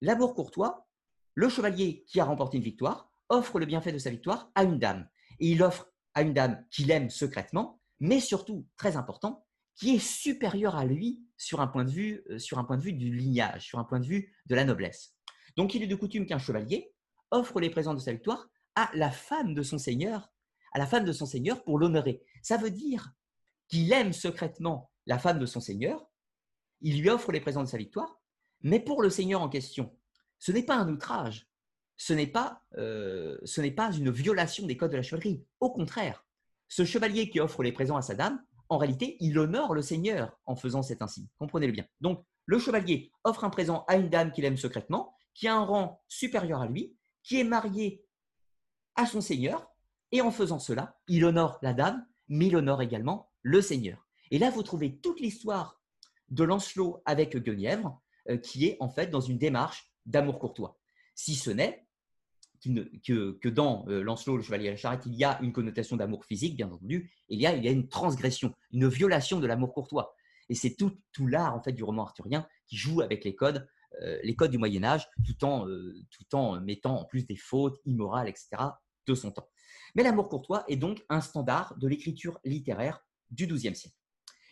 L'amour 0.00 0.34
courtois, 0.34 0.86
le 1.36 1.50
chevalier 1.50 2.02
qui 2.08 2.18
a 2.18 2.24
remporté 2.24 2.56
une 2.56 2.64
victoire 2.64 3.12
offre 3.28 3.58
le 3.58 3.66
bienfait 3.66 3.92
de 3.92 3.98
sa 3.98 4.10
victoire 4.10 4.50
à 4.54 4.64
une 4.64 4.78
dame. 4.78 5.06
Et 5.38 5.50
il 5.50 5.62
offre 5.62 5.92
à 6.14 6.22
une 6.22 6.32
dame 6.32 6.64
qu'il 6.70 6.90
aime 6.90 7.10
secrètement, 7.10 7.80
mais 8.00 8.20
surtout, 8.20 8.66
très 8.76 8.96
important, 8.96 9.46
qui 9.74 9.94
est 9.94 10.04
supérieure 10.04 10.76
à 10.76 10.86
lui 10.86 11.22
sur 11.36 11.60
un 11.60 11.66
point 11.66 11.84
de 11.84 11.90
vue, 11.90 12.24
euh, 12.30 12.38
sur 12.38 12.58
un 12.58 12.64
point 12.64 12.78
de 12.78 12.82
vue 12.82 12.94
du 12.94 13.14
lignage, 13.14 13.66
sur 13.66 13.78
un 13.78 13.84
point 13.84 14.00
de 14.00 14.06
vue 14.06 14.34
de 14.46 14.54
la 14.54 14.64
noblesse. 14.64 15.14
Donc 15.56 15.74
il 15.74 15.82
est 15.82 15.86
de 15.86 15.94
coutume 15.94 16.24
qu'un 16.24 16.38
chevalier 16.38 16.94
offre 17.30 17.60
les 17.60 17.68
présents 17.68 17.94
de 17.94 18.00
sa 18.00 18.12
victoire 18.12 18.48
à 18.74 18.90
la 18.94 19.10
femme 19.10 19.52
de 19.52 19.62
son 19.62 19.76
seigneur, 19.76 20.32
à 20.72 20.78
la 20.78 20.86
femme 20.86 21.04
de 21.04 21.12
son 21.12 21.26
seigneur 21.26 21.64
pour 21.64 21.78
l'honorer. 21.78 22.22
Ça 22.42 22.56
veut 22.56 22.70
dire 22.70 23.12
qu'il 23.68 23.92
aime 23.92 24.14
secrètement 24.14 24.90
la 25.04 25.18
femme 25.18 25.38
de 25.38 25.46
son 25.46 25.60
seigneur, 25.60 26.08
il 26.80 27.00
lui 27.00 27.10
offre 27.10 27.32
les 27.32 27.40
présents 27.40 27.62
de 27.62 27.68
sa 27.68 27.78
victoire, 27.78 28.20
mais 28.62 28.80
pour 28.80 29.02
le 29.02 29.10
seigneur 29.10 29.42
en 29.42 29.48
question, 29.48 29.95
ce 30.38 30.52
n'est 30.52 30.62
pas 30.62 30.76
un 30.76 30.88
outrage, 30.88 31.48
ce 31.96 32.12
n'est 32.12 32.26
pas, 32.26 32.62
euh, 32.76 33.38
ce 33.44 33.60
n'est 33.60 33.70
pas 33.70 33.92
une 33.92 34.10
violation 34.10 34.66
des 34.66 34.76
codes 34.76 34.92
de 34.92 34.96
la 34.96 35.02
chevalerie. 35.02 35.44
Au 35.60 35.70
contraire, 35.70 36.24
ce 36.68 36.84
chevalier 36.84 37.30
qui 37.30 37.40
offre 37.40 37.62
les 37.62 37.72
présents 37.72 37.96
à 37.96 38.02
sa 38.02 38.14
dame, 38.14 38.42
en 38.68 38.78
réalité, 38.78 39.16
il 39.20 39.38
honore 39.38 39.74
le 39.74 39.82
seigneur 39.82 40.38
en 40.44 40.56
faisant 40.56 40.82
cet 40.82 41.00
insigne. 41.00 41.26
Comprenez-le 41.38 41.72
bien. 41.72 41.86
Donc, 42.00 42.24
le 42.46 42.58
chevalier 42.58 43.10
offre 43.24 43.44
un 43.44 43.50
présent 43.50 43.84
à 43.88 43.96
une 43.96 44.08
dame 44.08 44.32
qu'il 44.32 44.44
aime 44.44 44.56
secrètement, 44.56 45.14
qui 45.34 45.48
a 45.48 45.56
un 45.56 45.64
rang 45.64 46.02
supérieur 46.08 46.60
à 46.60 46.66
lui, 46.66 46.96
qui 47.22 47.40
est 47.40 47.44
mariée 47.44 48.04
à 48.94 49.06
son 49.06 49.20
seigneur, 49.20 49.68
et 50.12 50.20
en 50.20 50.30
faisant 50.30 50.58
cela, 50.58 50.98
il 51.08 51.24
honore 51.24 51.58
la 51.62 51.74
dame, 51.74 52.06
mais 52.28 52.46
il 52.46 52.56
honore 52.56 52.82
également 52.82 53.30
le 53.42 53.60
seigneur. 53.60 54.06
Et 54.30 54.38
là, 54.38 54.50
vous 54.50 54.62
trouvez 54.62 54.98
toute 54.98 55.20
l'histoire 55.20 55.80
de 56.28 56.44
Lancelot 56.44 57.02
avec 57.04 57.36
Guenièvre, 57.36 58.00
euh, 58.28 58.36
qui 58.36 58.66
est 58.66 58.76
en 58.80 58.88
fait 58.88 59.08
dans 59.08 59.20
une 59.20 59.38
démarche 59.38 59.92
d'amour 60.06 60.38
courtois. 60.38 60.78
Si 61.14 61.34
ce 61.34 61.50
n'est 61.50 61.86
que, 62.62 63.48
dans 63.48 63.84
euh, 63.88 64.02
Lancelot, 64.02 64.38
le 64.38 64.42
chevalier 64.42 64.68
à 64.68 64.72
la 64.72 64.76
charrette, 64.76 65.06
il 65.06 65.14
y 65.14 65.24
a 65.24 65.38
une 65.42 65.52
connotation 65.52 65.96
d'amour 65.96 66.24
physique, 66.24 66.56
bien 66.56 66.70
entendu, 66.70 67.10
il 67.28 67.40
y 67.40 67.46
a, 67.46 67.54
une 67.54 67.88
transgression, 67.88 68.54
une 68.72 68.88
violation 68.88 69.40
de 69.40 69.46
l'amour 69.46 69.72
courtois. 69.72 70.14
Et 70.48 70.54
c'est 70.54 70.74
tout, 70.74 70.96
tout 71.12 71.26
l'art 71.26 71.54
en 71.54 71.62
fait 71.62 71.72
du 71.72 71.82
roman 71.82 72.04
arthurien 72.04 72.46
qui 72.66 72.76
joue 72.76 73.00
avec 73.00 73.24
les 73.24 73.34
codes, 73.34 73.68
euh, 74.02 74.18
les 74.22 74.36
codes 74.36 74.50
du 74.50 74.58
Moyen 74.58 74.84
Âge, 74.84 75.08
tout 75.24 75.44
en, 75.44 75.68
euh, 75.68 75.94
tout 76.10 76.36
en 76.36 76.60
mettant 76.60 77.00
en 77.00 77.04
plus 77.04 77.26
des 77.26 77.36
fautes 77.36 77.78
immorales, 77.84 78.28
etc., 78.28 78.48
de 79.06 79.14
son 79.14 79.30
temps. 79.30 79.48
Mais 79.94 80.02
l'amour 80.02 80.28
courtois 80.28 80.64
est 80.68 80.76
donc 80.76 81.04
un 81.08 81.20
standard 81.20 81.76
de 81.78 81.88
l'écriture 81.88 82.38
littéraire 82.44 83.04
du 83.30 83.46
XIIe 83.46 83.74
siècle. 83.74 83.96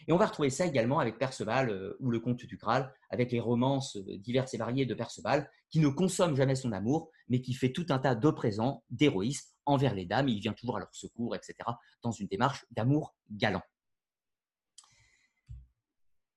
Et 0.07 0.13
on 0.13 0.17
va 0.17 0.27
retrouver 0.27 0.51
ça 0.51 0.67
également 0.67 0.99
avec 0.99 1.19
Perceval 1.19 1.71
euh, 1.71 1.97
ou 2.01 2.11
le 2.11 2.21
Comte 2.21 2.45
du 2.45 2.57
Graal, 2.57 2.93
avec 3.11 3.33
les 3.33 3.41
romances 3.41 3.97
euh, 3.97 4.19
diverses 4.19 4.53
et 4.55 4.59
variées 4.59 4.87
de 4.87 4.95
Perceval, 4.95 5.51
qui 5.71 5.81
ne 5.81 5.89
consomme 5.89 6.37
jamais 6.37 6.57
son 6.57 6.73
amour, 6.73 7.11
mais 7.29 7.41
qui 7.41 7.55
fait 7.55 7.73
tout 7.73 7.87
un 7.89 7.99
tas 7.99 8.15
de 8.15 8.31
présents, 8.31 8.85
d'héroïsme 8.91 9.49
envers 9.67 9.95
les 9.95 10.05
dames. 10.05 10.29
Il 10.29 10.41
vient 10.41 10.53
toujours 10.53 10.77
à 10.77 10.81
leur 10.81 10.95
secours, 10.95 11.35
etc., 11.35 11.55
dans 12.03 12.13
une 12.13 12.27
démarche 12.27 12.67
d'amour 12.71 13.15
galant. 13.31 13.63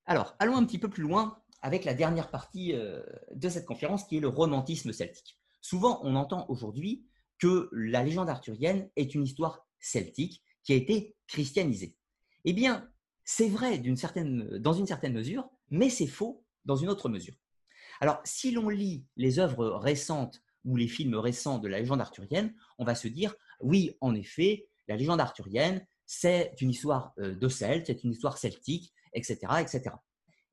Alors, 0.06 0.36
allons 0.39 0.56
un 0.56 0.65
petit 0.65 0.80
peu 0.80 0.89
plus 0.89 1.03
loin 1.03 1.41
avec 1.62 1.84
la 1.84 1.93
dernière 1.93 2.32
partie 2.32 2.73
euh, 2.73 3.03
de 3.34 3.49
cette 3.49 3.65
conférence, 3.65 4.06
qui 4.06 4.17
est 4.17 4.21
le 4.21 4.30
romantisme 4.30 4.93
celtique. 4.93 5.38
Souvent, 5.62 5.99
on 6.03 6.15
entend 6.15 6.45
aujourd'hui 6.47 7.06
que 7.39 7.69
la 7.73 8.03
légende 8.03 8.30
arthurienne 8.30 8.89
est 8.95 9.13
une 9.13 9.23
histoire 9.23 9.67
celtique 9.80 10.41
qui 10.63 10.73
a 10.73 10.75
été 10.75 11.15
christianisée. 11.27 11.97
Eh 12.45 12.53
bien, 12.53 12.89
c'est 13.30 13.50
vrai 13.50 13.78
dans 13.78 14.74
une 14.74 14.88
certaine 14.88 15.13
mesure, 15.13 15.50
mais 15.70 15.90
c'est 15.90 16.08
faux 16.08 16.46
dans 16.63 16.78
une 16.78 16.88
autre 16.88 17.10
mesure. 17.10 17.36
Alors, 18.00 18.22
si 18.24 18.52
l'on 18.52 18.70
lit 18.70 19.06
les 19.18 19.38
œuvres 19.38 19.68
récentes 19.68 20.42
ou 20.63 20.78
les 20.78 20.88
films 20.88 21.16
récents 21.16 21.60
de 21.60 21.68
la 21.68 21.82
légende 21.82 22.00
arthurienne, 22.00 22.56
on 22.78 22.86
va 22.86 22.96
se 22.96 23.10
dire, 23.10 23.36
oui, 23.60 23.98
en 24.00 24.16
effet, 24.16 24.70
la 24.88 24.96
légende 24.96 25.20
arthurienne, 25.20 25.86
c'est 26.06 26.54
une 26.62 26.70
histoire 26.70 27.13
euh, 27.20 27.36
de 27.36 27.50
Celtes, 27.50 27.88
c'est 27.88 28.06
une 28.06 28.12
histoire 28.12 28.38
celtique, 28.38 28.94
etc., 29.13 29.40
etc. 29.60 29.94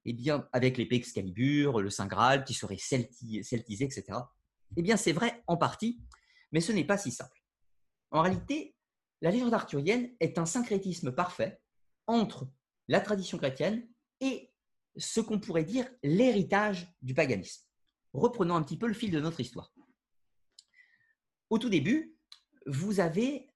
Eh 0.04 0.12
bien, 0.12 0.48
avec 0.52 0.76
l'épée 0.76 0.96
Excalibur, 0.96 1.80
le 1.80 1.90
Saint 1.90 2.08
Graal 2.08 2.44
qui 2.44 2.54
serait 2.54 2.76
celtisé, 2.76 3.84
etc. 3.84 4.04
Eh 4.76 4.82
bien, 4.82 4.96
c'est 4.96 5.12
vrai 5.12 5.44
en 5.46 5.56
partie, 5.56 6.00
mais 6.50 6.60
ce 6.60 6.72
n'est 6.72 6.84
pas 6.84 6.98
si 6.98 7.12
simple. 7.12 7.40
En 8.10 8.22
réalité, 8.22 8.74
la 9.20 9.30
légende 9.30 9.54
arthurienne 9.54 10.10
est 10.18 10.38
un 10.38 10.44
syncrétisme 10.44 11.12
parfait 11.12 11.60
entre 12.08 12.48
la 12.88 13.00
tradition 13.00 13.38
chrétienne 13.38 13.86
et 14.20 14.52
ce 14.96 15.20
qu'on 15.20 15.40
pourrait 15.40 15.64
dire 15.64 15.86
l'héritage 16.02 16.92
du 17.02 17.14
paganisme. 17.14 17.64
Reprenons 18.12 18.54
un 18.54 18.62
petit 18.62 18.78
peu 18.78 18.86
le 18.86 18.94
fil 18.94 19.10
de 19.10 19.20
notre 19.20 19.40
histoire. 19.40 19.72
Au 21.50 21.58
tout 21.58 21.68
début, 21.68 22.16
vous 22.66 23.00
avez 23.00 23.48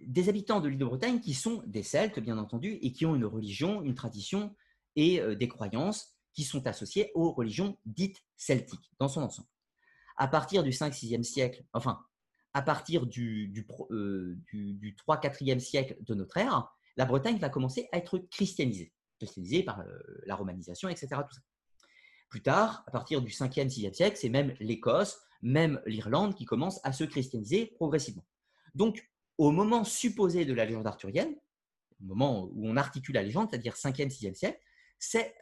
des 0.00 0.28
habitants 0.28 0.60
de 0.60 0.68
l'île 0.68 0.78
de 0.78 0.84
Bretagne 0.84 1.20
qui 1.20 1.34
sont 1.34 1.62
des 1.66 1.82
Celtes, 1.82 2.20
bien 2.20 2.38
entendu, 2.38 2.78
et 2.80 2.92
qui 2.92 3.04
ont 3.04 3.14
une 3.14 3.26
religion, 3.26 3.82
une 3.82 3.94
tradition 3.94 4.56
et 4.96 5.20
euh, 5.20 5.34
des 5.34 5.48
croyances 5.48 6.16
qui 6.32 6.44
sont 6.44 6.66
associées 6.66 7.10
aux 7.14 7.32
religions 7.32 7.78
dites 7.84 8.24
celtiques 8.36 8.90
dans 8.98 9.08
son 9.08 9.22
ensemble. 9.22 9.48
À 10.16 10.26
partir 10.28 10.62
du 10.62 10.70
5-6e 10.70 11.22
siècle, 11.22 11.64
enfin, 11.72 12.02
à 12.54 12.62
partir 12.62 13.06
du, 13.06 13.48
du, 13.48 13.66
euh, 13.90 14.38
du 14.52 14.96
3-4e 15.06 15.58
siècle 15.58 15.96
de 16.00 16.14
notre 16.14 16.36
ère, 16.38 16.74
la 16.96 17.04
Bretagne 17.04 17.38
va 17.38 17.48
commencer 17.48 17.88
à 17.92 17.98
être 17.98 18.18
christianisée, 18.30 18.92
christianisée 19.18 19.62
par 19.62 19.80
euh, 19.80 19.98
la 20.26 20.34
romanisation, 20.34 20.88
etc. 20.88 21.08
Plus 22.28 22.42
tard, 22.42 22.84
à 22.86 22.90
partir 22.90 23.22
du 23.22 23.30
5e, 23.30 23.68
6e 23.68 23.92
siècle, 23.92 24.16
c'est 24.16 24.28
même 24.28 24.54
l'Écosse, 24.60 25.20
même 25.42 25.80
l'Irlande 25.86 26.34
qui 26.34 26.44
commencent 26.44 26.80
à 26.84 26.92
se 26.92 27.04
christianiser 27.04 27.66
progressivement. 27.76 28.24
Donc, 28.74 29.08
au 29.38 29.50
moment 29.50 29.84
supposé 29.84 30.44
de 30.44 30.52
la 30.52 30.64
légende 30.64 30.86
arthurienne, 30.86 31.34
au 32.00 32.04
moment 32.04 32.44
où 32.52 32.68
on 32.68 32.76
articule 32.76 33.14
la 33.14 33.22
légende, 33.22 33.48
c'est-à-dire 33.50 33.74
5e, 33.74 34.10
6e 34.10 34.34
siècle, 34.34 34.60
c'est 34.98 35.34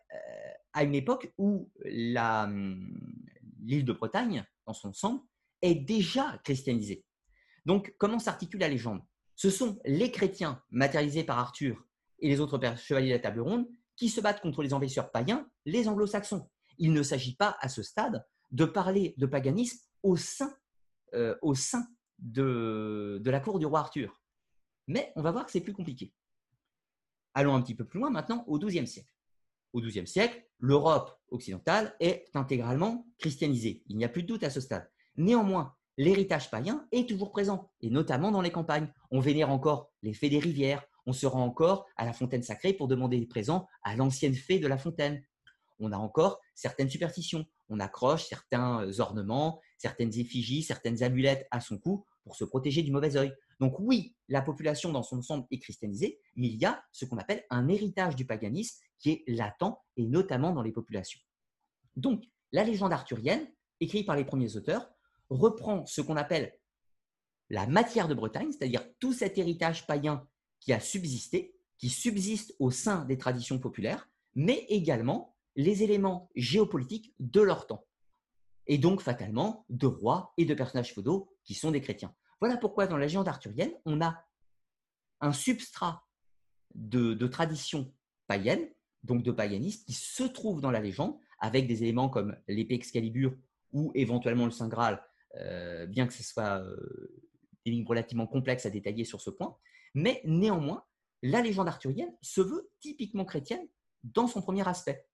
à 0.73 0.85
une 0.85 0.95
époque 0.95 1.33
où 1.37 1.71
hum, 1.85 3.01
l'île 3.61 3.85
de 3.85 3.93
Bretagne, 3.93 4.45
dans 4.67 4.73
son 4.73 4.89
ensemble, 4.89 5.21
est 5.63 5.75
déjà 5.75 6.39
christianisée. 6.45 7.05
Donc, 7.67 7.95
comment 7.99 8.19
s'articule 8.19 8.61
la 8.61 8.69
légende? 8.69 9.03
Ce 9.39 9.51
sont 9.51 9.79
les 9.85 10.11
chrétiens 10.11 10.61
matérialisés 10.71 11.23
par 11.23 11.39
Arthur 11.39 11.87
et 12.19 12.29
les 12.29 12.41
autres 12.41 12.59
chevaliers 12.77 13.11
de 13.11 13.15
la 13.15 13.21
table 13.21 13.41
ronde 13.41 13.69
qui 13.95 14.09
se 14.09 14.21
battent 14.21 14.41
contre 14.41 14.65
les 14.65 14.75
envahisseurs 14.75 15.13
païens, 15.13 15.49
les 15.65 15.87
anglo-saxons. 15.87 16.51
Il 16.79 16.93
ne 16.93 17.05
s'agit 17.05 17.37
pas 17.37 17.57
à 17.61 17.69
ce 17.69 17.85
stade 17.85 18.27
de 18.51 18.65
parler 18.65 19.15
de 19.17 19.27
paganisme 19.27 19.79
au 20.03 20.17
sein, 20.17 20.53
euh, 21.15 21.37
de, 22.19 23.21
de 23.23 23.31
la 23.31 23.39
cour 23.39 23.61
du 23.61 23.67
roi 23.67 23.79
Arthur. 23.79 24.21
Mais 24.89 25.13
on 25.15 25.23
va 25.23 25.31
voir 25.31 25.47
que 25.47 25.53
c'est 25.53 25.61
plus 25.61 25.73
compliqué. 25.73 26.13
Allons 27.33 27.55
un 27.55 27.63
petit 27.63 27.77
peu 27.77 27.85
plus 27.85 28.01
loin 28.01 28.11
maintenant 28.11 28.43
au 28.49 28.59
XIIe 28.59 28.89
siècle. 28.89 29.13
Au 29.73 29.81
XIIe 29.81 30.09
siècle, 30.09 30.45
l'Europe 30.59 31.17
occidentale 31.29 31.95
est 32.01 32.29
intégralement 32.35 33.07
christianisée. 33.19 33.85
Il 33.87 33.99
n'y 33.99 34.05
a 34.05 34.09
plus 34.09 34.25
de 34.25 34.27
doute 34.27 34.43
à 34.43 34.51
ce 34.51 34.61
stade. 34.61 34.91
Néanmoins, 35.15 35.77
l'héritage 35.99 36.51
païen 36.51 36.87
est 36.93 37.07
toujours 37.07 37.33
présent, 37.33 37.71
et 37.83 37.91
notamment 37.91 38.31
dans 38.31 38.41
les 38.41 38.53
campagnes. 38.53 38.91
On 39.11 39.21
vénère 39.21 39.51
encore 39.51 39.91
les 40.03 40.15
fées 40.15 40.31
des 40.31 40.39
rivières, 40.39 40.83
on 41.05 41.13
se 41.13 41.27
rend 41.27 41.45
encore 41.45 41.87
à 41.97 42.07
la 42.07 42.13
fontaine 42.13 42.43
sacrée 42.43 42.73
pour 42.73 42.89
demander 42.89 43.19
des 43.19 43.27
présents 43.27 43.67
à 43.83 43.97
l'ancienne 43.97 44.35
fée 44.35 44.59
de 44.59 44.69
la 44.69 44.79
fontaine. 44.79 45.23
On 45.81 45.93
a 45.93 45.97
encore 45.97 46.41
certaines 46.55 46.89
superstitions. 46.89 47.47
On 47.69 47.81
accroche 47.81 48.27
certains 48.27 48.83
euh, 48.83 49.01
ornements, 49.01 49.61
certaines 49.77 50.17
effigies, 50.19 50.63
certaines 50.63 51.03
amulettes 51.03 51.47
à 51.51 51.61
son 51.61 51.79
cou 51.79 52.07
pour 52.25 52.37
se 52.37 52.45
protéger 52.45 52.83
du 52.83 52.91
mauvais 52.91 53.17
œil. 53.17 53.33
Donc 53.61 53.77
oui, 53.79 54.15
la 54.29 54.43
population 54.43 54.93
dans 54.93 55.03
son 55.03 55.19
ensemble 55.19 55.47
est 55.51 55.59
christianisée, 55.59 56.21
mais 56.37 56.49
il 56.49 56.57
y 56.57 56.65
a 56.65 56.83
ce 56.93 57.05
qu'on 57.05 57.19
appelle 57.19 57.45
un 57.51 57.69
héritage 57.69 58.15
du 58.15 58.25
paganisme 58.25 58.79
qui 58.99 59.11
est 59.11 59.25
latent, 59.29 59.79
et 59.97 60.07
notamment 60.07 60.53
dans 60.53 60.63
les 60.63 60.73
populations. 60.73 61.21
Donc, 61.97 62.25
la 62.53 62.65
légende 62.65 62.93
arthurienne, 62.93 63.47
écrite 63.81 64.07
par 64.07 64.17
les 64.17 64.25
premiers 64.25 64.57
auteurs, 64.57 64.91
reprend 65.31 65.87
ce 65.87 66.01
qu'on 66.01 66.17
appelle 66.17 66.59
la 67.51 67.67
matière 67.67 68.09
de 68.09 68.15
Bretagne, 68.15 68.53
c'est-à-dire 68.53 68.85
tout 68.99 69.13
cet 69.13 69.39
héritage 69.39 69.87
païen 69.87 70.27
qui 70.61 70.73
a 70.73 70.81
subsisté, 70.81 71.55
qui 71.79 71.89
subsiste 71.89 72.55
au 72.59 72.71
sein 72.71 73.05
des 73.05 73.17
traditions 73.17 73.59
populaires, 73.59 74.09
mais 74.35 74.67
également 74.69 75.37
les 75.57 75.83
éléments 75.83 76.31
géopolitiques 76.35 77.15
de 77.19 77.41
leur 77.41 77.67
temps. 77.67 77.85
Et 78.67 78.79
donc, 78.79 79.01
fatalement, 79.01 79.65
de 79.71 79.87
rois 79.87 80.35
et 80.37 80.45
de 80.45 80.55
personnages 80.55 80.95
feudaux 80.95 81.31
qui 81.45 81.55
sont 81.55 81.71
des 81.71 81.81
chrétiens. 81.81 82.15
Voilà 82.41 82.57
pourquoi 82.57 82.87
dans 82.87 82.99
la 82.99 83.07
légende 83.07 83.29
arthurienne, 83.29 83.73
on 83.87 84.01
a 84.03 84.23
un 85.21 85.33
substrat 85.33 86.07
de, 86.75 87.15
de 87.15 87.27
tradition 87.27 87.93
païenne, 88.27 88.69
donc 89.03 89.23
de 89.23 89.33
paganisme, 89.33 89.85
qui 89.87 89.95
se 89.95 90.23
trouve 90.23 90.61
dans 90.61 90.71
la 90.71 90.81
légende, 90.81 91.19
avec 91.41 91.67
des 91.67 91.83
éléments 91.83 92.09
comme 92.09 92.37
l'épée 92.47 92.75
Excalibur 92.75 93.35
ou 93.73 93.91
éventuellement 93.95 94.45
le 94.45 94.51
Saint 94.51 94.69
Graal, 94.69 95.03
bien 95.89 96.07
que 96.07 96.13
ce 96.13 96.23
soit 96.23 96.61
euh, 96.61 96.77
des 97.65 97.73
lignes 97.73 97.87
relativement 97.87 98.27
complexes 98.27 98.67
à 98.67 98.71
détailler 98.71 99.05
sur 99.05 99.21
ce 99.21 99.31
point. 99.31 99.57
Mais 99.95 100.21
néanmoins, 100.25 100.85
la 101.23 101.43
légende 101.43 101.69
arthurienne 101.69 102.15
se 102.23 102.41
veut 102.41 102.71
typiquement 102.81 103.25
chrétienne 103.25 103.67
dans 104.05 104.27
son 104.27 104.43
premier 104.43 104.67
aspect. 104.67 105.07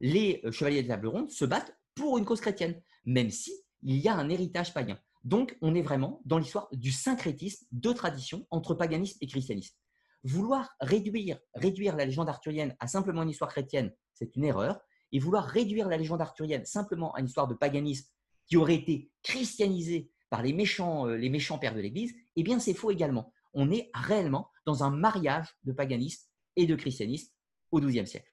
Les 0.00 0.40
euh, 0.44 0.50
chevaliers 0.50 0.82
de 0.82 0.88
table 0.88 1.08
ronde 1.08 1.30
se 1.30 1.44
battent 1.44 1.76
pour 1.94 2.18
une 2.18 2.24
cause 2.24 2.40
chrétienne, 2.40 2.80
même 3.04 3.30
si 3.30 3.52
il 3.82 3.96
y 3.96 4.08
a 4.08 4.14
un 4.14 4.28
héritage 4.28 4.74
païen. 4.74 4.98
Donc, 5.22 5.56
on 5.62 5.74
est 5.74 5.82
vraiment 5.82 6.20
dans 6.24 6.38
l'histoire 6.38 6.68
du 6.72 6.92
syncrétisme 6.92 7.66
de 7.72 7.92
tradition 7.92 8.46
entre 8.50 8.74
paganisme 8.74 9.18
et 9.20 9.26
christianisme. 9.26 9.76
Vouloir 10.22 10.74
réduire, 10.80 11.38
réduire 11.54 11.96
la 11.96 12.04
légende 12.04 12.28
arthurienne 12.28 12.74
à 12.80 12.88
simplement 12.88 13.22
une 13.22 13.30
histoire 13.30 13.50
chrétienne, 13.50 13.94
c'est 14.14 14.36
une 14.36 14.44
erreur. 14.44 14.80
Et 15.12 15.18
vouloir 15.18 15.44
réduire 15.44 15.88
la 15.88 15.96
légende 15.96 16.20
arthurienne 16.20 16.64
simplement 16.64 17.12
à 17.14 17.20
une 17.20 17.26
histoire 17.26 17.46
de 17.46 17.54
paganisme 17.54 18.08
qui 18.46 18.56
aurait 18.56 18.74
été 18.74 19.10
christianisée 19.22 20.10
par 20.30 20.42
les 20.42 20.52
méchants, 20.52 21.06
euh, 21.06 21.16
les 21.16 21.30
méchants 21.30 21.58
pères 21.58 21.74
de 21.74 21.80
l'Église, 21.80 22.14
eh 22.36 22.42
bien 22.42 22.58
c'est 22.58 22.74
faux 22.74 22.90
également 22.90 23.32
on 23.54 23.70
est 23.70 23.90
réellement 23.94 24.50
dans 24.66 24.84
un 24.84 24.90
mariage 24.90 25.48
de 25.64 25.72
paganisme 25.72 26.28
et 26.56 26.66
de 26.66 26.74
christianisme 26.74 27.32
au 27.70 27.80
XIIe 27.80 28.06
siècle. 28.06 28.30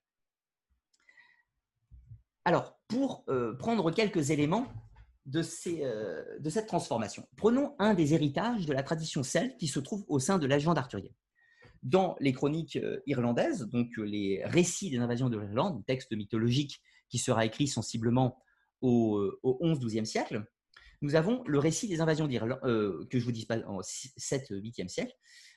Alors, 2.43 2.79
pour 2.87 3.23
euh, 3.29 3.53
prendre 3.53 3.91
quelques 3.91 4.31
éléments 4.31 4.67
euh, 5.35 6.39
de, 6.39 6.49
cette 6.49 6.67
transformation, 6.67 7.27
prenons 7.37 7.75
un 7.77 7.93
des 7.93 8.13
héritages 8.13 8.65
de 8.65 8.73
la 8.73 8.83
tradition 8.83 9.21
celte 9.21 9.57
qui 9.57 9.67
se 9.67 9.79
trouve 9.79 10.03
au 10.07 10.19
sein 10.19 10.39
de 10.39 10.47
la 10.47 10.57
légende 10.57 10.77
arthurienne. 10.77 11.13
Dans 11.83 12.15
les 12.19 12.33
chroniques 12.33 12.77
irlandaises, 13.07 13.67
donc 13.67 13.89
les 13.97 14.43
récits 14.45 14.91
des 14.91 14.99
invasions 14.99 15.29
de 15.29 15.37
l'Irlande, 15.39 15.83
texte 15.87 16.11
mythologique 16.11 16.79
qui 17.09 17.17
sera 17.17 17.43
écrit 17.43 17.67
sensiblement 17.67 18.37
au, 18.81 19.31
au 19.43 19.59
11-12e 19.61 20.05
siècle, 20.05 20.45
nous 21.01 21.15
avons 21.15 21.43
le 21.47 21.57
récit 21.57 21.87
des 21.87 21.99
invasions 21.99 22.27
d'Irlande, 22.27 22.59
euh, 22.63 23.07
que 23.09 23.19
je 23.19 23.25
vous 23.25 23.31
dis 23.31 23.45
pas 23.45 23.57
en 23.67 23.81
7-8e 23.81 24.87
siècle. 24.87 25.15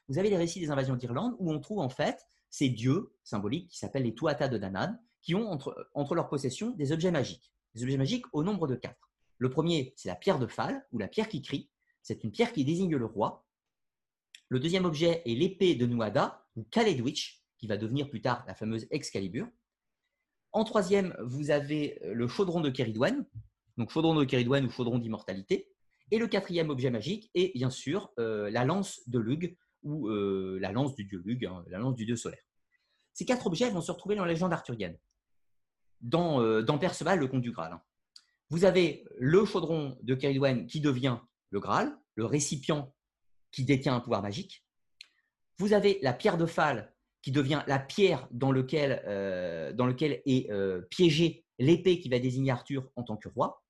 Vous 0.08 0.18
avez 0.18 0.30
les 0.30 0.36
récits 0.36 0.60
des 0.60 0.70
invasions 0.70 0.96
d'Irlande 0.96 1.34
où 1.38 1.52
on 1.52 1.60
trouve 1.60 1.80
en 1.80 1.90
fait 1.90 2.18
ces 2.50 2.68
dieux 2.68 3.12
symboliques 3.24 3.68
qui 3.68 3.78
s'appellent 3.78 4.04
les 4.04 4.14
Tuatha 4.14 4.48
de 4.48 4.58
Danann, 4.58 4.98
qui 5.20 5.34
ont 5.34 5.50
entre, 5.50 5.90
entre 5.94 6.14
leur 6.14 6.28
possession 6.28 6.70
des 6.70 6.92
objets 6.92 7.10
magiques. 7.10 7.52
Des 7.74 7.82
objets 7.82 7.96
magiques 7.96 8.24
au 8.32 8.42
nombre 8.42 8.66
de 8.66 8.74
quatre. 8.74 9.10
Le 9.38 9.50
premier, 9.50 9.92
c'est 9.96 10.08
la 10.08 10.14
pierre 10.14 10.38
de 10.38 10.46
Phal, 10.46 10.86
ou 10.92 10.98
la 10.98 11.08
pierre 11.08 11.28
qui 11.28 11.42
crie. 11.42 11.68
C'est 12.02 12.24
une 12.24 12.30
pierre 12.30 12.52
qui 12.52 12.64
désigne 12.64 12.96
le 12.96 13.06
roi. 13.06 13.44
Le 14.48 14.60
deuxième 14.60 14.84
objet 14.84 15.22
est 15.26 15.34
l'épée 15.34 15.74
de 15.74 15.86
Nuada, 15.86 16.46
ou 16.56 16.62
Kaledwich, 16.70 17.42
qui 17.58 17.66
va 17.66 17.76
devenir 17.76 18.08
plus 18.08 18.20
tard 18.20 18.44
la 18.46 18.54
fameuse 18.54 18.86
Excalibur. 18.90 19.48
En 20.54 20.62
troisième, 20.62 21.16
vous 21.20 21.50
avez 21.50 21.98
le 22.04 22.28
chaudron 22.28 22.60
de 22.60 22.70
Keridwen, 22.70 23.26
donc 23.76 23.90
chaudron 23.90 24.14
de 24.14 24.24
Kéridouane 24.24 24.64
ou 24.64 24.70
chaudron 24.70 24.98
d'immortalité. 24.98 25.68
Et 26.12 26.18
le 26.18 26.28
quatrième 26.28 26.70
objet 26.70 26.90
magique 26.90 27.28
est 27.34 27.52
bien 27.56 27.70
sûr 27.70 28.12
euh, 28.20 28.48
la 28.52 28.64
lance 28.64 29.00
de 29.08 29.18
Lug 29.18 29.56
ou 29.82 30.08
euh, 30.08 30.58
la 30.60 30.70
lance 30.70 30.94
du 30.94 31.06
dieu 31.06 31.20
Lug, 31.24 31.44
hein, 31.44 31.64
la 31.66 31.78
lance 31.78 31.96
du 31.96 32.06
dieu 32.06 32.14
solaire. 32.14 32.44
Ces 33.14 33.24
quatre 33.24 33.48
objets 33.48 33.68
vont 33.70 33.80
se 33.80 33.90
retrouver 33.90 34.14
dans 34.14 34.24
la 34.24 34.30
légende 34.30 34.52
arthurienne, 34.52 34.96
dans, 36.00 36.40
euh, 36.40 36.62
Perceval, 36.62 37.18
le 37.18 37.26
comte 37.26 37.42
du 37.42 37.50
Graal. 37.50 37.72
Hein. 37.72 37.82
Vous 38.48 38.64
avez 38.64 39.04
le 39.18 39.44
chaudron 39.44 39.98
de 40.02 40.14
Kéridouane 40.14 40.68
qui 40.68 40.80
devient 40.80 41.18
le 41.50 41.58
Graal, 41.58 41.98
le 42.14 42.26
récipient 42.26 42.94
qui 43.50 43.64
détient 43.64 43.96
un 43.96 44.00
pouvoir 44.00 44.22
magique. 44.22 44.64
Vous 45.58 45.72
avez 45.72 45.98
la 46.00 46.12
pierre 46.12 46.38
de 46.38 46.46
Phal 46.46 46.93
qui 47.24 47.32
devient 47.32 47.62
la 47.66 47.78
pierre 47.78 48.28
dans 48.32 48.52
lequel, 48.52 49.00
dans 49.76 49.86
lequel 49.86 50.20
est 50.26 50.46
piégée 50.90 51.46
l'épée 51.58 51.98
qui 51.98 52.10
va 52.10 52.18
désigner 52.18 52.50
Arthur 52.50 52.86
en 52.96 53.02
tant 53.02 53.16
que 53.16 53.30
roi. 53.30 53.62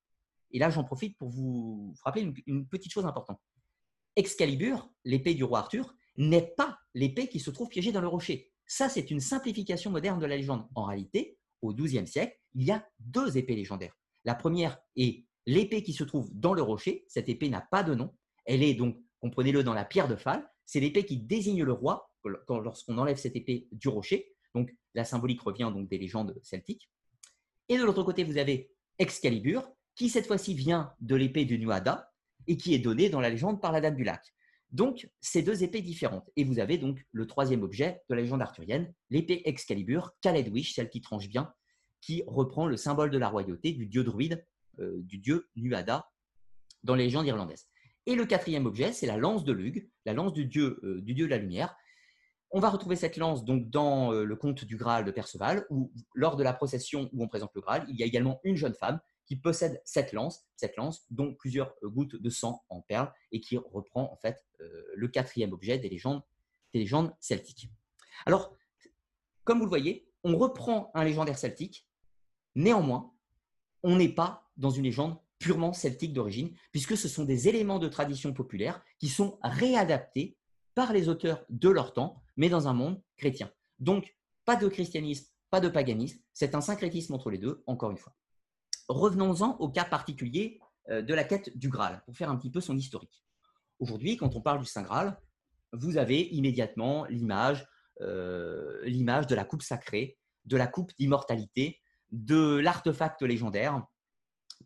Et 0.50 0.58
là, 0.58 0.70
j'en 0.70 0.82
profite 0.82 1.16
pour 1.16 1.28
vous 1.28 1.94
rappeler 2.02 2.32
une, 2.48 2.66
petite 2.66 2.90
chose 2.90 3.06
importante. 3.06 3.38
Excalibur, 4.16 4.90
l'épée 5.04 5.34
du 5.34 5.44
roi 5.44 5.60
Arthur, 5.60 5.94
n'est 6.16 6.52
pas 6.56 6.80
l'épée 6.94 7.28
qui 7.28 7.38
se 7.38 7.52
trouve 7.52 7.68
piégée 7.68 7.92
dans 7.92 8.00
le 8.00 8.08
rocher. 8.08 8.50
Ça, 8.66 8.88
c'est 8.88 9.12
une 9.12 9.20
simplification 9.20 9.92
moderne 9.92 10.18
de 10.18 10.26
la 10.26 10.36
légende. 10.36 10.66
En 10.74 10.86
réalité, 10.86 11.38
au 11.62 11.72
XIIe 11.72 12.08
siècle, 12.08 12.36
il 12.54 12.64
y 12.64 12.72
a 12.72 12.84
deux 12.98 13.38
épées 13.38 13.54
légendaires. 13.54 13.96
La 14.24 14.34
première 14.34 14.78
est 14.96 15.26
l'épée 15.46 15.84
qui 15.84 15.92
se 15.92 16.02
trouve 16.02 16.28
dans 16.32 16.54
le 16.54 16.62
rocher. 16.62 17.04
Cette 17.06 17.28
épée 17.28 17.50
n'a 17.50 17.60
pas 17.60 17.84
de 17.84 17.94
nom. 17.94 18.16
Elle 18.46 18.64
est 18.64 18.74
donc, 18.74 18.98
comprenez-le, 19.20 19.62
dans 19.62 19.74
la 19.74 19.84
pierre 19.84 20.08
de 20.08 20.16
Phal. 20.16 20.44
C'est 20.66 20.80
l'épée 20.80 21.06
qui 21.06 21.18
désigne 21.18 21.62
le 21.62 21.72
roi 21.72 22.10
lorsqu'on 22.24 22.98
enlève 22.98 23.16
cette 23.16 23.36
épée 23.36 23.68
du 23.72 23.88
rocher. 23.88 24.34
Donc, 24.54 24.74
la 24.94 25.04
symbolique 25.04 25.40
revient 25.40 25.70
donc 25.74 25.88
des 25.88 25.98
légendes 25.98 26.38
celtiques. 26.42 26.90
Et 27.68 27.78
de 27.78 27.84
l'autre 27.84 28.02
côté, 28.02 28.24
vous 28.24 28.38
avez 28.38 28.70
Excalibur, 28.98 29.68
qui 29.94 30.08
cette 30.08 30.26
fois-ci 30.26 30.54
vient 30.54 30.92
de 31.00 31.16
l'épée 31.16 31.44
du 31.44 31.58
Nuada 31.58 32.12
et 32.46 32.56
qui 32.56 32.74
est 32.74 32.78
donnée 32.78 33.08
dans 33.08 33.20
la 33.20 33.30
légende 33.30 33.60
par 33.60 33.72
la 33.72 33.80
Dame 33.80 33.96
du 33.96 34.04
Lac. 34.04 34.22
Donc, 34.70 35.08
ces 35.20 35.42
deux 35.42 35.62
épées 35.62 35.82
différentes. 35.82 36.28
Et 36.36 36.44
vous 36.44 36.58
avez 36.58 36.78
donc 36.78 37.00
le 37.12 37.26
troisième 37.26 37.62
objet 37.62 38.02
de 38.08 38.14
la 38.14 38.22
légende 38.22 38.42
arthurienne, 38.42 38.92
l'épée 39.10 39.42
Excalibur, 39.44 40.12
Caledwish, 40.20 40.74
celle 40.74 40.90
qui 40.90 41.00
tranche 41.00 41.28
bien, 41.28 41.52
qui 42.00 42.22
reprend 42.26 42.66
le 42.66 42.76
symbole 42.76 43.10
de 43.10 43.18
la 43.18 43.28
royauté 43.28 43.72
du 43.72 43.86
dieu 43.86 44.04
druide, 44.04 44.44
euh, 44.80 44.96
du 44.98 45.18
dieu 45.18 45.48
Nuada, 45.56 46.10
dans 46.82 46.94
les 46.94 47.04
légendes 47.04 47.26
irlandaises. 47.26 47.68
Et 48.06 48.14
le 48.16 48.26
quatrième 48.26 48.66
objet, 48.66 48.92
c'est 48.92 49.06
la 49.06 49.16
lance 49.16 49.44
de 49.44 49.52
Lug, 49.52 49.88
la 50.04 50.12
lance 50.12 50.32
du 50.32 50.44
dieu, 50.44 50.80
euh, 50.82 51.00
du 51.00 51.14
dieu 51.14 51.26
de 51.26 51.30
la 51.30 51.38
lumière. 51.38 51.74
On 52.56 52.60
va 52.60 52.70
retrouver 52.70 52.94
cette 52.94 53.16
lance 53.16 53.44
donc 53.44 53.68
dans 53.68 54.12
euh, 54.12 54.22
le 54.22 54.36
conte 54.36 54.64
du 54.64 54.76
Graal 54.76 55.04
de 55.04 55.10
Perceval, 55.10 55.66
où 55.70 55.90
lors 56.14 56.36
de 56.36 56.44
la 56.44 56.52
procession 56.52 57.10
où 57.12 57.24
on 57.24 57.26
présente 57.26 57.50
le 57.56 57.60
Graal, 57.60 57.84
il 57.88 57.96
y 57.96 58.04
a 58.04 58.06
également 58.06 58.38
une 58.44 58.54
jeune 58.54 58.74
femme 58.74 59.00
qui 59.26 59.34
possède 59.34 59.82
cette 59.84 60.12
lance, 60.12 60.46
cette 60.54 60.76
lance 60.76 61.04
dont 61.10 61.34
plusieurs 61.34 61.74
euh, 61.82 61.88
gouttes 61.88 62.14
de 62.14 62.30
sang 62.30 62.62
en 62.68 62.80
perles 62.80 63.12
et 63.32 63.40
qui 63.40 63.56
reprend 63.56 64.08
en 64.12 64.16
fait 64.18 64.40
euh, 64.60 64.84
le 64.94 65.08
quatrième 65.08 65.52
objet 65.52 65.78
des 65.78 65.88
légendes, 65.88 66.22
des 66.72 66.78
légendes 66.78 67.12
celtiques. 67.18 67.72
Alors, 68.24 68.56
comme 69.42 69.58
vous 69.58 69.64
le 69.64 69.70
voyez, 69.70 70.08
on 70.22 70.36
reprend 70.36 70.92
un 70.94 71.02
légendaire 71.02 71.38
celtique, 71.38 71.88
néanmoins, 72.54 73.12
on 73.82 73.96
n'est 73.96 74.14
pas 74.14 74.48
dans 74.56 74.70
une 74.70 74.84
légende 74.84 75.18
purement 75.40 75.72
celtique 75.72 76.12
d'origine, 76.12 76.54
puisque 76.70 76.96
ce 76.96 77.08
sont 77.08 77.24
des 77.24 77.48
éléments 77.48 77.80
de 77.80 77.88
tradition 77.88 78.32
populaire 78.32 78.80
qui 79.00 79.08
sont 79.08 79.40
réadaptés 79.42 80.36
par 80.74 80.92
les 80.92 81.08
auteurs 81.08 81.44
de 81.48 81.68
leur 81.68 81.92
temps, 81.92 82.22
mais 82.36 82.48
dans 82.48 82.68
un 82.68 82.72
monde 82.72 83.02
chrétien. 83.16 83.50
Donc, 83.78 84.16
pas 84.44 84.56
de 84.56 84.68
christianisme, 84.68 85.26
pas 85.50 85.60
de 85.60 85.68
paganisme, 85.68 86.20
c'est 86.32 86.54
un 86.54 86.60
syncrétisme 86.60 87.14
entre 87.14 87.30
les 87.30 87.38
deux, 87.38 87.62
encore 87.66 87.90
une 87.90 87.96
fois. 87.96 88.14
Revenons-en 88.88 89.56
au 89.58 89.68
cas 89.68 89.84
particulier 89.84 90.60
euh, 90.90 91.00
de 91.00 91.14
la 91.14 91.24
quête 91.24 91.56
du 91.56 91.68
Graal, 91.68 92.02
pour 92.04 92.16
faire 92.16 92.30
un 92.30 92.36
petit 92.36 92.50
peu 92.50 92.60
son 92.60 92.76
historique. 92.76 93.24
Aujourd'hui, 93.78 94.16
quand 94.16 94.34
on 94.36 94.40
parle 94.40 94.60
du 94.60 94.66
Saint 94.66 94.82
Graal, 94.82 95.18
vous 95.72 95.96
avez 95.96 96.28
immédiatement 96.34 97.04
l'image, 97.06 97.66
euh, 98.00 98.84
l'image 98.84 99.26
de 99.26 99.34
la 99.34 99.44
coupe 99.44 99.62
sacrée, 99.62 100.18
de 100.44 100.56
la 100.56 100.66
coupe 100.66 100.92
d'immortalité, 100.98 101.80
de 102.10 102.56
l'artefact 102.56 103.22
légendaire 103.22 103.82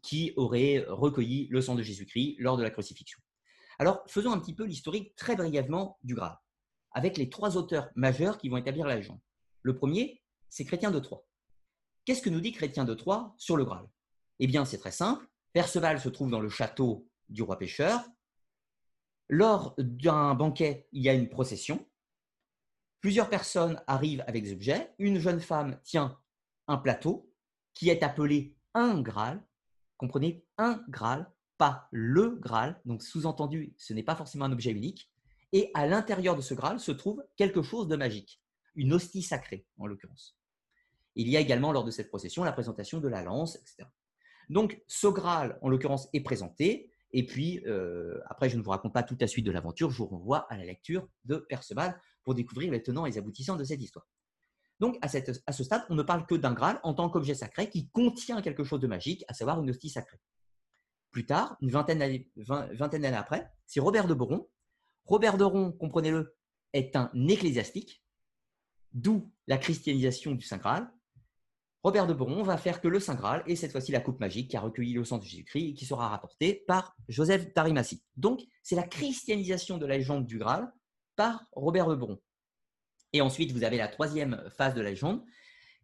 qui 0.02 0.32
aurait 0.36 0.84
recueilli 0.88 1.48
le 1.50 1.60
sang 1.60 1.74
de 1.74 1.82
Jésus-Christ 1.82 2.36
lors 2.38 2.56
de 2.56 2.62
la 2.62 2.70
crucifixion. 2.70 3.20
Alors, 3.78 4.02
faisons 4.08 4.32
un 4.32 4.40
petit 4.40 4.54
peu 4.54 4.64
l'historique 4.64 5.14
très 5.14 5.36
brièvement 5.36 5.98
du 6.02 6.14
Graal, 6.14 6.38
avec 6.92 7.16
les 7.16 7.30
trois 7.30 7.56
auteurs 7.56 7.90
majeurs 7.94 8.38
qui 8.38 8.48
vont 8.48 8.56
établir 8.56 8.86
la 8.86 8.96
légende. 8.96 9.20
Le 9.62 9.76
premier, 9.76 10.22
c'est 10.50 10.64
Chrétien 10.64 10.90
de 10.90 10.98
Troyes. 10.98 11.24
Qu'est-ce 12.04 12.22
que 12.22 12.30
nous 12.30 12.40
dit 12.40 12.52
Chrétien 12.52 12.84
de 12.84 12.94
Troyes 12.94 13.34
sur 13.38 13.56
le 13.56 13.64
Graal? 13.64 13.88
Eh 14.40 14.46
bien, 14.46 14.64
c'est 14.64 14.78
très 14.78 14.90
simple. 14.90 15.26
Perceval 15.52 16.00
se 16.00 16.08
trouve 16.08 16.30
dans 16.30 16.40
le 16.40 16.48
château 16.48 17.08
du 17.28 17.42
roi 17.42 17.58
pêcheur. 17.58 18.02
Lors 19.28 19.74
d'un 19.78 20.34
banquet, 20.34 20.88
il 20.92 21.02
y 21.02 21.08
a 21.08 21.14
une 21.14 21.28
procession. 21.28 21.86
Plusieurs 23.00 23.28
personnes 23.28 23.80
arrivent 23.86 24.24
avec 24.26 24.42
des 24.42 24.52
objets. 24.52 24.94
Une 24.98 25.18
jeune 25.18 25.40
femme 25.40 25.80
tient 25.84 26.18
un 26.66 26.78
plateau 26.78 27.32
qui 27.74 27.90
est 27.90 28.02
appelé 28.02 28.56
un 28.74 29.00
Graal. 29.00 29.46
Comprenez, 29.98 30.44
un 30.56 30.82
Graal, 30.88 31.30
pas 31.58 31.88
le 31.90 32.36
Graal. 32.36 32.80
Donc, 32.84 33.02
sous-entendu, 33.02 33.74
ce 33.76 33.92
n'est 33.92 34.02
pas 34.02 34.16
forcément 34.16 34.46
un 34.46 34.52
objet 34.52 34.70
unique. 34.70 35.10
Et 35.52 35.70
à 35.74 35.86
l'intérieur 35.86 36.36
de 36.36 36.40
ce 36.40 36.54
Graal 36.54 36.80
se 36.80 36.92
trouve 36.92 37.22
quelque 37.36 37.62
chose 37.62 37.88
de 37.88 37.96
magique, 37.96 38.40
une 38.74 38.92
hostie 38.92 39.22
sacrée 39.22 39.66
en 39.78 39.86
l'occurrence. 39.86 40.38
Il 41.14 41.28
y 41.28 41.36
a 41.36 41.40
également 41.40 41.72
lors 41.72 41.84
de 41.84 41.90
cette 41.90 42.08
procession 42.08 42.44
la 42.44 42.52
présentation 42.52 43.00
de 43.00 43.08
la 43.08 43.22
lance, 43.22 43.56
etc. 43.56 43.88
Donc, 44.50 44.80
ce 44.86 45.08
Graal, 45.08 45.58
en 45.62 45.68
l'occurrence, 45.68 46.08
est 46.12 46.20
présenté. 46.20 46.90
Et 47.12 47.26
puis, 47.26 47.62
euh, 47.66 48.20
après, 48.26 48.48
je 48.48 48.56
ne 48.56 48.62
vous 48.62 48.70
raconte 48.70 48.92
pas 48.92 49.02
toute 49.02 49.20
la 49.20 49.26
suite 49.26 49.44
de 49.44 49.50
l'aventure, 49.50 49.90
je 49.90 49.98
vous 49.98 50.06
renvoie 50.06 50.46
à 50.50 50.56
la 50.56 50.64
lecture 50.64 51.08
de 51.24 51.36
Perceval 51.36 52.00
pour 52.22 52.34
découvrir 52.34 52.70
les 52.70 52.82
tenants 52.82 53.06
et 53.06 53.10
les 53.10 53.18
aboutissants 53.18 53.56
de 53.56 53.64
cette 53.64 53.82
histoire. 53.82 54.06
Donc, 54.80 54.96
à, 55.02 55.08
à 55.46 55.52
ce 55.52 55.64
stade, 55.64 55.84
on 55.88 55.94
ne 55.94 56.02
parle 56.02 56.26
que 56.26 56.34
d'un 56.34 56.52
Graal 56.52 56.78
en 56.82 56.94
tant 56.94 57.08
qu'objet 57.08 57.34
sacré 57.34 57.68
qui 57.68 57.88
contient 57.88 58.42
quelque 58.42 58.62
chose 58.62 58.80
de 58.80 58.86
magique, 58.86 59.24
à 59.26 59.34
savoir 59.34 59.60
une 59.60 59.70
hostie 59.70 59.88
sacrée. 59.88 60.20
Plus 61.10 61.26
tard, 61.26 61.56
une 61.60 61.70
vingtaine 61.70 61.98
d'années 61.98 63.16
après, 63.16 63.50
c'est 63.66 63.80
Robert 63.80 64.06
de 64.06 64.14
Boron. 64.14 64.48
Robert 65.04 65.38
de 65.38 65.44
Boron, 65.44 65.72
comprenez-le, 65.72 66.36
est 66.72 66.96
un 66.96 67.10
ecclésiastique, 67.28 68.04
d'où 68.92 69.32
la 69.46 69.58
christianisation 69.58 70.32
du 70.32 70.44
Saint 70.44 70.58
Graal. 70.58 70.90
Robert 71.82 72.06
de 72.06 72.12
Boron 72.12 72.42
va 72.42 72.58
faire 72.58 72.80
que 72.80 72.88
le 72.88 73.00
Saint 73.00 73.14
Graal 73.14 73.42
est 73.46 73.56
cette 73.56 73.72
fois-ci 73.72 73.92
la 73.92 74.00
coupe 74.00 74.20
magique 74.20 74.50
qui 74.50 74.56
a 74.56 74.60
recueilli 74.60 74.92
le 74.92 75.04
sang 75.04 75.18
de 75.18 75.24
Jésus-Christ 75.24 75.70
et 75.70 75.74
qui 75.74 75.86
sera 75.86 76.08
rapportée 76.08 76.64
par 76.66 76.96
Joseph 77.08 77.54
d'Arimathie. 77.54 78.02
Donc, 78.16 78.42
c'est 78.62 78.76
la 78.76 78.82
christianisation 78.82 79.78
de 79.78 79.86
la 79.86 79.96
légende 79.96 80.26
du 80.26 80.38
Graal 80.38 80.70
par 81.16 81.44
Robert 81.52 81.88
de 81.88 81.94
Boron. 81.94 82.20
Et 83.12 83.22
ensuite, 83.22 83.52
vous 83.52 83.64
avez 83.64 83.78
la 83.78 83.88
troisième 83.88 84.42
phase 84.50 84.74
de 84.74 84.82
la 84.82 84.90
légende 84.90 85.24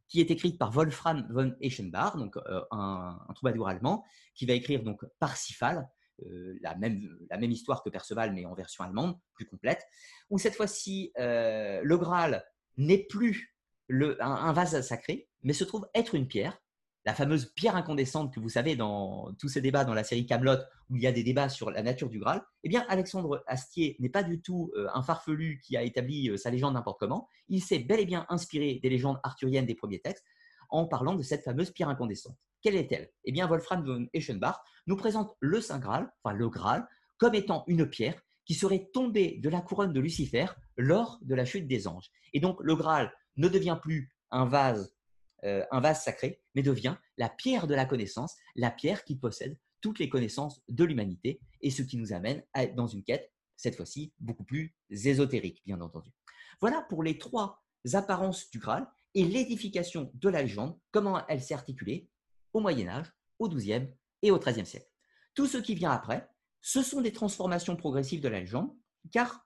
qui 0.08 0.20
est 0.20 0.30
écrite 0.30 0.58
par 0.58 0.70
Wolfram 0.70 1.26
von 1.30 1.54
Eschenbach, 1.60 2.16
donc 2.16 2.36
euh, 2.36 2.60
un, 2.70 3.18
troubadour 3.34 3.68
allemand, 3.68 4.04
qui 4.34 4.46
va 4.46 4.54
écrire 4.54 4.82
donc 4.82 5.04
Parsifal, 5.18 5.88
euh, 6.22 6.56
la, 6.60 6.74
même, 6.76 7.50
histoire 7.50 7.82
que 7.82 7.90
Perceval, 7.90 8.32
mais 8.32 8.44
en 8.44 8.54
version 8.54 8.84
allemande, 8.84 9.18
plus 9.34 9.46
complète, 9.46 9.84
où 10.30 10.38
cette 10.38 10.54
fois-ci, 10.54 11.12
euh, 11.18 11.80
le 11.82 11.96
Graal 11.96 12.44
n'est 12.76 13.04
plus 13.04 13.56
un, 13.90 14.52
vase 14.52 14.80
sacré, 14.86 15.28
mais 15.42 15.52
se 15.52 15.64
trouve 15.64 15.88
être 15.94 16.14
une 16.14 16.26
pierre, 16.26 16.58
la 17.04 17.14
fameuse 17.14 17.52
pierre 17.54 17.76
incandescente 17.76 18.32
que 18.32 18.40
vous 18.40 18.48
savez 18.48 18.76
dans 18.76 19.32
tous 19.38 19.48
ces 19.48 19.60
débats 19.60 19.84
dans 19.84 19.94
la 19.94 20.04
série 20.04 20.26
Camelot 20.26 20.58
où 20.90 20.96
il 20.96 21.02
y 21.02 21.06
a 21.06 21.12
des 21.12 21.22
débats 21.22 21.48
sur 21.48 21.70
la 21.70 21.82
nature 21.82 22.08
du 22.08 22.18
Graal, 22.18 22.42
eh 22.62 22.68
bien 22.68 22.84
Alexandre 22.88 23.44
Astier 23.46 23.96
n'est 23.98 24.08
pas 24.08 24.22
du 24.22 24.40
tout 24.40 24.70
euh, 24.76 24.88
un 24.94 25.02
farfelu 25.02 25.60
qui 25.62 25.76
a 25.76 25.82
établi 25.82 26.30
euh, 26.30 26.36
sa 26.36 26.50
légende 26.50 26.74
n'importe 26.74 26.98
comment. 27.00 27.28
Il 27.48 27.62
s'est 27.62 27.78
bel 27.78 28.00
et 28.00 28.06
bien 28.06 28.26
inspiré 28.28 28.80
des 28.82 28.88
légendes 28.88 29.18
arthuriennes 29.22 29.66
des 29.66 29.74
premiers 29.74 30.00
textes 30.00 30.24
en 30.70 30.86
parlant 30.86 31.14
de 31.14 31.22
cette 31.22 31.44
fameuse 31.44 31.70
pierre 31.70 31.88
incandescente. 31.88 32.36
Quelle 32.62 32.76
est-elle? 32.76 33.10
Eh 33.24 33.32
bien 33.32 33.46
Wolfram 33.46 33.84
von 33.84 34.06
Eschenbach 34.14 34.56
nous 34.86 34.96
présente 34.96 35.36
le 35.40 35.60
Saint 35.60 35.78
Graal, 35.78 36.10
enfin 36.22 36.34
le 36.34 36.48
Graal, 36.48 36.88
comme 37.18 37.34
étant 37.34 37.64
une 37.66 37.86
pierre 37.86 38.20
qui 38.46 38.54
serait 38.54 38.88
tombée 38.92 39.38
de 39.42 39.48
la 39.50 39.60
couronne 39.60 39.92
de 39.92 40.00
Lucifer 40.00 40.46
lors 40.76 41.18
de 41.22 41.34
la 41.34 41.44
chute 41.44 41.66
des 41.66 41.86
anges. 41.86 42.10
Et 42.32 42.40
donc 42.40 42.58
le 42.62 42.74
Graal 42.76 43.12
ne 43.36 43.48
devient 43.48 43.78
plus 43.80 44.10
un 44.30 44.46
vase 44.46 44.94
euh, 45.44 45.64
un 45.70 45.80
vase 45.80 46.02
sacré, 46.02 46.40
mais 46.54 46.62
devient 46.62 46.96
la 47.16 47.28
pierre 47.28 47.66
de 47.66 47.74
la 47.74 47.84
connaissance, 47.84 48.34
la 48.56 48.70
pierre 48.70 49.04
qui 49.04 49.16
possède 49.16 49.58
toutes 49.80 49.98
les 49.98 50.08
connaissances 50.08 50.62
de 50.68 50.84
l'humanité, 50.84 51.40
et 51.60 51.70
ce 51.70 51.82
qui 51.82 51.98
nous 51.98 52.12
amène 52.12 52.42
dans 52.74 52.86
une 52.86 53.04
quête, 53.04 53.30
cette 53.56 53.76
fois-ci, 53.76 54.14
beaucoup 54.18 54.44
plus 54.44 54.74
ésotérique, 54.90 55.62
bien 55.66 55.80
entendu. 55.80 56.10
Voilà 56.60 56.82
pour 56.88 57.02
les 57.02 57.18
trois 57.18 57.62
apparences 57.92 58.50
du 58.50 58.58
Graal 58.58 58.86
et 59.14 59.24
l'édification 59.24 60.10
de 60.14 60.28
la 60.28 60.42
légende, 60.42 60.78
comment 60.90 61.26
elle 61.28 61.42
s'est 61.42 61.54
articulée 61.54 62.08
au 62.52 62.60
Moyen 62.60 62.88
Âge, 62.88 63.12
au 63.38 63.48
XIIe 63.48 63.88
et 64.22 64.30
au 64.30 64.38
XIIIe 64.38 64.66
siècle. 64.66 64.88
Tout 65.34 65.46
ce 65.46 65.58
qui 65.58 65.74
vient 65.74 65.90
après, 65.90 66.28
ce 66.60 66.82
sont 66.82 67.02
des 67.02 67.12
transformations 67.12 67.76
progressives 67.76 68.22
de 68.22 68.28
la 68.28 68.40
légende, 68.40 68.74
car 69.12 69.43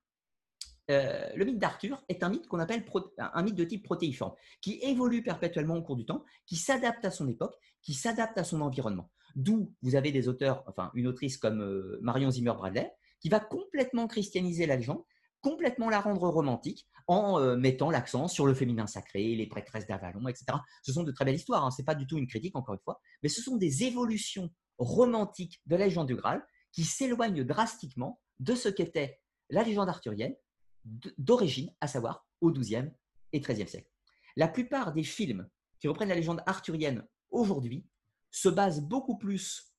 euh, 0.90 1.28
le 1.34 1.44
mythe 1.44 1.58
d'Arthur 1.58 2.02
est 2.08 2.22
un 2.22 2.30
mythe 2.30 2.46
qu'on 2.46 2.58
appelle 2.58 2.84
un 3.18 3.42
mythe 3.42 3.54
de 3.54 3.64
type 3.64 3.84
protéiforme, 3.84 4.34
qui 4.60 4.78
évolue 4.82 5.22
perpétuellement 5.22 5.76
au 5.76 5.82
cours 5.82 5.96
du 5.96 6.06
temps, 6.06 6.24
qui 6.46 6.56
s'adapte 6.56 7.04
à 7.04 7.10
son 7.10 7.28
époque, 7.28 7.54
qui 7.82 7.94
s'adapte 7.94 8.38
à 8.38 8.44
son 8.44 8.60
environnement. 8.60 9.10
D'où 9.36 9.74
vous 9.82 9.94
avez 9.94 10.12
des 10.12 10.28
auteurs, 10.28 10.64
enfin 10.66 10.90
une 10.94 11.06
autrice 11.06 11.36
comme 11.36 11.60
euh, 11.60 11.98
Marion 12.00 12.30
Zimmer 12.30 12.54
Bradley, 12.54 12.90
qui 13.20 13.28
va 13.28 13.40
complètement 13.40 14.06
christianiser 14.06 14.66
la 14.66 14.76
légende, 14.76 15.02
complètement 15.40 15.90
la 15.90 16.00
rendre 16.00 16.28
romantique, 16.28 16.86
en 17.06 17.38
euh, 17.40 17.56
mettant 17.56 17.90
l'accent 17.90 18.28
sur 18.28 18.46
le 18.46 18.54
féminin 18.54 18.86
sacré, 18.86 19.34
les 19.34 19.46
prêtresses 19.46 19.86
d'Avalon, 19.86 20.26
etc. 20.28 20.46
Ce 20.82 20.92
sont 20.92 21.04
de 21.04 21.12
très 21.12 21.24
belles 21.24 21.36
histoires, 21.36 21.64
hein. 21.64 21.70
ce 21.70 21.80
n'est 21.80 21.86
pas 21.86 21.94
du 21.94 22.06
tout 22.06 22.18
une 22.18 22.26
critique, 22.26 22.56
encore 22.56 22.74
une 22.74 22.80
fois, 22.80 23.00
mais 23.22 23.28
ce 23.28 23.42
sont 23.42 23.56
des 23.56 23.84
évolutions 23.84 24.50
romantiques 24.78 25.60
de 25.66 25.76
la 25.76 25.86
légende 25.86 26.06
du 26.06 26.16
Graal 26.16 26.44
qui 26.72 26.84
s'éloignent 26.84 27.44
drastiquement 27.44 28.20
de 28.40 28.54
ce 28.54 28.68
qu'était 28.68 29.20
la 29.50 29.62
légende 29.62 29.88
arthurienne 29.88 30.34
d'origine, 31.18 31.72
à 31.80 31.86
savoir 31.86 32.26
au 32.40 32.50
XIIe 32.50 32.90
et 33.32 33.40
XIIIe 33.40 33.68
siècle. 33.68 33.90
La 34.36 34.48
plupart 34.48 34.92
des 34.92 35.02
films 35.02 35.48
qui 35.80 35.88
reprennent 35.88 36.08
la 36.08 36.14
légende 36.14 36.42
arthurienne 36.46 37.06
aujourd'hui 37.30 37.86
se 38.30 38.48
basent 38.48 38.82
beaucoup 38.82 39.16
plus 39.16 39.74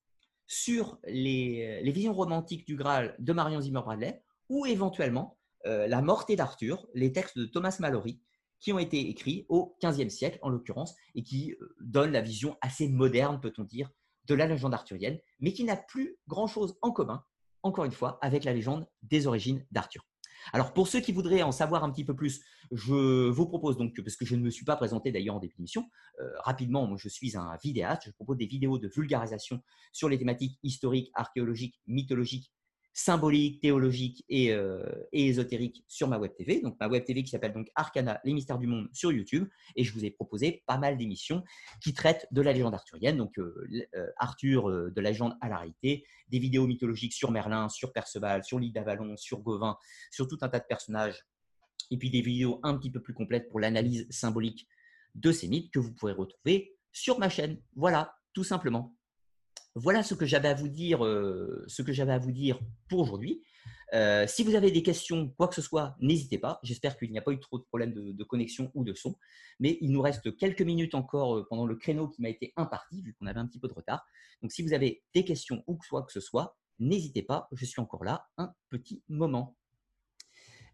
sur 0.47 0.99
les, 1.05 1.81
visions 1.91 2.13
romantiques 2.13 2.65
du 2.65 2.75
Graal 2.75 3.15
de 3.19 3.33
Marion 3.33 3.61
Zimmer 3.61 3.81
Bradley 3.81 4.23
ou 4.49 4.65
éventuellement 4.65 5.37
euh, 5.67 5.87
La 5.87 6.01
Morte 6.01 6.31
d'Arthur, 6.31 6.87
les 6.95 7.11
textes 7.11 7.37
de 7.37 7.45
Thomas 7.45 7.77
Mallory, 7.79 8.19
qui 8.59 8.73
ont 8.73 8.79
été 8.79 9.09
écrits 9.09 9.45
au 9.47 9.77
XVe 9.83 10.09
siècle 10.09 10.39
en 10.41 10.49
l'occurrence 10.49 10.95
et 11.15 11.23
qui 11.23 11.53
euh, 11.53 11.75
donnent 11.81 12.11
la 12.11 12.21
vision 12.21 12.57
assez 12.61 12.89
moderne, 12.89 13.39
peut-on 13.39 13.63
dire, 13.63 13.91
de 14.25 14.33
la 14.33 14.47
légende 14.47 14.73
arthurienne, 14.73 15.19
mais 15.39 15.53
qui 15.53 15.63
n'a 15.63 15.77
plus 15.77 16.17
grand-chose 16.27 16.77
en 16.81 16.91
commun, 16.91 17.23
encore 17.63 17.85
une 17.85 17.91
fois, 17.91 18.17
avec 18.21 18.43
la 18.43 18.53
légende 18.53 18.87
des 19.03 19.27
origines 19.27 19.65
d'Arthur. 19.71 20.08
Alors, 20.53 20.73
pour 20.73 20.87
ceux 20.87 20.99
qui 20.99 21.11
voudraient 21.11 21.41
en 21.41 21.51
savoir 21.51 21.83
un 21.83 21.91
petit 21.91 22.05
peu 22.05 22.15
plus, 22.15 22.41
je 22.71 23.29
vous 23.29 23.45
propose 23.45 23.77
donc, 23.77 23.99
parce 24.01 24.15
que 24.15 24.25
je 24.25 24.35
ne 24.35 24.41
me 24.41 24.49
suis 24.49 24.65
pas 24.65 24.75
présenté 24.75 25.11
d'ailleurs 25.11 25.35
en 25.35 25.39
d'émission, 25.39 25.89
euh, 26.19 26.29
rapidement, 26.39 26.87
moi, 26.87 26.97
je 26.99 27.09
suis 27.09 27.37
un 27.37 27.57
vidéaste, 27.63 28.03
je 28.05 28.11
propose 28.11 28.37
des 28.37 28.45
vidéos 28.45 28.77
de 28.77 28.87
vulgarisation 28.87 29.61
sur 29.91 30.09
les 30.09 30.17
thématiques 30.17 30.57
historiques, 30.63 31.11
archéologiques, 31.13 31.79
mythologiques 31.87 32.51
symbolique, 32.93 33.61
théologique 33.61 34.25
euh, 34.31 34.83
et, 35.11 35.27
ésotérique 35.27 35.83
sur 35.87 36.07
ma 36.07 36.17
web 36.17 36.33
TV. 36.35 36.61
Donc 36.61 36.77
ma 36.79 36.87
web 36.87 37.03
TV 37.03 37.23
qui 37.23 37.29
s'appelle 37.29 37.53
donc 37.53 37.69
Arcana, 37.75 38.19
les 38.23 38.33
mystères 38.33 38.57
du 38.57 38.67
monde 38.67 38.89
sur 38.93 39.11
YouTube. 39.11 39.47
Et 39.75 39.83
je 39.83 39.93
vous 39.93 40.05
ai 40.05 40.11
proposé 40.11 40.63
pas 40.65 40.77
mal 40.77 40.97
d'émissions 40.97 41.43
qui 41.81 41.93
traitent 41.93 42.27
de 42.31 42.41
la 42.41 42.53
légende 42.53 42.73
arthurienne. 42.73 43.17
Donc 43.17 43.37
euh, 43.39 43.67
euh, 43.95 44.07
Arthur 44.17 44.69
de 44.91 45.01
la 45.01 45.09
légende 45.09 45.37
à 45.41 45.49
la 45.49 45.57
réalité, 45.57 46.05
des 46.29 46.39
vidéos 46.39 46.67
mythologiques 46.67 47.13
sur 47.13 47.31
Merlin, 47.31 47.69
sur 47.69 47.93
Perceval, 47.93 48.43
sur 48.43 48.59
l'île 48.59 48.73
d'Avalon, 48.73 49.15
sur 49.17 49.39
Gauvin, 49.39 49.77
sur 50.11 50.27
tout 50.27 50.37
un 50.41 50.49
tas 50.49 50.59
de 50.59 50.65
personnages. 50.67 51.25
Et 51.91 51.97
puis 51.97 52.09
des 52.09 52.21
vidéos 52.21 52.59
un 52.63 52.77
petit 52.77 52.91
peu 52.91 53.01
plus 53.01 53.13
complètes 53.13 53.49
pour 53.49 53.59
l'analyse 53.59 54.07
symbolique 54.09 54.67
de 55.15 55.31
ces 55.31 55.47
mythes 55.47 55.71
que 55.71 55.79
vous 55.79 55.93
pourrez 55.93 56.13
retrouver 56.13 56.77
sur 56.91 57.19
ma 57.19 57.29
chaîne. 57.29 57.59
Voilà, 57.75 58.13
tout 58.33 58.43
simplement. 58.43 58.95
Voilà 59.81 60.03
ce 60.03 60.13
que 60.13 60.25
j'avais 60.25 60.49
à 60.49 60.53
vous 60.53 60.67
dire, 60.67 61.05
euh, 61.05 61.63
ce 61.67 61.81
que 61.81 61.93
j'avais 61.93 62.11
à 62.11 62.19
vous 62.19 62.33
dire 62.33 62.59
pour 62.89 62.99
aujourd'hui. 62.99 63.41
Euh, 63.93 64.27
si 64.27 64.43
vous 64.43 64.55
avez 64.55 64.71
des 64.71 64.83
questions, 64.83 65.29
quoi 65.37 65.47
que 65.47 65.55
ce 65.55 65.61
soit, 65.61 65.95
n'hésitez 66.01 66.37
pas. 66.37 66.59
J'espère 66.63 66.97
qu'il 66.97 67.09
n'y 67.09 67.17
a 67.17 67.21
pas 67.21 67.31
eu 67.31 67.39
trop 67.39 67.57
de 67.57 67.63
problèmes 67.63 67.93
de, 67.93 68.23
connexion 68.25 68.71
ou 68.75 68.83
de 68.83 68.93
son. 68.93 69.15
Mais 69.61 69.77
il 69.79 69.93
nous 69.93 70.01
reste 70.01 70.35
quelques 70.35 70.63
minutes 70.63 70.95
encore 70.95 71.37
euh, 71.37 71.47
pendant 71.49 71.65
le 71.65 71.77
créneau 71.77 72.09
qui 72.09 72.21
m'a 72.21 72.27
été 72.27 72.51
imparti, 72.57 73.01
vu 73.01 73.13
qu'on 73.13 73.25
avait 73.25 73.39
un 73.39 73.47
petit 73.47 73.59
peu 73.59 73.69
de 73.69 73.73
retard. 73.73 74.05
Donc 74.41 74.51
si 74.51 74.63
vous 74.63 74.73
avez 74.73 75.01
des 75.15 75.23
questions 75.23 75.63
ou 75.65 75.79
quoi 75.89 76.03
que 76.03 76.11
ce 76.11 76.19
soit, 76.19 76.57
n'hésitez 76.79 77.21
pas. 77.21 77.47
Je 77.53 77.63
suis 77.63 77.79
encore 77.79 78.03
là 78.03 78.27
un 78.37 78.53
petit 78.69 79.01
moment. 79.07 79.55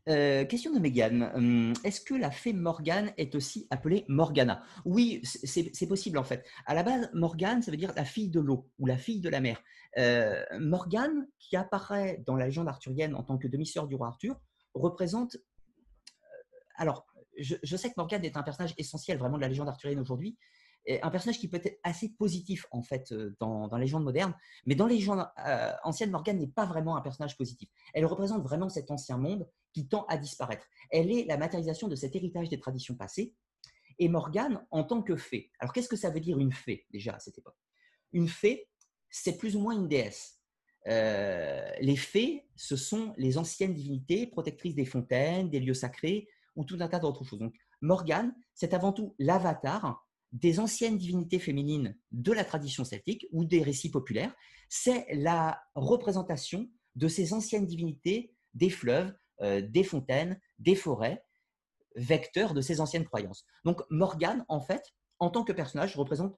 Euh, 0.07 0.45
question 0.45 0.71
de 0.71 0.79
Megan. 0.79 1.31
Hum, 1.33 1.73
est-ce 1.83 1.99
que 1.99 2.13
la 2.13 2.29
fée 2.29 2.53
Morgane 2.53 3.11
est 3.17 3.33
aussi 3.33 3.67
appelée 3.71 4.05
Morgana? 4.07 4.63
Oui, 4.85 5.21
c'est 5.23 5.87
possible 5.87 6.17
en 6.19 6.23
fait. 6.23 6.45
À 6.67 6.75
la 6.75 6.83
base, 6.83 7.09
Morgane, 7.13 7.63
ça 7.63 7.71
veut 7.71 7.77
dire 7.77 7.91
la 7.95 8.05
fille 8.05 8.29
de 8.29 8.39
l'eau 8.39 8.69
ou 8.77 8.85
la 8.85 8.97
fille 8.97 9.19
de 9.19 9.29
la 9.29 9.41
mer. 9.41 9.61
Euh, 9.97 10.43
Morgane, 10.59 11.27
qui 11.39 11.55
apparaît 11.55 12.23
dans 12.27 12.35
la 12.35 12.45
légende 12.45 12.67
arthurienne 12.67 13.15
en 13.15 13.23
tant 13.23 13.37
que 13.37 13.47
demi-sœur 13.47 13.87
du 13.87 13.95
roi 13.95 14.07
Arthur, 14.07 14.39
représente. 14.75 15.35
Euh, 15.35 16.27
alors, 16.75 17.07
je, 17.37 17.75
sais 17.75 17.89
que 17.89 17.95
Morgane 17.97 18.23
est 18.23 18.37
un 18.37 18.43
personnage 18.43 18.75
essentiel 18.77 19.17
vraiment 19.17 19.37
de 19.37 19.41
la 19.41 19.49
légende 19.49 19.67
arthurienne 19.67 19.99
aujourd'hui, 19.99 20.37
un 21.01 21.09
personnage 21.09 21.39
qui 21.39 21.47
peut 21.47 21.59
être 21.63 21.79
assez 21.83 22.09
positif 22.09 22.67
en 22.71 22.83
fait 22.83 23.11
dans, 23.39 23.67
dans 23.67 23.77
les 23.77 23.85
légendes 23.85 24.03
modernes, 24.03 24.35
mais 24.67 24.75
dans 24.75 24.85
les 24.85 24.95
légendes 24.95 25.27
euh, 25.45 25.71
anciennes, 25.83 26.11
Morgane 26.11 26.37
n'est 26.37 26.47
pas 26.47 26.65
vraiment 26.65 26.95
un 26.95 27.01
personnage 27.01 27.35
positif. 27.37 27.69
Elle 27.93 28.05
représente 28.05 28.43
vraiment 28.43 28.69
cet 28.69 28.91
ancien 28.91 29.17
monde 29.17 29.49
qui 29.75 29.89
tend 29.89 30.05
à 30.05 30.15
disparaître. 30.15 30.65
Elle 30.89 31.11
est 31.11 31.25
la 31.25 31.35
matérialisation 31.35 31.89
de 31.89 31.95
cet 31.95 32.15
héritage 32.15 32.47
des 32.47 32.61
traditions 32.61 32.95
passées. 32.95 33.35
Et 33.99 34.07
Morgane 34.07 34.65
en 34.71 34.85
tant 34.85 35.01
que 35.01 35.17
fée. 35.17 35.51
Alors 35.59 35.73
qu'est-ce 35.73 35.89
que 35.89 35.97
ça 35.97 36.09
veut 36.09 36.21
dire 36.21 36.39
une 36.39 36.53
fée 36.53 36.85
déjà 36.91 37.15
à 37.15 37.19
cette 37.19 37.37
époque? 37.37 37.57
Une 38.13 38.29
fée, 38.29 38.69
c'est 39.09 39.37
plus 39.37 39.57
ou 39.57 39.59
moins 39.59 39.75
une 39.75 39.89
déesse. 39.89 40.39
Euh, 40.87 41.69
les 41.81 41.97
fées, 41.97 42.47
ce 42.55 42.77
sont 42.77 43.13
les 43.17 43.37
anciennes 43.37 43.73
divinités 43.73 44.27
protectrices 44.27 44.75
des 44.75 44.85
fontaines, 44.85 45.49
des 45.49 45.59
lieux 45.59 45.73
sacrés 45.73 46.29
ou 46.55 46.63
tout 46.63 46.77
un 46.79 46.87
tas 46.87 46.99
d'autres 46.99 47.25
choses. 47.25 47.39
Donc 47.39 47.53
Morgane, 47.81 48.33
c'est 48.53 48.73
avant 48.73 48.93
tout 48.93 49.13
l'avatar 49.19 50.07
des 50.31 50.61
anciennes 50.61 50.97
divinités 50.97 51.39
féminines 51.39 51.97
de 52.11 52.31
la 52.31 52.45
tradition 52.45 52.85
celtique 52.85 53.27
ou 53.33 53.43
des 53.43 53.61
récits 53.61 53.91
populaires, 53.91 54.33
c'est 54.69 55.05
la 55.11 55.61
représentation 55.75 56.69
de 56.95 57.09
ces 57.09 57.33
anciennes 57.33 57.65
divinités 57.65 58.33
des 58.53 58.69
fleuves, 58.69 59.13
des 59.41 59.83
fontaines, 59.83 60.39
des 60.59 60.75
forêts, 60.75 61.23
vecteurs 61.95 62.53
de 62.53 62.61
ces 62.61 62.81
anciennes 62.81 63.05
croyances. 63.05 63.45
Donc 63.63 63.81
Morgane, 63.89 64.45
en 64.47 64.61
fait, 64.61 64.93
en 65.19 65.29
tant 65.29 65.43
que 65.43 65.53
personnage, 65.53 65.95
représente 65.95 66.37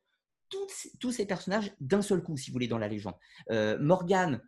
tous 1.00 1.12
ces 1.12 1.26
personnages 1.26 1.74
d'un 1.80 2.02
seul 2.02 2.24
coup, 2.24 2.38
si 2.38 2.50
vous 2.50 2.54
voulez, 2.54 2.68
dans 2.68 2.78
la 2.78 2.88
légende. 2.88 3.16
Euh, 3.52 3.78
Morgane 3.80 4.42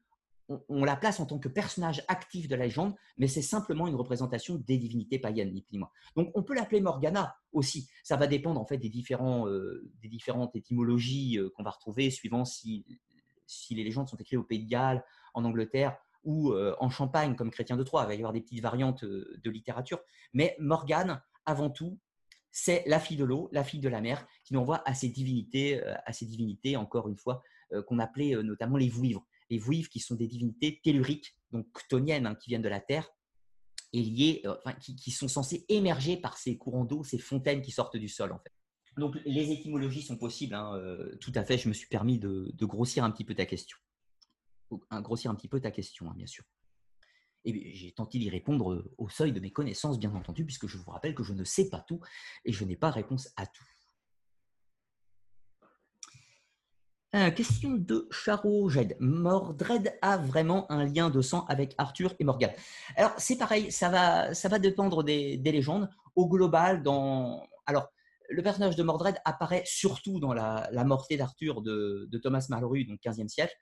on, 0.67 0.83
la 0.83 0.95
place 0.95 1.19
en 1.19 1.27
tant 1.27 1.37
que 1.37 1.47
personnage 1.47 2.03
actif 2.07 2.47
de 2.47 2.55
la 2.55 2.65
légende, 2.65 2.95
mais 3.17 3.27
c'est 3.27 3.43
simplement 3.43 3.87
une 3.87 3.93
représentation 3.93 4.55
des 4.55 4.77
divinités 4.77 5.19
païennes, 5.19 5.53
ni 5.53 5.61
plus 5.61 5.73
ni 5.73 5.79
moins. 5.79 5.91
Donc 6.15 6.31
on 6.33 6.41
peut 6.41 6.55
l'appeler 6.55 6.81
Morgana 6.81 7.35
aussi. 7.51 7.87
Ça 8.03 8.15
va 8.15 8.25
dépendre 8.25 8.59
en 8.59 8.65
fait 8.65 8.77
des, 8.77 8.89
différents, 8.89 9.47
euh, 9.47 9.87
des 10.01 10.07
différentes 10.07 10.55
étymologies 10.55 11.37
euh, 11.37 11.51
qu'on 11.55 11.61
va 11.61 11.69
retrouver 11.69 12.09
suivant 12.09 12.45
si 12.45 12.83
les 13.69 13.83
légendes 13.83 14.09
sont 14.09 14.17
écrites 14.17 14.39
au 14.39 14.43
Pays 14.43 14.63
de 14.63 14.69
Galles, 14.69 15.03
en 15.35 15.45
Angleterre 15.45 15.97
ou 16.23 16.53
en 16.53 16.89
Champagne 16.89 17.35
comme 17.35 17.51
Chrétien 17.51 17.77
de 17.77 17.83
Troyes. 17.83 18.03
Il 18.03 18.07
va 18.07 18.13
y 18.13 18.17
avoir 18.17 18.33
des 18.33 18.41
petites 18.41 18.61
variantes 18.61 19.05
de 19.05 19.49
littérature. 19.49 19.99
Mais 20.33 20.55
Morgane, 20.59 21.21
avant 21.45 21.69
tout, 21.69 21.99
c'est 22.51 22.83
la 22.87 22.99
fille 22.99 23.17
de 23.17 23.23
l'eau, 23.23 23.49
la 23.51 23.63
fille 23.63 23.79
de 23.79 23.89
la 23.89 24.01
mer, 24.01 24.27
qui 24.43 24.53
nous 24.53 24.59
envoie 24.59 24.81
à 24.87 24.93
ces 24.93 25.09
divinités, 25.09 25.81
à 26.05 26.13
ces 26.13 26.25
divinités, 26.25 26.77
encore 26.77 27.07
une 27.07 27.17
fois, 27.17 27.41
qu'on 27.87 27.99
appelait 27.99 28.35
notamment 28.43 28.77
les 28.77 28.89
vouivres 28.89 29.25
les 29.49 29.57
Vuivres 29.57 29.89
qui 29.89 29.99
sont 29.99 30.15
des 30.15 30.27
divinités 30.27 30.79
telluriques, 30.83 31.35
donc 31.51 31.67
ctoniennes, 31.73 32.27
hein, 32.27 32.35
qui 32.35 32.49
viennent 32.49 32.61
de 32.61 32.69
la 32.69 32.79
Terre, 32.79 33.09
liées, 33.93 34.43
qui, 34.79 35.11
sont 35.11 35.27
censées 35.27 35.65
émerger 35.67 36.17
par 36.17 36.37
ces 36.37 36.57
courants 36.57 36.85
d'eau, 36.85 37.03
ces 37.03 37.17
fontaines 37.17 37.61
qui 37.61 37.71
sortent 37.71 37.97
du 37.97 38.07
sol, 38.07 38.31
en 38.31 38.39
fait. 38.39 38.53
Donc 38.97 39.17
les 39.25 39.51
étymologies 39.51 40.01
sont 40.01 40.17
possibles, 40.17 40.53
hein, 40.53 40.79
tout 41.21 41.31
à 41.35 41.43
fait. 41.43 41.57
Je 41.57 41.69
me 41.69 41.73
suis 41.73 41.87
permis 41.87 42.19
de, 42.19 42.53
grossir 42.61 43.03
un 43.03 43.11
petit 43.11 43.23
peu 43.23 43.33
ta 43.33 43.45
question. 43.45 43.77
Grossir 44.91 45.31
un 45.31 45.35
petit 45.35 45.47
peu 45.47 45.59
ta 45.59 45.71
question, 45.71 46.09
hein, 46.09 46.13
bien 46.15 46.27
sûr. 46.27 46.43
Et 47.45 47.73
j'ai 47.73 47.91
tenté 47.91 48.19
d'y 48.19 48.29
répondre 48.29 48.73
euh, 48.73 48.93
au 48.97 49.07
seuil 49.07 49.31
de 49.31 49.39
mes 49.39 49.51
connaissances, 49.51 49.97
bien 49.97 50.13
entendu, 50.13 50.45
puisque 50.45 50.67
je 50.67 50.77
vous 50.77 50.91
rappelle 50.91 51.15
que 51.15 51.23
je 51.23 51.33
ne 51.33 51.43
sais 51.43 51.69
pas 51.69 51.79
tout 51.79 52.01
et 52.43 52.51
je 52.51 52.65
n'ai 52.65 52.75
pas 52.75 52.91
réponse 52.91 53.29
à 53.37 53.45
tout. 53.45 53.63
Euh, 57.15 57.31
question 57.31 57.71
de 57.71 58.07
Charo 58.11 58.69
Jed. 58.69 58.95
Mordred 58.99 59.97
a 60.03 60.17
vraiment 60.17 60.71
un 60.71 60.85
lien 60.85 61.09
de 61.09 61.21
sang 61.21 61.45
avec 61.45 61.73
Arthur 61.79 62.13
et 62.19 62.23
Morgane. 62.23 62.51
Alors, 62.95 63.13
c'est 63.17 63.35
pareil, 63.35 63.71
ça 63.71 63.89
va, 63.89 64.35
ça 64.35 64.47
va 64.47 64.59
dépendre 64.59 65.03
des, 65.03 65.37
légendes. 65.37 65.89
Au 66.15 66.27
global, 66.27 66.83
dans. 66.83 67.47
Alors, 67.65 67.87
le 68.29 68.43
personnage 68.43 68.75
de 68.75 68.83
Mordred 68.83 69.15
apparaît 69.25 69.63
surtout 69.65 70.19
dans 70.19 70.33
la, 70.33 70.69
la 70.71 70.83
mortée 70.83 71.17
d'Arthur 71.17 71.63
de, 71.63 72.07
Thomas 72.21 72.45
Mallory, 72.49 72.85
donc 72.85 72.99
15e 73.03 73.27
siècle. 73.27 73.55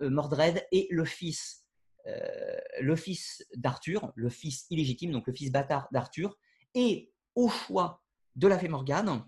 Euh, 0.00 0.10
Mordred 0.10 0.66
est 0.72 0.88
le 0.90 1.04
fils, 1.04 1.66
euh, 2.06 2.58
le 2.80 2.96
fils 2.96 3.44
d'Arthur, 3.56 4.12
le 4.14 4.28
fils 4.28 4.66
illégitime, 4.70 5.12
donc 5.12 5.26
le 5.26 5.32
fils 5.32 5.50
bâtard 5.50 5.88
d'Arthur, 5.92 6.36
et 6.74 7.12
au 7.34 7.48
choix 7.48 8.02
de 8.36 8.48
la 8.48 8.58
fée 8.58 8.68
Morgane 8.68 9.24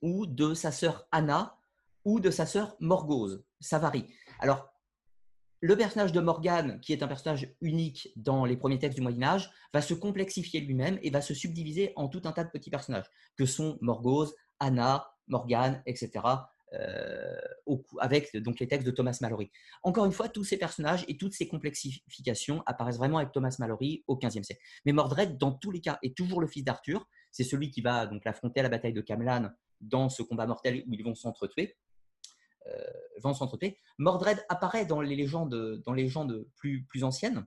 ou 0.00 0.26
de 0.26 0.54
sa 0.54 0.72
sœur 0.72 1.06
Anna, 1.12 1.56
ou 2.04 2.18
de 2.18 2.30
sa 2.30 2.46
sœur 2.46 2.76
Morgause. 2.80 3.44
Ça 3.60 3.78
varie. 3.78 4.12
Alors, 4.40 4.72
le 5.60 5.76
personnage 5.76 6.10
de 6.10 6.18
Morgane, 6.18 6.80
qui 6.80 6.92
est 6.92 7.04
un 7.04 7.08
personnage 7.08 7.54
unique 7.60 8.08
dans 8.16 8.44
les 8.44 8.56
premiers 8.56 8.80
textes 8.80 8.96
du 8.96 9.02
Moyen 9.02 9.22
Âge, 9.22 9.50
va 9.72 9.80
se 9.80 9.94
complexifier 9.94 10.60
lui-même 10.60 10.98
et 11.02 11.10
va 11.10 11.20
se 11.20 11.34
subdiviser 11.34 11.92
en 11.94 12.08
tout 12.08 12.22
un 12.24 12.32
tas 12.32 12.42
de 12.42 12.50
petits 12.50 12.70
personnages, 12.70 13.08
que 13.36 13.46
sont 13.46 13.78
Morgause, 13.80 14.34
Anna, 14.58 15.06
Morgane, 15.28 15.80
etc., 15.86 16.10
euh, 16.74 17.36
avec 17.98 18.36
donc 18.36 18.60
les 18.60 18.68
textes 18.68 18.86
de 18.86 18.90
Thomas 18.90 19.16
Mallory. 19.20 19.50
Encore 19.82 20.04
une 20.04 20.12
fois, 20.12 20.28
tous 20.28 20.44
ces 20.44 20.56
personnages 20.56 21.04
et 21.08 21.16
toutes 21.16 21.34
ces 21.34 21.48
complexifications 21.48 22.62
apparaissent 22.66 22.98
vraiment 22.98 23.18
avec 23.18 23.32
Thomas 23.32 23.54
Mallory 23.58 24.04
au 24.06 24.16
XVe 24.16 24.42
siècle. 24.42 24.62
Mais 24.84 24.92
Mordred, 24.92 25.38
dans 25.38 25.52
tous 25.52 25.70
les 25.70 25.80
cas, 25.80 25.98
est 26.02 26.16
toujours 26.16 26.40
le 26.40 26.46
fils 26.46 26.64
d'Arthur. 26.64 27.06
C'est 27.30 27.44
celui 27.44 27.70
qui 27.70 27.80
va 27.80 28.06
donc 28.06 28.24
l'affronter 28.24 28.60
à 28.60 28.62
la 28.62 28.68
bataille 28.68 28.92
de 28.92 29.00
Camelane 29.00 29.54
dans 29.80 30.08
ce 30.08 30.22
combat 30.22 30.46
mortel 30.46 30.84
où 30.86 30.94
ils 30.94 31.04
vont 31.04 31.14
s'entretuer. 31.14 31.76
Euh. 32.66 33.74
Mordred 33.98 34.44
apparaît 34.48 34.86
dans 34.86 35.00
les 35.00 35.16
légendes, 35.16 35.82
dans 35.84 35.92
les 35.92 36.04
légendes 36.04 36.46
plus, 36.56 36.84
plus 36.84 37.04
anciennes, 37.04 37.46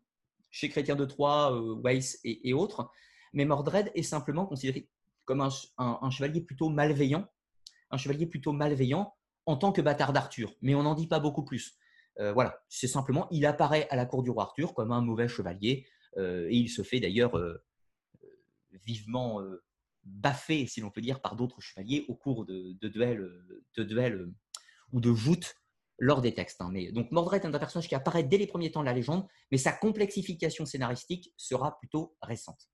chez 0.51 0.69
Chrétien 0.69 0.95
de 0.95 1.05
Troyes, 1.05 1.53
euh, 1.53 1.81
Weiss 1.83 2.19
et, 2.23 2.53
autres. 2.53 2.89
Mais 3.33 3.45
Mordred 3.45 3.91
est 3.93 4.03
simplement 4.03 4.45
considéré 4.45 4.89
comme 5.25 5.41
un, 5.41 6.09
chevalier 6.11 6.41
plutôt 6.41 6.69
malveillant, 6.69 7.27
un 7.95 7.97
chevalier 7.97 8.27
plutôt 8.27 8.51
malveillant 8.51 9.13
en 9.45 9.57
tant 9.57 9.71
que 9.71 9.81
bâtard 9.81 10.13
d'Arthur. 10.13 10.53
Mais 10.61 10.75
on 10.75 10.83
n'en 10.83 10.95
dit 10.95 11.07
pas 11.07 11.19
beaucoup 11.19 11.43
plus. 11.43 11.77
Euh, 12.19 12.31
voilà, 12.33 12.59
c'est 12.69 12.87
simplement, 12.87 13.27
il 13.31 13.45
apparaît 13.45 13.87
à 13.89 13.95
la 13.95 14.05
cour 14.05 14.23
du 14.23 14.29
roi 14.29 14.43
Arthur 14.43 14.73
comme 14.73 14.91
un 14.91 15.01
mauvais 15.01 15.27
chevalier, 15.27 15.85
et 16.17 16.55
il 16.55 16.69
se 16.69 16.81
fait 16.81 17.01
d'ailleurs 17.01 17.37
vivement 18.85 19.41
baffé, 20.05 20.65
si 20.65 20.79
l'on 20.79 20.89
peut 20.89 21.01
dire, 21.01 21.19
par 21.19 21.35
d'autres 21.35 21.59
chevaliers 21.59 22.05
au 22.07 22.15
cours 22.15 22.45
de, 22.45 22.77
duels, 22.87 23.29
de 23.75 23.83
duels 23.83 24.31
ou 24.93 25.01
de 25.01 25.09
voûte 25.09 25.55
lors 25.97 26.21
des 26.21 26.33
textes. 26.33 26.61
Hein. 26.61 26.69
Mais, 26.71 26.91
donc 26.91 27.11
Mordred 27.11 27.43
est 27.43 27.47
un 27.47 27.51
personnage 27.51 27.87
qui 27.87 27.95
apparaît 27.95 28.23
dès 28.23 28.37
les 28.37 28.47
premiers 28.47 28.71
temps 28.71 28.81
de 28.81 28.85
la 28.85 28.93
légende, 28.93 29.27
mais 29.51 29.57
sa 29.57 29.71
complexification 29.71 30.65
scénaristique 30.65 31.33
sera 31.37 31.77
plutôt 31.79 32.15
récente. 32.21 32.69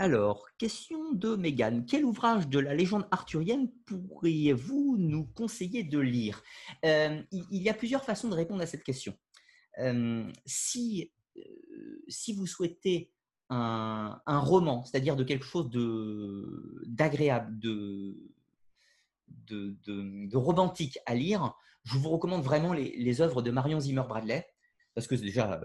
Alors, 0.00 0.48
question 0.56 1.12
de 1.12 1.36
Mégane. 1.36 1.84
Quel 1.84 2.06
ouvrage 2.06 2.48
de 2.48 2.58
la 2.58 2.74
légende 2.74 3.06
arthurienne 3.10 3.70
pourriez-vous 3.84 4.96
nous 4.96 5.26
conseiller 5.26 5.84
de 5.84 5.98
lire? 5.98 6.42
Euh, 6.86 7.22
Il 7.30 7.62
y 7.62 7.68
a 7.68 7.74
plusieurs 7.74 8.02
façons 8.02 8.30
de 8.30 8.34
répondre 8.34 8.62
à 8.62 8.66
cette 8.66 8.82
question. 8.82 9.14
Euh, 9.78 10.26
si, 10.46 11.12
euh, 11.36 11.42
si 12.08 12.32
vous 12.32 12.46
souhaitez 12.46 13.12
un, 13.50 14.18
roman, 14.26 14.86
c'est-à-dire 14.86 15.16
de 15.16 15.24
quelque 15.24 15.44
chose 15.44 15.68
d'agréable, 16.86 17.58
de, 17.58 18.16
romantique 20.34 20.98
à 21.04 21.14
lire, 21.14 21.54
je 21.84 21.98
vous 21.98 22.08
recommande 22.08 22.42
vraiment 22.42 22.72
les, 22.72 23.20
œuvres 23.20 23.42
de 23.42 23.50
Marion 23.50 23.80
Zimmer 23.80 24.04
Bradley, 24.08 24.48
parce 24.94 25.06
que 25.06 25.14
déjà, 25.14 25.60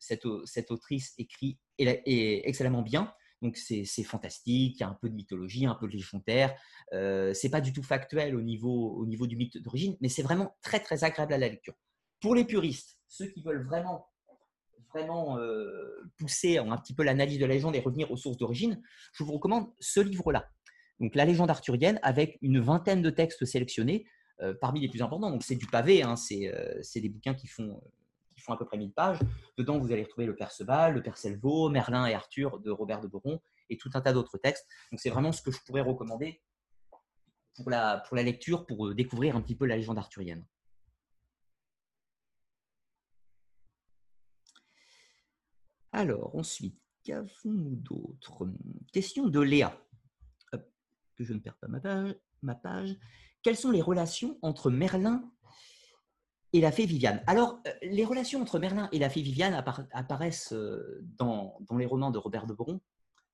cette, 0.00 0.26
cette, 0.44 0.72
autrice 0.72 1.14
écrit 1.18 1.56
excellemment 1.78 2.82
bien. 2.82 3.14
Donc 3.44 3.58
c'est 3.58 3.84
fantastique, 4.04 4.76
il 4.78 4.80
y 4.80 4.84
a 4.84 4.88
un 4.88 4.98
peu 5.00 5.10
de 5.10 5.14
mythologie, 5.14 5.66
un 5.66 5.74
peu 5.74 5.86
de 5.86 5.92
légendaire. 5.92 6.56
Euh, 6.94 7.34
c'est 7.34 7.50
pas 7.50 7.60
du 7.60 7.74
tout 7.74 7.82
factuel 7.82 8.34
au 8.34 8.40
niveau, 8.40 8.94
au 8.96 9.04
niveau 9.04 9.26
du 9.26 9.36
mythe 9.36 9.58
d'origine, 9.58 9.98
mais 10.00 10.08
c'est 10.08 10.22
vraiment 10.22 10.56
très 10.62 10.80
très 10.80 11.04
agréable 11.04 11.34
à 11.34 11.38
la 11.38 11.50
lecture. 11.50 11.74
Pour 12.22 12.34
les 12.34 12.46
puristes, 12.46 12.98
ceux 13.06 13.26
qui 13.26 13.42
veulent 13.42 13.66
vraiment 13.66 14.06
vraiment 14.94 15.38
euh, 15.38 16.10
pousser 16.16 16.56
un 16.56 16.76
petit 16.78 16.94
peu 16.94 17.02
l'analyse 17.02 17.38
de 17.38 17.44
la 17.44 17.52
légende 17.52 17.76
et 17.76 17.80
revenir 17.80 18.10
aux 18.10 18.16
sources 18.16 18.38
d'origine, 18.38 18.80
je 19.12 19.24
vous 19.24 19.32
recommande 19.32 19.66
ce 19.78 20.00
livre-là. 20.00 20.48
Donc 21.00 21.14
la 21.14 21.26
légende 21.26 21.50
arthurienne 21.50 21.98
avec 22.02 22.38
une 22.40 22.60
vingtaine 22.60 23.02
de 23.02 23.10
textes 23.10 23.44
sélectionnés 23.44 24.06
euh, 24.40 24.54
parmi 24.58 24.80
les 24.80 24.88
plus 24.88 25.02
importants. 25.02 25.30
Donc 25.30 25.42
c'est 25.42 25.56
du 25.56 25.66
pavé, 25.66 26.02
hein, 26.02 26.14
euh, 26.32 26.78
c'est 26.80 27.00
des 27.00 27.10
bouquins 27.10 27.34
qui 27.34 27.46
font, 27.46 27.82
font 28.44 28.52
à 28.52 28.56
peu 28.56 28.64
près 28.64 28.76
1000 28.76 28.92
pages. 28.92 29.18
Dedans, 29.56 29.78
vous 29.78 29.92
allez 29.92 30.02
retrouver 30.02 30.26
le 30.26 30.34
Père 30.34 30.48
Perceval, 30.48 30.94
le 30.94 31.02
Père 31.02 31.16
Selvaux, 31.16 31.68
Merlin 31.70 32.06
et 32.06 32.14
Arthur 32.14 32.60
de 32.60 32.70
Robert 32.70 33.00
de 33.00 33.08
Boron 33.08 33.40
et 33.70 33.76
tout 33.76 33.90
un 33.94 34.00
tas 34.00 34.12
d'autres 34.12 34.38
textes. 34.38 34.66
Donc, 34.92 35.00
c'est 35.00 35.10
vraiment 35.10 35.32
ce 35.32 35.42
que 35.42 35.50
je 35.50 35.58
pourrais 35.64 35.80
recommander 35.80 36.42
pour 37.56 37.70
la, 37.70 37.98
pour 38.06 38.16
la 38.16 38.22
lecture, 38.22 38.66
pour 38.66 38.88
euh, 38.88 38.94
découvrir 38.94 39.36
un 39.36 39.40
petit 39.40 39.54
peu 39.54 39.66
la 39.66 39.76
légende 39.76 39.98
arthurienne. 39.98 40.44
Alors, 45.92 46.34
ensuite, 46.34 46.76
qu'avons-nous 47.04 47.76
d'autre? 47.76 48.48
Question 48.92 49.28
de 49.28 49.40
Léa. 49.40 49.78
Que 51.16 51.22
je 51.22 51.32
ne 51.32 51.38
perds 51.38 51.56
pas 51.58 51.68
ma 51.68 51.78
page, 51.78 52.16
ma 52.42 52.56
page. 52.56 52.96
Quelles 53.44 53.56
sont 53.56 53.70
les 53.70 53.80
relations 53.80 54.36
entre 54.42 54.68
Merlin 54.68 55.22
et 56.54 56.60
la 56.60 56.70
fée 56.70 56.86
Viviane. 56.86 57.20
Alors, 57.26 57.58
euh, 57.66 57.72
les 57.82 58.04
relations 58.04 58.40
entre 58.40 58.60
Merlin 58.60 58.88
et 58.92 59.00
la 59.00 59.10
fée 59.10 59.22
Viviane 59.22 59.54
apparaissent 59.92 60.52
euh, 60.52 61.00
dans, 61.18 61.58
les 61.76 61.84
romans 61.84 62.12
de 62.12 62.18
Robert 62.18 62.46
de 62.46 62.54
Boron 62.54 62.80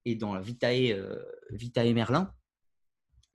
et 0.07 0.14
dans 0.14 0.41
Vitae, 0.41 0.93
euh, 0.93 1.23
Vitae 1.51 1.93
Merlin 1.93 2.33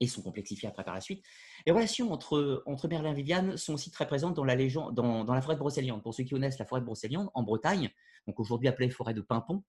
et 0.00 0.08
sont 0.08 0.22
complexifiées 0.22 0.68
après 0.68 0.82
par 0.82 0.92
la 0.92 1.00
suite. 1.00 1.24
Les 1.66 1.72
relations 1.72 2.12
entre, 2.12 2.64
Merlin 2.90 3.12
et 3.12 3.14
Viviane 3.14 3.56
sont 3.56 3.74
aussi 3.74 3.92
très 3.92 4.08
présentes 4.08 4.34
dans 4.34 4.44
la, 4.44 4.56
légende, 4.56 4.92
dans, 4.92 5.22
la 5.24 5.40
forêt 5.40 5.54
de 5.54 5.60
Brocéliande. 5.60 6.02
Pour 6.02 6.12
ceux 6.12 6.24
qui 6.24 6.30
connaissent 6.30 6.58
la 6.58 6.66
forêt 6.66 6.80
de 6.80 6.86
Brocéliande, 6.86 7.30
en 7.32 7.44
Bretagne, 7.44 7.88
donc 8.26 8.40
aujourd'hui 8.40 8.66
appelée 8.66 8.90
forêt 8.90 9.14
de 9.14 9.20
Pimpon, 9.20 9.62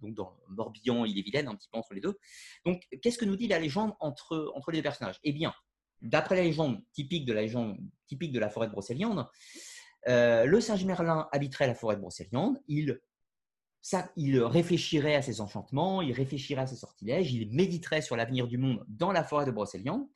donc 0.00 0.14
dans 0.14 0.36
Morbihan, 0.48 1.04
il 1.04 1.18
est 1.18 1.22
vilaine, 1.22 1.48
un 1.48 1.56
petit 1.56 1.68
peu 1.70 1.78
entre 1.78 1.92
les 1.92 2.00
deux. 2.00 2.18
Donc, 2.64 2.82
qu'est-ce 3.02 3.18
que 3.18 3.24
nous 3.24 3.36
dit 3.36 3.48
la 3.48 3.58
légende 3.58 3.94
entre, 3.98 4.52
entre 4.54 4.70
les 4.70 4.78
deux 4.78 4.82
personnages? 4.82 5.18
Eh 5.24 5.32
bien, 5.32 5.52
d'après 6.02 6.36
la 6.36 6.42
légende 6.42 6.82
typique 6.92 7.24
de 7.24 7.32
la 7.32 7.42
légende 7.42 7.78
typique 8.06 8.32
de 8.32 8.38
la 8.38 8.48
forêt 8.48 8.66
de 8.66 8.72
Brocéliande, 8.72 9.26
euh, 10.08 10.44
le 10.44 10.60
singe 10.60 10.84
Merlin 10.84 11.28
habiterait 11.32 11.66
la 11.66 11.74
forêt 11.74 11.96
de 11.96 12.00
Brocéliande. 12.00 12.60
Il, 12.68 13.00
ça, 13.80 14.10
il 14.16 14.40
réfléchirait 14.40 15.16
à 15.16 15.22
ses 15.22 15.40
enchantements, 15.40 16.02
il 16.02 16.12
réfléchirait 16.12 16.62
à 16.62 16.66
ses 16.66 16.76
sortilèges, 16.76 17.32
il 17.32 17.50
méditerait 17.52 18.02
sur 18.02 18.16
l'avenir 18.16 18.46
du 18.46 18.58
monde 18.58 18.84
dans 18.88 19.12
la 19.12 19.24
forêt 19.24 19.46
de 19.46 19.50
Brocéliande. 19.50 20.06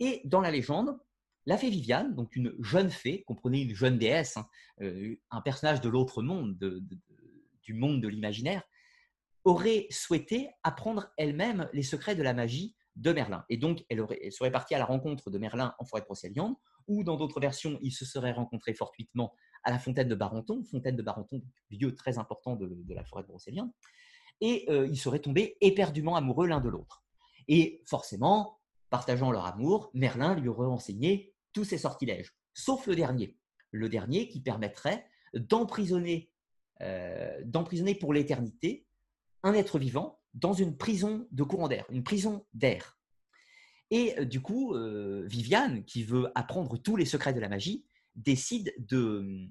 Et 0.00 0.22
dans 0.24 0.40
la 0.40 0.50
légende, 0.50 0.98
la 1.46 1.56
fée 1.56 1.70
Viviane, 1.70 2.14
donc 2.14 2.34
une 2.34 2.54
jeune 2.60 2.90
fée, 2.90 3.22
comprenez 3.26 3.62
une 3.62 3.74
jeune 3.74 3.98
déesse, 3.98 4.36
hein, 4.36 4.48
euh, 4.80 5.16
un 5.30 5.40
personnage 5.40 5.80
de 5.80 5.88
l'autre 5.88 6.22
monde, 6.22 6.58
du 7.62 7.74
monde 7.74 8.02
de 8.02 8.08
l'imaginaire, 8.08 8.62
aurait 9.44 9.86
souhaité 9.90 10.50
apprendre 10.64 11.08
elle-même 11.16 11.68
les 11.72 11.84
secrets 11.84 12.16
de 12.16 12.22
la 12.22 12.34
magie 12.34 12.74
de 12.96 13.12
Merlin. 13.12 13.44
Et 13.48 13.58
donc, 13.58 13.84
elle, 13.88 14.04
serait 14.32 14.50
partie 14.50 14.74
à 14.74 14.78
la 14.78 14.86
rencontre 14.86 15.30
de 15.30 15.38
Merlin 15.38 15.74
en 15.78 15.84
forêt 15.84 16.00
de 16.00 16.06
Brocéliande, 16.06 16.56
ou 16.88 17.04
dans 17.04 17.16
d'autres 17.16 17.40
versions, 17.40 17.78
il 17.82 17.92
se 17.92 18.04
serait 18.04 18.32
rencontré 18.32 18.74
fortuitement 18.74 19.34
à 19.64 19.70
la 19.70 19.78
fontaine 19.78 20.08
de 20.08 20.14
Barenton, 20.14 20.64
fontaine 20.64 20.96
de 20.96 21.02
Barenton, 21.02 21.42
lieu 21.70 21.94
très 21.94 22.18
important 22.18 22.56
de, 22.56 22.94
la 22.94 23.04
forêt 23.04 23.22
de 23.22 23.28
Brocéliande, 23.28 23.70
et 24.40 24.64
euh, 24.68 24.86
ils 24.86 24.98
seraient 24.98 25.20
tombés 25.20 25.56
éperdument 25.60 26.16
amoureux 26.16 26.46
l'un 26.46 26.60
de 26.60 26.68
l'autre. 26.68 27.04
Et 27.48 27.82
forcément, 27.86 28.60
partageant 28.90 29.30
leur 29.30 29.46
amour, 29.46 29.90
Merlin 29.94 30.34
lui 30.34 30.48
aurait 30.48 30.66
enseigné 30.66 31.34
tous 31.52 31.64
ses 31.64 31.78
sortilèges, 31.78 32.34
sauf 32.54 32.86
le 32.86 32.94
dernier, 32.94 33.36
le 33.70 33.88
dernier 33.88 34.28
qui 34.28 34.40
permettrait 34.40 35.06
d'emprisonner, 35.34 36.30
euh, 36.80 37.40
d'emprisonner 37.44 37.94
pour 37.94 38.12
l'éternité 38.12 38.86
un 39.42 39.54
être 39.54 39.78
vivant 39.78 40.20
dans 40.36 40.52
une 40.52 40.76
prison 40.76 41.26
de 41.32 41.42
courant 41.42 41.66
d'air, 41.66 41.86
une 41.90 42.04
prison 42.04 42.46
d'air. 42.54 42.98
Et 43.90 44.18
euh, 44.18 44.24
du 44.24 44.40
coup, 44.40 44.74
euh, 44.74 45.24
Viviane, 45.26 45.84
qui 45.84 46.04
veut 46.04 46.30
apprendre 46.34 46.76
tous 46.76 46.96
les 46.96 47.06
secrets 47.06 47.34
de 47.34 47.40
la 47.40 47.48
magie, 47.48 47.84
décide 48.14 48.74
de, 48.78 49.48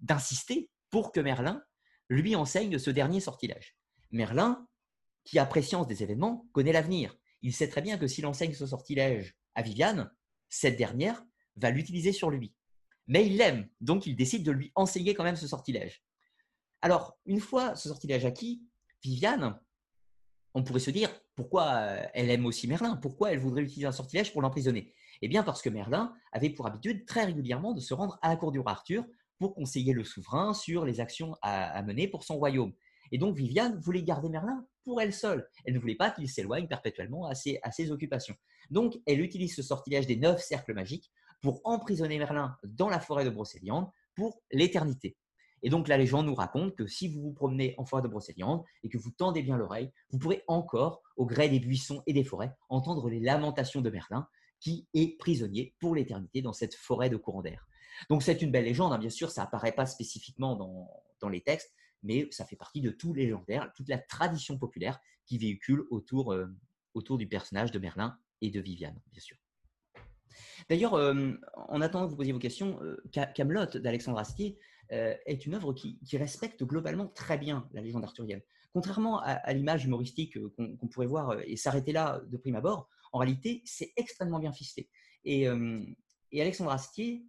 d'insister 0.00 0.70
pour 0.90 1.12
que 1.12 1.20
Merlin 1.20 1.62
lui 2.08 2.36
enseigne 2.36 2.78
ce 2.78 2.90
dernier 2.90 3.20
sortilège. 3.20 3.76
Merlin, 4.10 4.66
qui 5.24 5.38
a 5.38 5.46
préscience 5.46 5.86
des 5.86 6.02
événements, 6.02 6.48
connaît 6.52 6.72
l'avenir. 6.72 7.16
Il 7.42 7.52
sait 7.52 7.68
très 7.68 7.82
bien 7.82 7.98
que 7.98 8.06
s'il 8.06 8.26
enseigne 8.26 8.54
ce 8.54 8.66
sortilège 8.66 9.36
à 9.54 9.62
Viviane, 9.62 10.10
cette 10.48 10.76
dernière 10.76 11.24
va 11.56 11.70
l'utiliser 11.70 12.12
sur 12.12 12.30
lui. 12.30 12.54
Mais 13.08 13.26
il 13.26 13.36
l'aime, 13.36 13.68
donc 13.80 14.06
il 14.06 14.16
décide 14.16 14.44
de 14.44 14.52
lui 14.52 14.72
enseigner 14.74 15.14
quand 15.14 15.24
même 15.24 15.36
ce 15.36 15.46
sortilège. 15.46 16.02
Alors, 16.82 17.18
une 17.24 17.40
fois 17.40 17.74
ce 17.76 17.88
sortilège 17.88 18.24
acquis, 18.24 18.62
Viviane 19.02 19.60
on 20.56 20.62
pourrait 20.62 20.80
se 20.80 20.90
dire 20.90 21.10
pourquoi 21.34 21.66
euh, 21.74 22.02
elle 22.14 22.30
aime 22.30 22.46
aussi 22.46 22.66
Merlin, 22.66 22.96
pourquoi 22.96 23.30
elle 23.30 23.38
voudrait 23.38 23.60
utiliser 23.60 23.86
un 23.86 23.92
sortilège 23.92 24.32
pour 24.32 24.40
l'emprisonner? 24.40 24.94
Eh 25.20 25.28
bien 25.28 25.42
parce 25.42 25.60
que 25.60 25.68
Merlin 25.68 26.14
avait 26.32 26.48
pour 26.48 26.66
habitude 26.66 27.04
très 27.04 27.24
régulièrement 27.24 27.74
de 27.74 27.80
se 27.80 27.92
rendre 27.92 28.18
à 28.22 28.30
la 28.30 28.36
cour 28.36 28.52
du 28.52 28.58
roi 28.58 28.72
Arthur 28.72 29.04
pour 29.38 29.54
conseiller 29.54 29.92
le 29.92 30.02
souverain 30.02 30.54
sur 30.54 30.86
les 30.86 30.98
actions 30.98 31.36
à, 31.42 31.82
mener 31.82 32.08
pour 32.08 32.24
son 32.24 32.38
royaume. 32.38 32.72
Et 33.12 33.18
donc 33.18 33.36
Viviane 33.36 33.78
voulait 33.80 34.02
garder 34.02 34.30
Merlin 34.30 34.66
pour 34.82 35.02
elle 35.02 35.12
seule. 35.12 35.46
Elle 35.66 35.74
ne 35.74 35.78
voulait 35.78 35.94
pas 35.94 36.10
qu'il 36.10 36.26
s'éloigne 36.26 36.66
perpétuellement 36.66 37.26
à 37.26 37.34
ses, 37.34 37.60
à 37.62 37.70
ses 37.70 37.90
occupations. 37.92 38.34
Donc 38.70 38.94
elle 39.06 39.20
utilise 39.20 39.54
ce 39.54 39.62
sortilège 39.62 40.06
des 40.06 40.16
neuf 40.16 40.40
cercles 40.40 40.72
magiques 40.72 41.12
pour 41.42 41.60
emprisonner 41.64 42.18
Merlin 42.18 42.56
dans 42.64 42.88
la 42.88 42.98
forêt 42.98 43.26
de 43.26 43.30
Brocéliande 43.30 43.90
pour 44.14 44.40
l'éternité. 44.50 45.18
Et 45.66 45.68
donc 45.68 45.88
la 45.88 45.98
légende 45.98 46.26
nous 46.26 46.34
raconte 46.36 46.76
que 46.76 46.86
si 46.86 47.08
vous 47.08 47.20
vous 47.20 47.32
promenez 47.32 47.74
en 47.76 47.84
forêt 47.84 48.00
de 48.00 48.06
Brocéliande 48.06 48.62
et 48.84 48.88
que 48.88 48.98
vous 48.98 49.10
tendez 49.10 49.42
bien 49.42 49.56
l'oreille, 49.56 49.90
vous 50.10 50.18
pourrez 50.20 50.44
encore, 50.46 51.02
au 51.16 51.26
gré 51.26 51.48
des 51.48 51.58
buissons 51.58 52.04
et 52.06 52.12
des 52.12 52.22
forêts, 52.22 52.54
entendre 52.68 53.10
les 53.10 53.18
lamentations 53.18 53.80
de 53.80 53.90
Merlin, 53.90 54.28
qui 54.60 54.86
est 54.94 55.18
prisonnier 55.18 55.74
pour 55.80 55.96
l'éternité 55.96 56.40
dans 56.40 56.52
cette 56.52 56.76
forêt 56.76 57.10
de 57.10 57.16
courant 57.16 57.42
d'air. 57.42 57.66
Donc 58.08 58.22
c'est 58.22 58.42
une 58.42 58.52
belle 58.52 58.62
légende, 58.62 58.92
hein. 58.92 58.98
bien 58.98 59.10
sûr, 59.10 59.32
ça 59.32 59.42
apparaît 59.42 59.72
pas 59.72 59.86
spécifiquement 59.86 60.54
dans, 60.54 61.28
les 61.28 61.40
textes, 61.40 61.74
mais 62.04 62.28
ça 62.30 62.44
fait 62.44 62.54
partie 62.54 62.80
de 62.80 62.90
tout 62.90 63.12
légendaire, 63.12 63.68
toute 63.74 63.88
la 63.88 63.98
tradition 63.98 64.56
populaire 64.58 65.00
qui 65.24 65.36
véhicule 65.36 65.82
autour, 65.90 66.32
euh, 66.32 66.46
autour 66.94 67.18
du 67.18 67.26
personnage 67.26 67.72
de 67.72 67.80
Merlin 67.80 68.16
et 68.40 68.50
de 68.50 68.60
Viviane, 68.60 69.00
bien 69.10 69.20
sûr. 69.20 69.36
D'ailleurs, 70.68 70.94
euh, 70.94 71.32
en 71.56 71.80
attendant 71.80 72.04
que 72.06 72.10
vous 72.10 72.16
posiez 72.16 72.32
vos 72.32 72.38
questions, 72.38 72.80
euh, 72.82 73.02
Camelot 73.34 73.66
d'Alexandre 73.66 74.18
Astier 74.18 74.56
euh, 74.92 75.14
est 75.26 75.46
une 75.46 75.54
œuvre 75.54 75.72
qui, 75.72 75.98
respecte 76.16 76.62
globalement 76.62 77.08
très 77.08 77.38
bien 77.38 77.68
la 77.72 77.80
légende 77.80 78.04
arthurienne. 78.04 78.40
Contrairement 78.72 79.20
à, 79.20 79.52
l'image 79.52 79.84
humoristique 79.84 80.36
euh, 80.36 80.54
qu'on 80.56 80.86
pourrait 80.86 81.06
voir 81.06 81.30
euh, 81.30 81.40
et 81.46 81.56
s'arrêter 81.56 81.92
là 81.92 82.20
de 82.26 82.36
prime 82.36 82.56
abord, 82.56 82.88
en 83.12 83.18
réalité, 83.18 83.62
c'est 83.64 83.92
extrêmement 83.96 84.38
bien 84.38 84.52
ficelé. 84.52 84.88
Et, 85.24 85.48
Alexandre 86.38 86.70
Astier, 86.70 87.24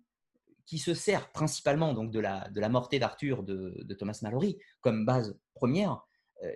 qui 0.65 0.77
se 0.77 0.93
sert 0.93 1.31
principalement 1.31 1.93
donc 1.93 2.11
de 2.11 2.19
la, 2.19 2.69
mortée 2.69 2.99
d'Arthur 2.99 3.43
de, 3.43 3.93
Thomas 3.97 4.19
Mallory 4.21 4.57
comme 4.81 5.05
base 5.05 5.39
première, 5.53 6.05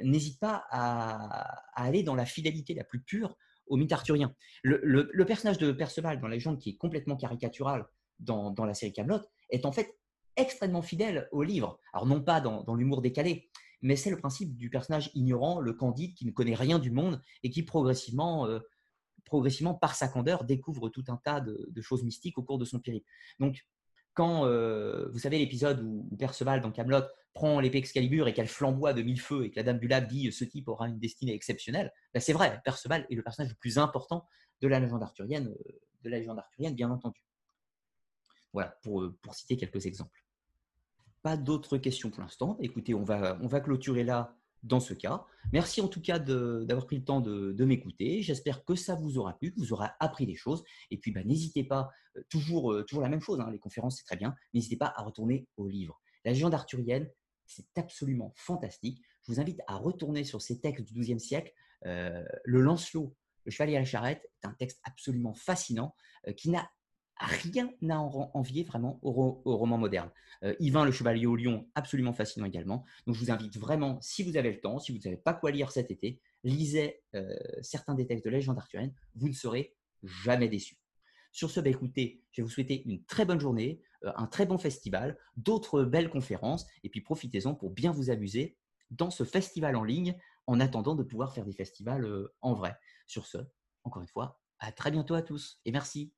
n'hésite 0.03 0.39
pas 0.39 0.65
à, 0.69 1.63
aller 1.73 2.03
dans 2.03 2.15
la 2.15 2.25
fidélité 2.25 2.73
la 2.73 2.83
plus 2.83 3.01
pure 3.01 3.37
au 3.67 3.77
mythe 3.77 3.93
arthurien. 3.93 4.35
Le, 4.63 5.23
personnage 5.23 5.57
de 5.59 5.71
Perceval 5.71 6.19
dans 6.19 6.27
la 6.27 6.35
légende, 6.35 6.59
qui 6.59 6.71
est 6.71 6.77
complètement 6.77 7.15
caricatural 7.15 7.87
dans, 8.19 8.51
dans 8.51 8.65
la 8.65 8.73
série 8.73 8.91
Camelot, 8.91 9.21
est 9.49 9.65
en 9.65 9.71
fait 9.71 9.97
extrêmement 10.36 10.82
fidèle 10.82 11.27
au 11.32 11.43
livre. 11.43 11.79
Alors 11.93 12.05
non 12.05 12.21
pas 12.21 12.41
dans, 12.41 12.75
l'humour 12.75 13.01
décalé, 13.01 13.49
mais 13.82 13.95
c'est 13.95 14.09
le 14.09 14.17
principe 14.17 14.55
du 14.55 14.69
personnage 14.69 15.11
ignorant, 15.13 15.59
le 15.59 15.73
candide, 15.73 16.13
qui 16.15 16.25
ne 16.25 16.32
connaît 16.32 16.55
rien 16.55 16.79
du 16.79 16.91
monde 16.91 17.21
et 17.43 17.49
qui 17.49 17.63
progressivement, 17.63 18.45
euh, 18.47 18.59
progressivement 19.25 19.73
par 19.73 19.95
sa 19.95 20.07
candeur, 20.07 20.43
découvre 20.43 20.89
tout 20.89 21.03
un 21.07 21.17
tas 21.17 21.41
de, 21.41 21.82
choses 21.82 22.03
mystiques 22.03 22.38
au 22.38 22.43
cours 22.43 22.57
de 22.57 22.65
son 22.65 22.79
périple. 22.79 23.07
Donc, 23.39 23.65
quand 24.13 24.45
euh, 24.45 25.09
vous 25.11 25.19
savez 25.19 25.38
l'épisode 25.38 25.82
où, 25.82 26.07
Perceval 26.17 26.61
dans 26.61 26.71
Camelot 26.71 27.05
prend 27.34 27.59
l'épée 27.59 27.77
Excalibur 27.77 28.27
et 28.27 28.34
qu'elle 28.34 28.47
flamboie 28.47 28.93
de 28.93 29.01
mille 29.01 29.21
feux 29.21 29.45
et 29.45 29.51
que 29.51 29.55
la 29.55 29.63
Dame 29.63 29.79
du 29.79 29.88
Lac 29.88 30.07
dit 30.07 30.32
ce 30.32 30.43
type 30.43 30.67
aura 30.67 30.89
une 30.89 30.99
destinée 30.99 31.34
exceptionnelle, 31.34 31.93
ben, 32.13 32.19
c'est 32.19 32.34
vrai, 32.34 32.59
Perceval 32.65 33.07
est 33.09 33.15
le 33.15 33.23
personnage 33.23 33.51
le 33.51 33.57
plus 33.57 33.77
important 33.77 34.27
de 34.61 34.67
la 34.67 34.79
légende 34.79 35.01
arthurienne, 35.01 35.47
euh, 35.47 35.71
de 36.03 36.09
la 36.09 36.19
légende 36.19 36.39
arthurienne 36.39 36.75
bien 36.75 36.91
entendu. 36.91 37.21
Voilà, 38.53 38.77
pour, 38.81 39.11
pour 39.21 39.33
citer 39.33 39.57
quelques 39.57 39.85
exemples. 39.85 40.23
Pas 41.21 41.37
d'autres 41.37 41.77
questions 41.77 42.09
pour 42.09 42.21
l'instant. 42.21 42.57
Écoutez, 42.59 42.93
on 42.93 43.03
va, 43.03 43.37
on 43.41 43.47
va 43.47 43.59
clôturer 43.61 44.03
là 44.03 44.35
dans 44.63 44.79
ce 44.79 44.93
cas. 44.93 45.25
Merci 45.53 45.81
en 45.81 45.87
tout 45.87 46.01
cas 46.01 46.19
d'avoir 46.19 46.85
pris 46.85 46.97
le 46.97 47.03
temps 47.03 47.21
de, 47.21 47.65
m'écouter. 47.65 48.21
J'espère 48.21 48.63
que 48.63 48.75
ça 48.75 48.95
vous 48.95 49.17
aura 49.17 49.37
plu, 49.37 49.53
que 49.53 49.59
vous 49.59 49.73
aurez 49.73 49.87
appris 49.99 50.25
des 50.25 50.35
choses. 50.35 50.63
Et 50.89 50.97
puis, 50.97 51.11
bah, 51.11 51.23
n'hésitez 51.23 51.63
pas, 51.63 51.89
euh, 52.17 52.21
toujours, 52.29 52.73
euh, 52.73 52.83
toujours 52.83 53.03
la 53.03 53.09
même 53.09 53.21
chose, 53.21 53.39
hein, 53.39 53.49
les 53.51 53.59
conférences, 53.59 53.97
c'est 53.97 54.03
très 54.03 54.17
bien. 54.17 54.35
N'hésitez 54.53 54.77
pas 54.77 54.93
à 54.95 55.03
retourner 55.03 55.47
au 55.57 55.67
livre. 55.67 55.99
La 56.25 56.31
légende 56.31 56.53
arthurienne, 56.53 57.09
c'est 57.45 57.65
absolument 57.75 58.33
fantastique. 58.35 59.01
Je 59.23 59.31
vous 59.31 59.39
invite 59.39 59.59
à 59.67 59.75
retourner 59.75 60.23
sur 60.23 60.41
ces 60.41 60.59
textes 60.59 60.85
du 60.85 60.99
XIIe 60.99 61.19
siècle. 61.19 61.51
Euh, 61.85 62.23
le 62.45 62.61
Lancelot, 62.61 63.15
le 63.45 63.51
chevalier 63.51 63.75
à 63.75 63.79
la 63.79 63.85
charrette, 63.85 64.29
est 64.43 64.47
un 64.47 64.53
texte 64.53 64.79
absolument 64.83 65.33
fascinant 65.33 65.95
qui 66.37 66.51
n'a 66.51 66.69
rien 67.22 67.72
n'a 67.82 67.99
envié 67.99 68.63
vraiment 68.63 68.99
au, 69.03 69.41
roman 69.45 69.78
moderne. 69.78 70.09
Euh, 70.43 70.55
Yvain 70.59 70.86
le 70.86 70.91
Chevalier 70.91 71.26
au 71.26 71.36
Lion, 71.36 71.67
absolument 71.76 72.13
fascinant 72.13 72.45
également. 72.45 72.84
Donc 73.05 73.15
je 73.15 73.19
vous 73.19 73.32
invite 73.32 73.57
vraiment, 73.57 73.99
si 74.01 74.24
vous 74.24 74.38
avez 74.38 74.51
le 74.51 74.59
temps, 74.59 74.80
si 74.80 74.91
vous 74.91 74.99
n'avez 75.05 75.17
pas 75.17 75.34
quoi 75.34 75.51
lire 75.51 75.72
cet 75.72 75.91
été, 75.91 76.19
lisez 76.43 77.01
euh, 77.15 77.36
certains 77.61 77.93
des 77.93 78.07
textes 78.07 78.26
de 78.26 78.32
légende 78.32 78.57
arthurienne, 78.57 78.93
vous 79.15 79.28
ne 79.28 79.34
serez 79.34 79.76
jamais 80.03 80.49
déçus. 80.49 80.78
Sur 81.32 81.49
ce, 81.51 81.59
bah, 81.59 81.69
écoutez, 81.69 82.24
je 82.32 82.41
vais 82.41 82.45
vous 82.45 82.51
souhaiter 82.51 82.84
une 82.86 83.03
très 83.05 83.26
bonne 83.26 83.39
journée, 83.39 83.82
euh, 84.03 84.11
un 84.15 84.26
très 84.26 84.45
bon 84.45 84.57
festival, 84.57 85.17
d'autres 85.38 85.84
belles 85.84 86.09
conférences, 86.09 86.65
et 86.84 86.89
puis 86.89 87.01
profitez-en 87.01 87.53
pour 87.53 87.69
bien 87.69 87.91
vous 87.91 88.09
amuser 88.09 88.57
dans 88.89 89.11
ce 89.11 89.24
festival 89.24 89.76
en 89.76 89.84
ligne, 89.84 90.17
en 90.47 90.59
attendant 90.59 90.95
de 90.95 91.03
pouvoir 91.03 91.34
faire 91.34 91.45
des 91.45 91.53
festivals 91.53 92.05
en 92.41 92.53
vrai. 92.53 92.76
Sur 93.07 93.26
ce, 93.26 93.38
encore 93.84 94.01
une 94.01 94.07
fois, 94.07 94.41
à 94.59 94.72
très 94.72 94.91
bientôt 94.91 95.13
à 95.13 95.22
tous, 95.22 95.61
et 95.65 95.72
merci. 95.72 96.11